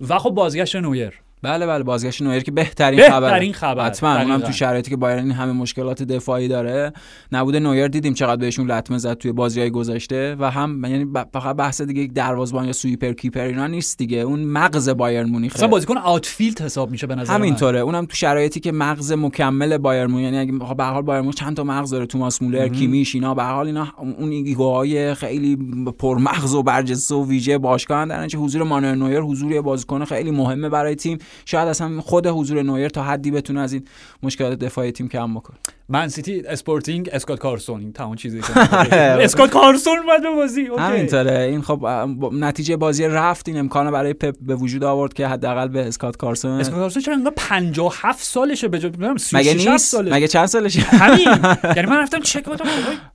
و 0.10 0.20
خب 0.20 0.30
بازگشت 0.30 0.76
نویر. 0.76 1.14
بله 1.42 1.68
بله 1.68 1.84
بازگشت 1.84 2.22
نویر 2.22 2.44
که 2.44 2.52
بهترین, 2.52 3.00
بهترین 3.00 3.54
خبر 3.54 3.86
حتما 3.86 4.20
اونم 4.20 4.40
تو 4.40 4.52
شرایطی 4.52 4.90
که 4.90 4.98
بایرن 4.98 5.32
همه 5.32 5.52
مشکلات 5.52 6.04
دفاعی 6.04 6.48
داره. 6.48 6.94
نبود 7.32 7.56
نویر 7.56 7.88
دیدیم 7.88 8.14
چقدر 8.14 8.36
بهشون 8.36 8.72
لطمه 8.72 8.98
زد 8.98 9.14
توی 9.14 9.32
بازی‌های 9.32 9.70
گذشته 9.70 10.36
و 10.40 10.52
هم 10.52 10.86
یعنی 10.86 11.08
فقط 11.34 11.56
بحث 11.56 11.82
دیگه 11.82 12.14
دروازه‌بان 12.14 12.66
یا 12.66 12.74
sweeper 12.74 13.14
keeper 13.14 13.42
اینا 13.42 13.68
نیست 13.68 13.98
دیگه. 13.98 14.18
اون 14.18 14.40
مغز 14.40 14.90
بایرن 14.90 15.30
مونیخ 15.30 15.56
اصلا 15.56 15.68
بازیکن 15.68 15.98
outfield 15.98 16.62
حساب 16.62 16.92
میشه 16.92 17.08
به 17.08 17.16
نظر 17.16 17.34
همینطوره. 17.34 17.80
اونم 17.80 18.06
تو 18.06 18.16
شرایطی 18.16 18.60
که 18.60 18.72
مغز 18.72 19.12
مکمل 19.12 19.78
بایرن 19.78 20.14
یعنی 20.14 20.38
اگه 20.38 20.52
به 20.52 20.84
هر 20.86 20.92
حال 20.92 21.02
بایرن 21.02 21.32
چند 21.32 21.56
تا 21.56 21.64
مغز 21.64 21.90
داره؟ 21.90 22.06
توماس 22.06 22.42
مولر 22.42 22.68
کیمیش 22.68 23.16
اینا. 23.16 23.34
به 23.34 23.44
حال 23.44 23.66
اینا 23.66 23.88
اون 23.98 24.32
ego 24.32 24.81
های 24.81 25.14
خیلی 25.14 25.56
پرمغز 26.00 26.56
و 26.56 26.64
برجسته 26.64 27.16
و 27.16 27.26
ویژه 27.26 27.58
باشگاه 27.58 28.06
در 28.06 28.28
حضور 28.36 28.64
مانوئل 28.64 28.96
نویر 28.96 29.20
حضور 29.20 29.62
بازیکن 29.62 30.06
خیلی 30.06 30.32
مهمه 30.32 30.70
برای 30.70 30.96
تیم. 30.96 31.18
شاید 31.46 31.68
اصلا 31.68 32.02
خود 32.02 32.28
حضور 32.28 32.64
نویر 32.64 32.90
تا 32.90 33.04
حدی 33.04 33.32
بتونه 33.32 33.60
از 33.60 33.74
این 33.74 33.86
مشکلات 34.24 34.60
دفاعی 34.60 34.92
تیم 34.92 35.08
کم 35.08 35.34
بکنه. 35.34 35.58
من 35.90 36.08
سیتی 36.08 36.42
اسپورتینگ 36.42 37.10
اسکات 37.14 37.40
کارسون. 37.40 37.80
این 37.80 37.94
تمام 37.94 38.16
چیزی 38.16 38.40
اسکات 38.92 39.50
کارسون 39.50 39.96
به 40.24 40.30
بازی 40.36 40.68
همینطوره. 40.78 41.40
این 41.40 41.62
خب 41.62 41.86
نتیجه 42.32 42.78
بازی 42.78 43.06
رفت 43.06 43.48
این 43.48 43.58
امکان 43.58 43.92
برای 43.92 44.14
پپ 44.14 44.36
به 44.42 44.56
وجود 44.56 44.84
آورد 44.84 45.14
که 45.14 45.28
حداقل 45.28 45.68
به 45.68 45.88
اسکات 45.88 46.18
کارسون 46.18 46.52
اسکات 46.52 46.80
کارسون 46.80 47.04
چرا 47.04 47.16
انگار 47.16 47.34
57 47.36 48.24
سالشه 48.24 48.68
به 48.68 48.80
جای 48.80 48.92
مگه 49.34 49.54
نیست؟ 49.54 49.96
مگه 49.96 50.28
چند 50.28 50.46
سالشه؟ 50.46 50.82
همین. 50.82 51.28
یعنی 51.76 51.90
من 51.90 51.98
رفتم 51.98 52.20
چک 52.20 52.46
کردم 52.46 52.66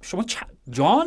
شما 0.02 0.24
جان؟ 0.70 1.06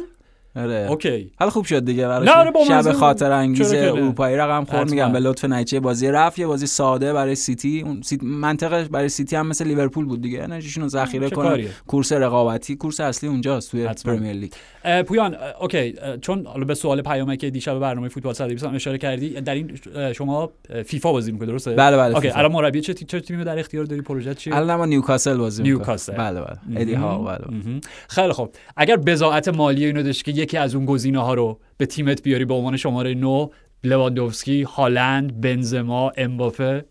آره. 0.57 0.87
okay. 0.89 1.31
حالا 1.39 1.51
خوب 1.51 1.65
شد 1.65 1.85
دیگه 1.85 2.07
براش. 2.07 2.27
آره 2.27 2.51
شب 2.67 2.91
خاطر 2.91 3.31
انگیز 3.31 3.73
اروپایی 3.73 4.35
رقم 4.35 4.65
خورد 4.65 4.91
میگم 4.91 5.11
به 5.11 5.19
لطف 5.19 5.45
نتیجه 5.45 5.79
بازی 5.79 6.07
رفت 6.07 6.39
یه 6.39 6.47
بازی 6.47 6.67
ساده 6.67 7.13
برای 7.13 7.35
سیتی. 7.35 7.81
اون 7.81 8.01
سیتی 8.01 8.25
منطقه 8.25 8.83
برای 8.83 9.09
سیتی 9.09 9.35
هم 9.35 9.47
مثل 9.47 9.67
لیورپول 9.67 10.05
بود 10.05 10.21
دیگه. 10.21 10.43
انرژیشون 10.43 10.83
رو 10.83 10.89
ذخیره 10.89 11.29
کنه. 11.29 11.67
کورس 11.87 12.11
رقابتی. 12.11 12.75
کورس 12.75 12.99
اصلی 12.99 13.29
اونجاست 13.29 13.71
توی 13.71 13.87
پرمیر 13.87 14.33
لیگ. 14.33 14.51
پویان 15.05 15.35
okay. 15.61 15.95
چون 16.21 16.45
حالا 16.45 16.65
به 16.65 16.75
سوال 16.75 17.01
پیامک 17.01 17.39
که 17.39 17.49
دیشب 17.49 17.79
برنامه 17.79 18.09
فوتبال 18.09 18.33
120 18.33 18.65
هم 18.65 18.75
اشاره 18.75 18.97
کردی 18.97 19.29
در 19.29 19.53
این 19.53 19.79
شما 20.13 20.51
فیفا 20.85 21.11
بازی 21.11 21.31
می‌کنید 21.31 21.49
درسته؟ 21.49 21.71
بله 21.71 21.97
بله 21.97 22.15
okay 22.15 22.29
الان 22.29 22.51
مربی 22.51 22.81
چه 22.81 22.93
چه 22.93 23.19
تیمی 23.19 23.43
در 23.43 23.59
اختیار 23.59 23.85
داری؟ 23.85 24.01
پروژه 24.01 24.35
چیه؟ 24.35 24.55
الان 24.55 24.77
ما 24.77 24.85
نیوکاسل 24.85 25.37
بازی 25.37 25.63
می‌کنیم 25.63 25.77
نیوکاسل. 25.77 26.13
بله 26.13 26.41
بله. 26.41 26.81
ادی 26.81 26.93
هاو 26.93 27.17
بله 27.17 27.45
خیلی 28.09 28.31
خوب. 28.31 28.49
اگر 28.77 28.95
بضاعت 28.95 29.47
مالی 29.47 29.85
اینو 29.85 30.03
داشت 30.03 30.23
که 30.23 30.31
یکی 30.47 30.57
از 30.57 30.75
اون 30.75 30.85
گزینه 30.85 31.19
ها 31.19 31.33
رو 31.33 31.59
به 31.77 31.85
تیمت 31.85 32.23
بیاری 32.23 32.45
به 32.45 32.53
عنوان 32.53 32.77
شماره 32.77 33.13
9 33.13 33.49
لواندوفسکی، 33.83 34.63
هالند، 34.63 35.41
بنزما، 35.41 36.11
امباپه؟ 36.17 36.85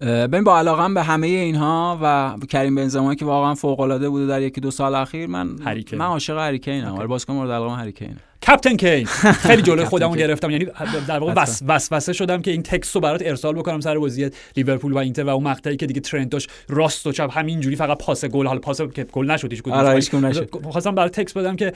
ببین 0.00 0.44
با 0.44 0.58
علاقم 0.58 0.94
به 0.94 1.02
همه 1.02 1.26
اینها 1.26 1.98
و 2.02 2.36
کریم 2.46 2.74
بنزما 2.74 3.14
که 3.14 3.24
واقعا 3.24 3.54
فوق 3.54 3.80
العاده 3.80 4.08
بوده 4.08 4.26
در 4.26 4.42
یکی 4.42 4.60
دو 4.60 4.70
سال 4.70 4.94
اخیر 4.94 5.26
من 5.26 5.58
هری 5.64 5.77
کین. 5.77 5.98
من 5.98 6.04
عاشق 6.04 6.38
هری 6.38 6.59
کینم 6.59 6.94
آره 6.94 7.06
بازیکن 7.06 7.32
مورد 7.32 7.50
علاقه 7.50 7.74
هری 7.74 7.92
کین 7.92 8.16
Captain 8.48 8.76
کین. 8.76 9.04
خیلی 9.48 9.62
جلوی 9.62 9.84
خودمو 9.84 10.16
گرفتم. 10.16 10.50
یعنی 10.50 10.66
در 11.08 11.18
واقع 11.18 11.32
وس 11.36 11.62
وسوسه 11.68 12.12
شدم 12.12 12.42
که 12.42 12.50
این 12.50 12.62
text 12.62 12.94
رو 12.94 13.00
برات 13.00 13.22
ارسال 13.24 13.54
بکنم 13.54 13.80
سر 13.80 13.98
بازی 13.98 14.30
لیورپول 14.56 14.92
و 14.92 14.98
اینتر 14.98 15.24
و 15.24 15.28
اون 15.28 15.44
مقطعی 15.44 15.76
که 15.76 15.86
دیگه 15.86 16.00
ترنت 16.00 16.30
داشت 16.30 16.50
راست 16.68 17.06
و 17.06 17.12
چپ 17.12 17.38
همینجوری 17.38 17.76
فقط 17.76 17.98
پاس 17.98 18.24
گل 18.24 18.46
حالا 18.46 18.60
پاس 18.60 18.82
که 18.82 19.04
گل 19.04 19.30
نشد 19.30 19.52
هیچ 19.52 19.62
کدوم 19.62 20.32
خواستم 20.70 20.94
برات 20.94 21.20
text 21.20 21.38
بدم 21.38 21.56
که 21.56 21.72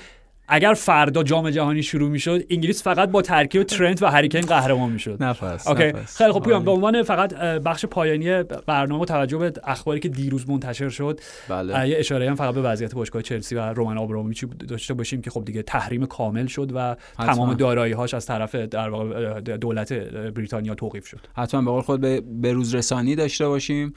اگر 0.52 0.74
فردا 0.74 1.22
جام 1.22 1.50
جهانی 1.50 1.82
شروع 1.82 2.10
می‌شد 2.10 2.44
انگلیس 2.50 2.82
فقط 2.82 3.10
با 3.10 3.22
ترکیب 3.22 3.62
ترنت 3.62 4.02
و 4.02 4.06
هری 4.06 4.21
کین 4.21 4.40
قهرمان 4.40 4.92
می‌شد. 4.92 5.22
نفس 5.22 5.68
okay؟ 5.68 5.92
خیلی 5.92 6.32
خب 6.32 6.64
به 6.64 6.70
عنوان 6.70 7.02
فقط 7.02 7.34
بخش 7.34 7.86
پایانی 7.86 8.42
برنامه 8.66 9.04
توجه 9.04 9.38
به 9.38 9.52
اخباری 9.64 10.00
که 10.00 10.08
دیروز 10.08 10.50
منتشر 10.50 10.88
شد 10.88 11.20
بله. 11.48 11.88
یه 11.88 11.98
اشاره 11.98 12.28
هم 12.28 12.34
فقط 12.34 12.54
به 12.54 12.62
وضعیت 12.62 12.94
باشگاه 12.94 13.22
چلسی 13.22 13.54
و 13.54 13.60
رومن 13.60 13.98
آبراموویچ 13.98 14.44
داشته 14.68 14.94
باشیم 14.94 15.22
که 15.22 15.30
خب 15.30 15.44
دیگه 15.44 15.62
تحریم 15.62 16.06
کامل 16.06 16.46
شد 16.46 16.70
و 16.74 16.96
حتما. 17.18 17.34
تمام 17.34 17.54
دارایی 17.54 17.92
هاش 17.92 18.14
از 18.14 18.26
طرف 18.26 18.54
در 18.54 18.88
واقع 18.88 19.40
دولت 19.40 19.92
بریتانیا 20.34 20.74
توقیف 20.74 21.06
شد. 21.06 21.20
حتما 21.36 21.62
به 21.62 21.70
قول 21.70 21.82
خود 21.82 22.00
به 22.40 22.52
روز 22.52 22.74
رسانی 22.74 23.14
داشته 23.16 23.48
باشیم. 23.48 23.94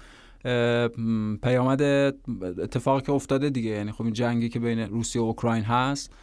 پیامد 1.43 1.81
اتفاقی 2.61 3.01
که 3.01 3.11
افتاده 3.11 3.49
دیگه 3.49 3.69
یعنی 3.69 3.91
خب 3.91 4.03
این 4.03 4.13
جنگی 4.13 4.49
که 4.49 4.59
بین 4.59 4.79
روسیه 4.79 5.21
و 5.21 5.25
اوکراین 5.25 5.63
هست 5.63 6.13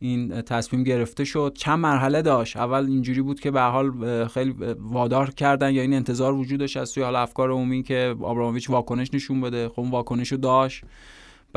این 0.00 0.42
تصمیم 0.42 0.84
گرفته 0.84 1.24
شد. 1.24 1.52
چند 1.56 1.78
مرحله 1.78 2.22
داشت. 2.22 2.56
اول 2.56 2.86
اینجوری 2.86 3.22
بود 3.22 3.40
که 3.40 3.50
به 3.50 3.60
حال 3.60 4.28
خیلی 4.28 4.54
وادار 4.78 5.30
کردن 5.30 5.72
یا 5.72 5.82
این 5.82 5.94
انتظار 5.94 6.32
وجود 6.32 6.60
داشت 6.60 6.76
از 6.76 6.92
توی 6.92 7.02
حال 7.02 7.16
افکار 7.16 7.50
عمومی 7.50 7.82
که 7.82 8.14
آبراموویچ 8.22 8.70
واکنش 8.70 9.14
نشون 9.14 9.40
بده. 9.40 9.68
خب 9.68 9.78
واکنش 9.78 10.32
رو 10.32 10.38
داشت. 10.38 10.84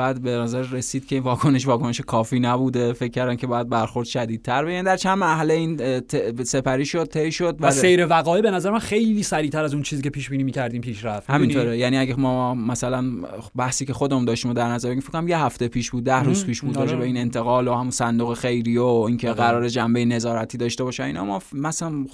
بعد 0.01 0.21
به 0.21 0.31
نظر 0.31 0.61
رسید 0.61 1.07
که 1.07 1.15
این 1.15 1.23
واکنش 1.23 1.67
واکنش 1.67 2.01
کافی 2.01 2.39
نبوده. 2.39 2.93
فکر 2.93 3.11
کردن 3.11 3.35
که 3.35 3.47
باید 3.47 3.69
برخورد 3.69 4.07
شدیدتر. 4.07 4.65
بگن 4.65 4.83
در 4.83 4.97
چند 4.97 5.17
مرحله 5.17 5.53
این 5.53 6.01
سپری 6.43 6.85
شد 6.85 7.05
طی 7.05 7.31
شد 7.31 7.57
و 7.59 7.71
سیر 7.71 8.07
وقایع 8.07 8.43
به 8.43 8.51
نظر 8.51 8.71
من 8.71 8.79
خیلی 8.79 9.23
سریعتر 9.23 9.63
از 9.63 9.73
اون 9.73 9.83
چیزی 9.83 10.01
که 10.01 10.09
پیش 10.09 10.29
بینی 10.29 10.43
می‌کردیم 10.43 10.81
پیش 10.81 11.05
رفت. 11.05 11.29
همینطوره. 11.29 11.77
یعنی 11.77 11.97
اگه 11.97 12.15
ما 12.15 12.55
مثلا 12.55 13.05
بحثی 13.55 13.85
که 13.85 13.93
خودمون 13.93 14.25
داشتیم 14.25 14.53
در 14.53 14.67
نظر 14.67 14.89
بگیریم 14.89 15.09
فکر 15.09 15.27
یه 15.27 15.37
هفته 15.37 15.67
پیش 15.67 15.91
بود 15.91 16.03
ده 16.03 16.23
روز 16.23 16.45
پیش 16.45 16.61
بود 16.61 16.77
راجع 16.77 16.95
به 16.95 17.05
این 17.05 17.17
انتقال 17.17 17.67
و 17.67 17.73
همون 17.73 17.91
صندوق 17.91 18.33
خیری 18.33 18.77
و 18.77 18.85
اینکه 18.85 19.29
آره. 19.29 19.37
قرار 19.37 19.69
جنبه 19.69 20.05
نظارتی 20.05 20.57
داشته 20.57 20.83
باشه 20.83 21.03
اینا 21.03 21.25
ما 21.25 21.41
مثلا 21.53 22.05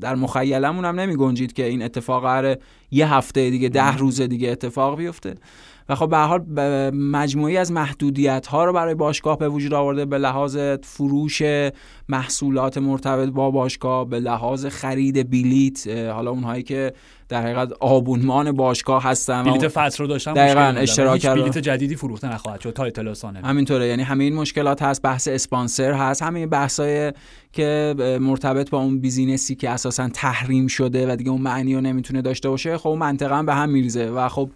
در 0.00 0.14
مخیلمون 0.14 0.84
هم 0.84 1.00
نمی 1.00 1.16
گنجید 1.16 1.52
که 1.52 1.66
این 1.66 1.82
اتفاق 1.82 2.22
قراره 2.22 2.58
یه 2.90 3.14
هفته 3.14 3.50
دیگه 3.50 3.68
ده 3.68 3.96
روز 3.96 4.20
دیگه 4.20 4.50
اتفاق 4.50 4.96
بیفته. 4.98 5.34
و 5.88 5.94
خب 5.94 6.08
به 6.08 6.16
حال 6.16 6.40
مجموعی 6.90 7.56
از 7.56 7.72
محدودیت 7.72 8.46
ها 8.46 8.64
رو 8.64 8.72
برای 8.72 8.94
باشگاه 8.94 9.38
به 9.38 9.48
وجود 9.48 9.74
آورده 9.74 10.04
به 10.04 10.18
لحاظ 10.18 10.58
فروش 10.82 11.42
محصولات 12.08 12.78
مرتبط 12.78 13.28
با 13.28 13.50
باشگاه 13.50 14.08
به 14.08 14.20
لحاظ 14.20 14.66
خرید 14.66 15.30
بلیت 15.30 15.88
حالا 15.88 16.30
اونهایی 16.30 16.62
که 16.62 16.92
در 17.28 17.42
حقیقت 17.42 17.72
آبونمان 17.72 18.52
باشگاه 18.52 19.02
هستن 19.02 19.42
بلیت 19.42 19.68
فصل 19.68 20.02
رو 20.02 20.08
داشتن 20.08 20.32
دقیقاً 20.32 20.60
اشتراک 20.60 21.26
بلیت 21.26 21.58
جدیدی 21.58 21.96
فروخته 21.96 22.32
نخواهد 22.32 22.60
شد 22.60 22.70
تا 22.70 22.84
اطلاع 22.84 23.14
همینطوره. 23.44 23.86
یعنی 23.88 24.02
همه 24.02 24.24
این 24.24 24.34
مشکلات 24.34 24.82
هست 24.82 25.02
بحث 25.02 25.28
اسپانسر 25.28 25.92
هست 25.92 26.22
همه 26.22 26.46
بحثای 26.46 27.12
که 27.52 27.94
مرتبط 28.20 28.70
با 28.70 28.78
اون 28.78 29.00
بیزینسی 29.00 29.54
که 29.54 29.70
اساسا 29.70 30.08
تحریم 30.08 30.66
شده 30.66 31.12
و 31.12 31.16
دیگه 31.16 31.30
اون 31.30 31.40
معنی 31.40 31.74
رو 31.74 31.80
نمی‌تونه 31.80 32.22
داشته 32.22 32.48
باشه 32.48 32.78
خب 32.78 32.96
منطقا 33.00 33.42
به 33.42 33.54
هم 33.54 33.68
میریزه. 33.70 34.10
و 34.10 34.28
خب 34.28 34.50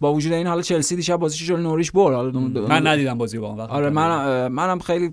با 0.00 0.14
وجود 0.14 0.32
این 0.32 0.46
حالا 0.46 0.62
چلسی 0.62 0.96
دیشب 0.96 1.16
بازیش 1.16 1.46
جلوی 1.46 1.62
نوریش 1.62 1.90
برد. 1.90 2.14
حالا 2.14 2.40
من 2.68 2.86
ندیدم 2.86 3.18
بازی 3.18 3.38
با 3.38 3.48
اون 3.48 3.58
وقت. 3.58 3.70
آره 3.70 3.90
من 3.90 4.48
منم 4.48 4.78
خیلی 4.78 5.10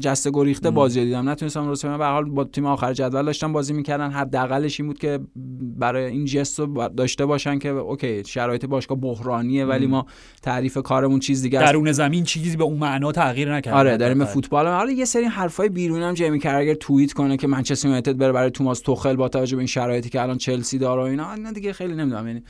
جسته 0.00 0.30
گریخته 0.30 0.70
بازی 0.70 1.04
دیدم. 1.04 1.28
نتونستم 1.28 1.64
درست 1.64 1.86
به 1.86 2.06
حال 2.06 2.24
با 2.24 2.44
تیم 2.44 2.66
آخر 2.66 2.92
جدول 2.92 3.22
داشتم 3.22 3.52
بازی 3.52 3.72
می‌کردن. 3.72 4.10
حداقلش 4.10 4.80
این 4.80 4.86
بود 4.86 4.98
که 4.98 5.20
برای 5.78 6.04
این 6.04 6.24
جست 6.24 6.60
رو 6.60 6.88
داشته 6.88 7.26
باشن 7.26 7.58
که 7.58 7.68
اوکی 7.68 8.24
شرایط 8.24 8.66
باشگاه 8.66 8.98
بحرانیه 8.98 9.64
ولی 9.64 9.86
ما 9.86 10.06
تعریف 10.42 10.78
کارمون 10.78 11.20
چیز 11.20 11.42
دیگه 11.42 11.60
درون 11.60 11.92
زمین 11.92 12.24
چیزی 12.24 12.56
به 12.56 12.64
اون 12.64 12.78
معنا 12.78 13.12
تغییر 13.12 13.54
نکرده. 13.54 13.76
آره 13.78 13.96
داریم 13.96 14.18
به 14.18 14.24
فوتبال 14.24 14.66
حالا 14.66 14.90
یه 14.90 15.04
سری 15.04 15.24
حرفای 15.24 15.68
بیرونی 15.68 16.04
هم 16.04 16.14
جیمی 16.14 16.38
کرگر 16.38 16.74
توییت 16.74 17.12
کنه 17.12 17.36
که 17.36 17.46
منچستر 17.46 17.88
یونایتد 17.88 18.16
بره 18.16 18.32
برای 18.32 18.50
توماس 18.50 18.80
توخل 18.80 19.16
با 19.16 19.28
توجه 19.28 19.56
به 19.56 19.60
این 19.60 19.66
شرایطی 19.66 20.08
که 20.08 20.22
الان 20.22 20.38
چلسی 20.38 20.78
داره 20.78 21.02
و 21.02 21.04
اینا. 21.04 21.32
اینا 21.32 21.52
دیگه 21.52 21.72
خیلی 21.72 21.94
نمی‌دونم 21.94 22.28
یعنی 22.28 22.42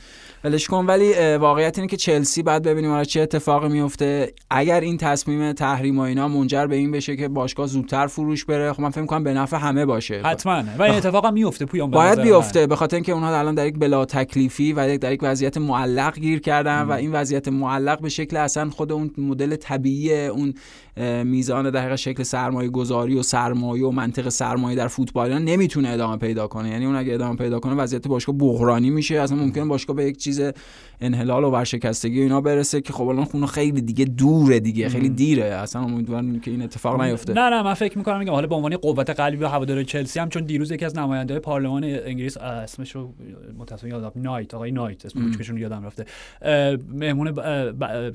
ولش 0.43 0.67
کن. 0.67 0.85
ولی 0.85 1.35
واقعیت 1.35 1.74
اینه 1.77 1.87
که 1.87 1.97
چلسی 1.97 2.43
بعد 2.43 2.63
ببینیم 2.63 2.91
آره 2.91 3.05
چه 3.05 3.21
اتفاقی 3.21 3.67
میفته. 3.67 4.33
اگر 4.49 4.79
این 4.79 4.97
تصمیم 4.97 5.53
تحریم 5.53 5.99
و 5.99 6.01
اینا 6.01 6.27
منجر 6.27 6.67
به 6.67 6.75
این 6.75 6.91
بشه 6.91 7.15
که 7.15 7.27
باشگاه 7.27 7.67
زودتر 7.67 8.07
فروش 8.07 8.45
بره 8.45 8.73
خب 8.73 8.81
من 8.81 8.89
فکر 8.89 9.05
کنم 9.05 9.23
به 9.23 9.33
نفع 9.33 9.57
همه 9.57 9.85
باشه. 9.85 10.21
حتما. 10.25 10.63
و 10.79 10.81
این 10.81 10.95
اتفاق 10.95 11.25
هم 11.25 11.33
میفته 11.33 11.65
پویان 11.65 11.91
باید 11.91 12.21
بیفته 12.21 12.67
به 12.67 12.75
خاطر 12.75 12.95
اینکه 12.95 13.11
اونها 13.11 13.39
الان 13.39 13.55
در 13.55 13.67
یک 13.67 13.79
بلا 13.79 14.05
تکلیفی 14.05 14.73
و 14.73 14.97
در 14.97 15.13
یک 15.13 15.19
وضعیت 15.23 15.57
معلق 15.57 16.19
گیر 16.19 16.39
کردن 16.39 16.81
و 16.81 16.91
این 16.91 17.11
وضعیت 17.11 17.47
معلق 17.47 18.01
به 18.01 18.09
شکل 18.09 18.37
اصلا 18.37 18.69
خود 18.69 18.91
اون 18.91 19.11
مدل 19.17 19.55
طبیعی 19.55 20.25
اون 20.25 20.53
میزان 21.23 21.69
در 21.69 21.95
شکل 21.95 22.23
سرمایه 22.23 22.69
گذاری 22.69 23.15
و 23.15 23.23
سرمایه 23.23 23.85
و 23.85 23.91
منطق 23.91 24.29
سرمایه 24.29 24.77
در 24.77 24.87
فوتبال 24.87 25.37
نمی‌تونه 25.37 25.89
ادامه 25.89 26.17
پیدا 26.17 26.47
کنه. 26.47 26.69
یعنی 26.69 26.85
اون 26.85 26.95
اگه 26.95 27.13
ادامه 27.13 27.35
پیدا 27.35 27.59
کنه 27.59 27.73
وضعیت 27.73 28.07
باشگاه 28.07 28.35
بحرانی 28.35 28.89
میشه. 28.89 29.15
اصلا 29.15 29.37
ممکنه 29.37 29.65
باشگاه 29.65 29.95
به 29.95 30.05
یک 30.05 30.17
چیز 30.17 30.41
انحلال 31.01 31.43
و 31.43 31.49
ورشکستگی 31.65 32.21
اینا 32.21 32.41
برسه 32.41 32.81
که 32.81 32.93
خب 32.93 33.07
الان 33.07 33.25
خونه 33.25 33.45
خیلی 33.45 33.81
دیگه 33.81 34.05
دوره 34.05 34.59
دیگه 34.59 34.89
خیلی 34.89 35.09
دیره. 35.09 35.43
اصلا 35.43 35.81
امیدوارم 35.81 36.39
که 36.39 36.51
این 36.51 36.61
اتفاق 36.61 37.01
نیفته. 37.01 37.33
نه 37.33 37.49
نه 37.49 37.61
من 37.61 37.73
فکر 37.73 37.97
می‌کنم 37.97 38.19
میگم 38.19 38.31
حالا 38.31 38.47
به 38.47 38.55
عنوان 38.55 38.77
قوت 38.77 39.09
قلبی 39.09 39.43
و 39.43 39.47
هوادار 39.47 39.83
چلسی 39.83 40.19
هم 40.19 40.29
چون 40.29 40.43
دیروز 40.43 40.71
یکی 40.71 40.85
از 40.85 40.97
نماینده 40.97 41.39
پارلمان 41.39 41.83
انگلیس 41.83 42.37
اسمش 42.37 42.91
رو 42.91 43.13
متأسفانه 43.57 43.93
یادم 43.93 44.11
نایت 44.15 44.53
آقای 44.53 44.71
نایت 44.71 45.05
اسم 45.05 45.21
کوچکشون 45.21 45.57
یادم 45.57 45.85
رفته. 45.85 46.05
مهمون 46.93 47.31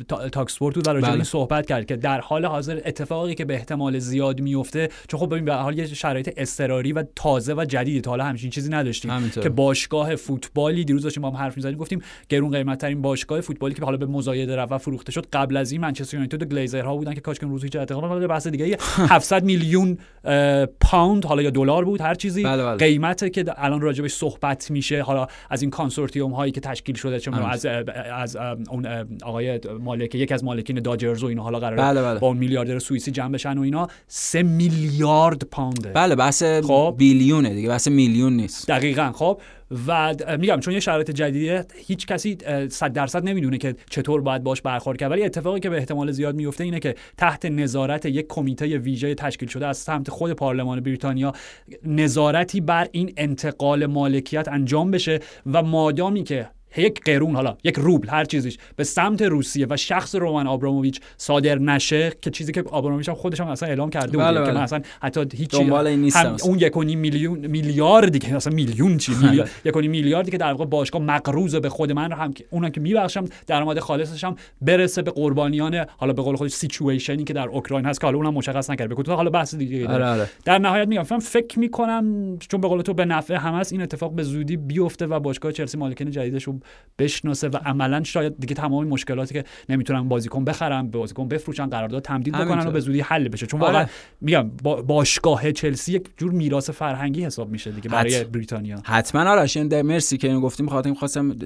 تاک 0.08 0.46
اسپورت 0.46 0.74
بود 0.74 0.86
راجع 0.88 1.10
بله. 1.10 1.24
صحبت 1.24 1.66
کرد 1.66 1.86
که 1.86 1.96
در 1.96 2.20
حال 2.20 2.44
حاضر 2.44 2.80
اتفاقی 2.84 3.34
که 3.34 3.44
به 3.44 3.54
احتمال 3.54 3.98
زیاد 3.98 4.40
میفته 4.40 4.88
چون 5.08 5.20
خب 5.20 5.26
ببین 5.26 5.44
به 5.44 5.54
حال 5.54 5.78
یه 5.78 5.86
شرایط 5.86 6.30
اضطراری 6.36 6.92
و 6.92 7.04
تازه 7.16 7.54
و 7.54 7.64
جدید 7.64 8.04
تا 8.04 8.10
حالا 8.10 8.24
همچین 8.24 8.50
چیزی 8.50 8.70
نداشتیم. 8.70 9.30
که 9.30 9.48
باشگاه 9.48 10.16
فوتبالی 10.16 10.84
دیروز 10.84 11.02
داشتیم 11.02 11.22
با 11.22 11.30
هم 11.30 11.36
حرف 11.36 11.56
می‌زدیم 11.56 11.78
گفتیم 11.78 12.02
گرون 12.28 12.50
قیمت 12.50 12.78
ترین 12.78 13.02
باشگاه 13.02 13.39
فوتبالی 13.40 13.74
که 13.74 13.84
حالا 13.84 13.96
به 13.96 14.06
مزایده 14.06 14.56
رفت 14.56 14.72
و 14.72 14.78
فروخته 14.78 15.12
شد 15.12 15.26
قبل 15.32 15.56
از 15.56 15.72
این 15.72 15.80
منچستر 15.80 16.14
یونایتد 16.14 16.42
و 16.42 16.44
گلیزرها 16.44 16.96
بودن 16.96 17.14
که 17.14 17.20
کاش 17.20 17.38
روزی 17.38 17.68
چه 17.68 17.86
حالا 17.94 18.28
بحث 18.28 18.46
دیگه 18.46 18.76
700 18.80 19.44
میلیون 19.50 19.98
پوند 20.80 21.24
حالا 21.24 21.42
یا 21.42 21.50
دلار 21.50 21.84
بود 21.84 22.00
هر 22.00 22.14
چیزی 22.14 22.42
بله 22.42 22.64
بله. 22.64 22.76
قیمته 22.76 23.30
که 23.30 23.44
الان 23.56 23.80
راجبش 23.80 24.12
صحبت 24.12 24.70
میشه. 24.70 25.02
حالا 25.02 25.26
از 25.50 25.62
این 25.62 25.70
consortium 25.70 26.32
هایی 26.32 26.52
که 26.52 26.60
تشکیل 26.60 26.94
شده 26.94 27.20
چون 27.20 27.34
از 27.34 27.66
از 27.66 28.36
اون 28.70 28.86
آقای 29.22 29.60
مالک 29.80 30.14
یک 30.14 30.32
از 30.32 30.44
مالکین 30.44 30.80
داجرز 30.80 31.22
و 31.22 31.26
اینا 31.26 31.42
حالا 31.42 31.58
قرار 31.58 31.76
بله 31.76 32.02
بله. 32.02 32.18
با 32.18 32.26
اون 32.26 32.36
میلیاردر 32.36 32.78
سوئیسی 32.78 33.10
جمع 33.10 33.32
بشن 33.32 33.58
و 33.58 33.60
اینا 33.60 33.88
3 34.08 34.42
میلیارد 34.42 35.42
پونده. 35.44 35.88
بله 35.88 36.14
بحث 36.14 36.42
خب؟ 36.42 36.94
billion 36.98 37.47
ه 37.47 37.54
دیگه 37.54 37.68
بحث 37.68 37.88
میلیون 37.88 38.32
نیست. 38.32 38.68
دقیقاً 38.68 39.12
خب؟ 39.14 39.40
و 39.86 40.14
میگم 40.38 40.60
چون 40.60 40.74
یه 40.74 40.80
شرایط 40.80 41.10
جدیده 41.10 41.66
هیچ 41.86 42.06
کسی 42.06 42.38
100 42.70 42.92
درصد 42.92 43.24
نمی‌دونه 43.24 43.58
که 43.58 43.74
چطور 43.90 44.20
باید 44.20 44.42
باش 44.42 44.62
برخورد 44.62 44.98
کرد. 44.98 45.10
ولی 45.10 45.22
اتفاقی 45.22 45.60
که 45.60 45.70
به 45.70 45.76
احتمال 45.76 46.10
زیاد 46.10 46.34
میفته 46.34 46.64
اینه 46.64 46.80
که 46.80 46.94
تحت 47.16 47.44
نظارت 47.46 48.06
یک 48.06 48.26
کمیته 48.28 48.78
ویژه 48.78 49.14
تشکیل 49.14 49.48
شده 49.48 49.66
از 49.66 49.76
سمت 49.76 50.10
خود 50.10 50.32
پارلمان 50.32 50.80
بریتانیا 50.80 51.32
نظارتی 51.84 52.60
بر 52.60 52.88
این 52.92 53.12
انتقال 53.16 53.86
مالکیت 53.86 54.48
انجام 54.48 54.90
بشه 54.90 55.20
و 55.52 55.62
مادامی 55.62 56.22
که 56.22 56.48
یک 56.76 57.00
قرون 57.04 57.34
حالا 57.34 57.56
یک 57.64 57.76
روبل 57.78 58.08
هر 58.08 58.24
چیزیش. 58.24 58.58
به 58.76 58.84
سمت 58.84 59.22
روسیه 59.22 59.66
و 59.70 59.76
شخص 59.76 60.14
رومن 60.14 60.46
آبراموویچ 60.46 61.00
صادر 61.16 61.58
نشه 61.58 62.12
که 62.22 62.30
چیزی 62.30 62.52
که 62.52 62.62
آبراموویچ 62.62 63.08
هم 63.08 63.14
خودش 63.14 63.40
هم 63.40 63.48
اصلا 63.48 63.68
اعلام 63.68 63.90
کرده 63.90 64.12
بود. 64.12 64.20
بله 64.20 64.46
که 64.46 64.50
بله. 64.50 64.60
اصلا 64.60 64.80
حتی 65.02 65.26
هیچ 65.34 65.54
اون 66.42 66.58
یک 66.58 66.76
میلیون 66.76 67.38
میلیاردی 67.38 68.18
که 68.18 68.36
اصلا 68.36 68.54
میلیون 68.54 68.96
چی 68.98 69.14
میلیارد 69.22 69.50
یک 69.64 69.76
میلیاردی 69.76 70.30
که 70.30 70.38
در 70.38 70.52
واقع 70.52 70.64
باشگاه 70.64 71.02
مقروض 71.02 71.54
به 71.54 71.68
خود 71.68 71.92
من 71.92 72.12
هم 72.12 72.32
که 72.32 72.44
اونا 72.50 72.70
که 72.70 72.80
میبخشم 72.80 73.24
درآمد 73.46 73.78
خالصش 73.78 74.24
هم 74.24 74.36
برسه 74.60 75.02
به 75.02 75.10
قربانیان 75.10 75.86
حالا 75.96 76.12
به 76.12 76.22
قول 76.22 76.36
خودش 76.36 76.52
سیچویشنی 76.52 77.24
که 77.24 77.32
در 77.32 77.48
اوکراین 77.48 77.86
هست 77.86 78.00
که 78.00 78.06
حالا 78.06 78.18
اونم 78.18 78.34
مشخص 78.34 78.70
نکرده. 78.70 78.94
به 78.94 79.14
حالا 79.14 79.30
بحث 79.30 79.54
دیگه 79.54 79.88
آره 79.88 80.04
آره. 80.04 80.30
در 80.44 80.58
نهایت 80.58 80.88
میگم 80.88 81.02
فکر 81.02 81.58
می‌کنم 81.58 82.36
چون 82.38 82.60
به 82.60 82.68
قول 82.68 82.82
تو 82.82 82.94
به 82.94 83.04
نفع 83.04 83.34
هم 83.34 83.54
هست 83.54 83.72
این 83.72 83.82
اتفاق 83.82 84.12
به 84.12 84.22
زودی 84.22 84.56
بیفته 84.56 85.06
و 85.06 85.20
باشگاه 85.20 85.52
چلسی 85.52 85.78
مالکین 85.78 86.10
جدیدش 86.10 86.44
رو 86.44 86.59
بشناسه 86.98 87.48
و 87.48 87.56
عملا 87.56 88.02
شاید 88.02 88.40
دیگه 88.40 88.54
تمام 88.54 88.86
مشکلاتی 88.86 89.34
که 89.34 89.44
نمی‌تونن 89.68 90.08
بازیکن 90.08 90.44
بخرن 90.44 90.90
بازیکن 90.90 91.28
بفروشن 91.28 91.66
قرارداد 91.66 92.02
تمدید 92.02 92.34
بکنن 92.34 92.66
و 92.66 92.70
به 92.70 92.80
زودی 92.80 93.00
حل 93.00 93.28
بشه. 93.28 93.46
چون 93.46 93.60
واقعا. 93.60 93.86
میگم 94.20 94.50
باشگاه 94.86 95.52
چلسی 95.52 95.92
یک 95.92 96.08
جور 96.16 96.32
میراث 96.32 96.70
فرهنگی 96.70 97.24
حساب 97.24 97.50
میشه 97.50 97.70
دیگه 97.70 97.90
برای 97.90 98.14
حت... 98.14 98.26
بریتانیا. 98.26 98.82
حتما 98.84 99.30
آرش 99.30 99.56
این 99.56 99.82
مرسی 99.82 100.16
که 100.16 100.28
اینو 100.28 100.40
گفتیم. 100.40 100.68
خاطر 100.68 100.94
خواستم 100.94 101.36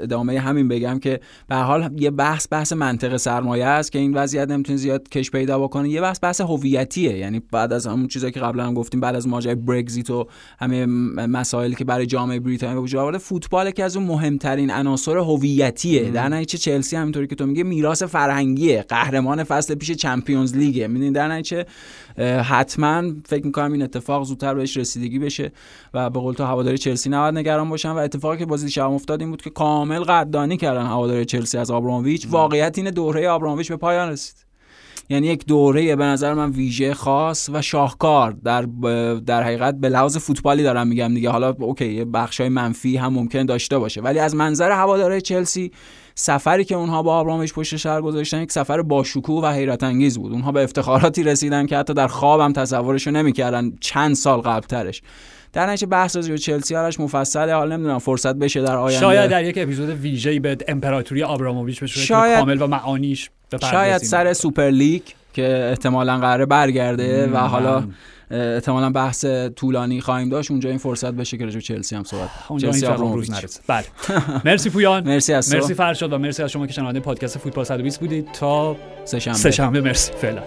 ادامه 0.00 0.40
همین 0.40 0.68
بگم 0.68 0.98
که 0.98 1.20
به 1.48 1.56
حال 1.56 1.90
یه 1.96 2.10
بحث 2.10 2.46
بحث 2.50 2.72
منطق 2.72 3.16
سرمایه 3.16 3.66
است 3.66 3.92
که 3.92 3.98
این 3.98 4.14
وضعیت 4.14 4.48
نمی‌تونه 4.48 4.78
زیاد 4.78 5.08
کش 5.08 5.30
پیدا 5.30 5.58
بکنه. 5.58 5.88
یه 5.88 6.00
بحث 6.00 6.18
بحث 6.22 6.40
هویتیه. 6.40 7.18
یعنی 7.18 7.40
بعد 7.52 7.72
از 7.72 7.86
همون 7.86 8.08
چیزایی 8.08 8.32
که 8.32 8.40
قبلا 8.40 8.66
هم 8.66 8.74
گفتیم 8.74 9.00
بعد 9.00 9.14
از 9.14 9.28
ماجرای 9.28 9.54
برگزیت 9.54 10.10
و 10.10 10.26
همه 10.58 10.86
مسائلی 11.26 11.74
که 11.74 11.84
برای 11.84 12.06
جامعه 12.06 12.40
بریتانیا 12.40 12.74
به 12.74 12.80
وجود 12.80 13.00
آورده 13.00 13.18
فوتبال 13.18 13.70
که 13.70 13.84
از 13.84 13.96
اون 13.96 14.06
مهمترین 14.44 14.70
عناصر 14.70 15.16
هویتیه. 15.16 16.10
در 16.10 16.28
نتیجه 16.28 16.58
چلسی 16.58 16.96
همینطوری 16.96 17.26
که 17.26 17.34
تو 17.34 17.46
میگه 17.46 17.62
میراث 17.62 18.02
فرهنگیه. 18.02 18.82
قهرمان 18.88 19.44
فصل 19.44 19.74
پیش 19.74 19.90
چمپیونز 19.90 20.56
لیگه. 20.56 20.86
می‌دونید 20.86 21.14
در 21.14 21.28
نتیجه 21.28 21.66
حتما 22.42 23.02
فکر 23.26 23.46
می‌کنم 23.46 23.72
این 23.72 23.82
اتفاق 23.82 24.24
زودتر 24.24 24.54
بهش 24.54 24.76
رسیدگی 24.76 25.18
بشه 25.18 25.52
و 25.94 26.10
به 26.10 26.20
قول 26.20 26.34
تو 26.34 26.44
هواداری 26.44 26.78
چلسی 26.78 27.10
نباید 27.10 27.38
نگران 27.38 27.68
باشن. 27.68 27.90
و 27.90 27.96
اتفاقی 27.96 28.38
که 28.38 28.46
بازی 28.46 28.70
شب 28.70 28.90
افتاد 28.90 29.20
این 29.20 29.30
بود 29.30 29.42
که 29.42 29.50
کامل 29.50 30.00
قدردانی 30.00 30.56
کردن 30.56 30.86
هواداری 30.86 31.24
چلسی 31.24 31.58
از 31.58 31.70
آبرامویچ. 31.70 32.26
واقعیت 32.30 32.78
این 32.78 32.90
دوره 32.90 33.28
آبرامویچ 33.28 33.68
به 33.68 33.76
پایان 33.76 34.08
رسید. 34.08 34.49
یعنی 35.10 35.26
یک 35.26 35.46
دوره 35.46 35.96
به 35.96 36.04
نظر 36.04 36.34
من 36.34 36.50
ویژه 36.50 36.94
خاص 36.94 37.50
و 37.52 37.62
شاهکار. 37.62 38.36
در 38.44 38.62
در 39.26 39.42
حقیقت 39.42 39.74
به 39.74 39.88
لحاظ 39.88 40.16
فوتبالی 40.16 40.62
دارم 40.62 40.86
میگم 40.86 41.14
دیگه. 41.14 41.30
حالا 41.30 41.54
اوکی 41.58 42.04
بخشای 42.04 42.48
منفی 42.48 42.96
هم 42.96 43.12
ممکن 43.12 43.46
داشته 43.46 43.78
باشه. 43.78 44.00
ولی 44.00 44.18
از 44.18 44.34
منظر 44.34 44.70
هواداره 44.70 45.20
چلسی 45.20 45.72
سفری 46.14 46.64
که 46.64 46.74
اونها 46.74 47.02
با 47.02 47.16
آبرامش 47.16 47.52
پشت 47.52 47.76
شهر 47.76 48.00
گذاشتن 48.00 48.42
یک 48.42 48.52
سفر 48.52 48.82
با 48.82 49.04
شکوه 49.04 49.44
و 49.44 49.46
حیرت 49.46 49.82
انگیز 49.82 50.18
بود. 50.18 50.32
اونها 50.32 50.52
به 50.52 50.62
افتخاراتی 50.62 51.22
رسیدن 51.22 51.66
که 51.66 51.76
حتی 51.76 51.94
در 51.94 52.06
خوابم 52.06 52.52
تصورشو 52.52 53.10
نمی‌کردن 53.10 53.72
چند 53.80 54.14
سال 54.14 54.40
قبل 54.40 54.66
ترش 54.66 55.02
در 55.52 55.66
نتیجه 55.66 55.86
بحث 55.86 56.16
راجع 56.16 56.36
چلسی 56.36 56.76
آرش 56.76 57.00
مفصله. 57.00 57.54
حال 57.54 57.72
نمی‌دونم 57.72 57.98
فرصت 57.98 58.34
بشه 58.34 58.62
در 58.62 58.76
آینده. 58.76 59.00
شاید 59.00 59.30
در 59.30 59.44
یک 59.44 59.58
اپیزود 59.58 59.88
ویژه‌ای 59.88 60.40
به 60.40 60.56
امپراتوری 60.68 61.22
آبراموویچ 61.22 61.82
بشه 61.82 62.00
شاید 62.00 62.38
کامل 62.38 62.62
و 62.62 62.66
معانیش 62.66 63.30
شاید 63.58 63.98
سر 64.02 64.32
سوپر 64.32 64.70
لیگ 64.70 65.02
که 65.32 65.66
احتمالا 65.70 66.18
قراره 66.18 66.46
برگرده 66.46 67.26
و 67.26 67.36
حالا 67.36 67.84
احتمالا 68.30 68.90
بحث 68.90 69.24
طولانی 69.56 70.00
خواهیم 70.00 70.28
داشت. 70.28 70.50
اونجا 70.50 70.68
این 70.68 70.78
فرصت 70.78 71.12
بشه 71.12 71.38
که 71.38 71.46
رجوع 71.46 71.60
چلسی 71.60 71.96
هم 71.96 72.04
صحبت 72.04 72.28
چلسی 72.60 72.86
روز 72.86 73.30
نرسه. 73.30 73.60
بله. 73.66 73.84
مرسی 74.44 74.70
پویان. 74.70 75.08
مرسی 75.08 75.32
از 75.32 75.54
مرسی 75.54 75.74
فرشاد 75.74 76.12
و 76.12 76.18
مرسی 76.18 76.42
از 76.42 76.50
شما 76.50 76.66
که 76.66 76.72
شنونده 76.72 77.00
پادکست 77.00 77.38
فوتبال 77.38 77.64
120 77.64 78.00
بودید. 78.00 78.32
تا 78.32 78.76
سه 79.04 79.50
شنبه 79.50 79.80
مرسی. 79.80 80.12
فعلا. 80.12 80.42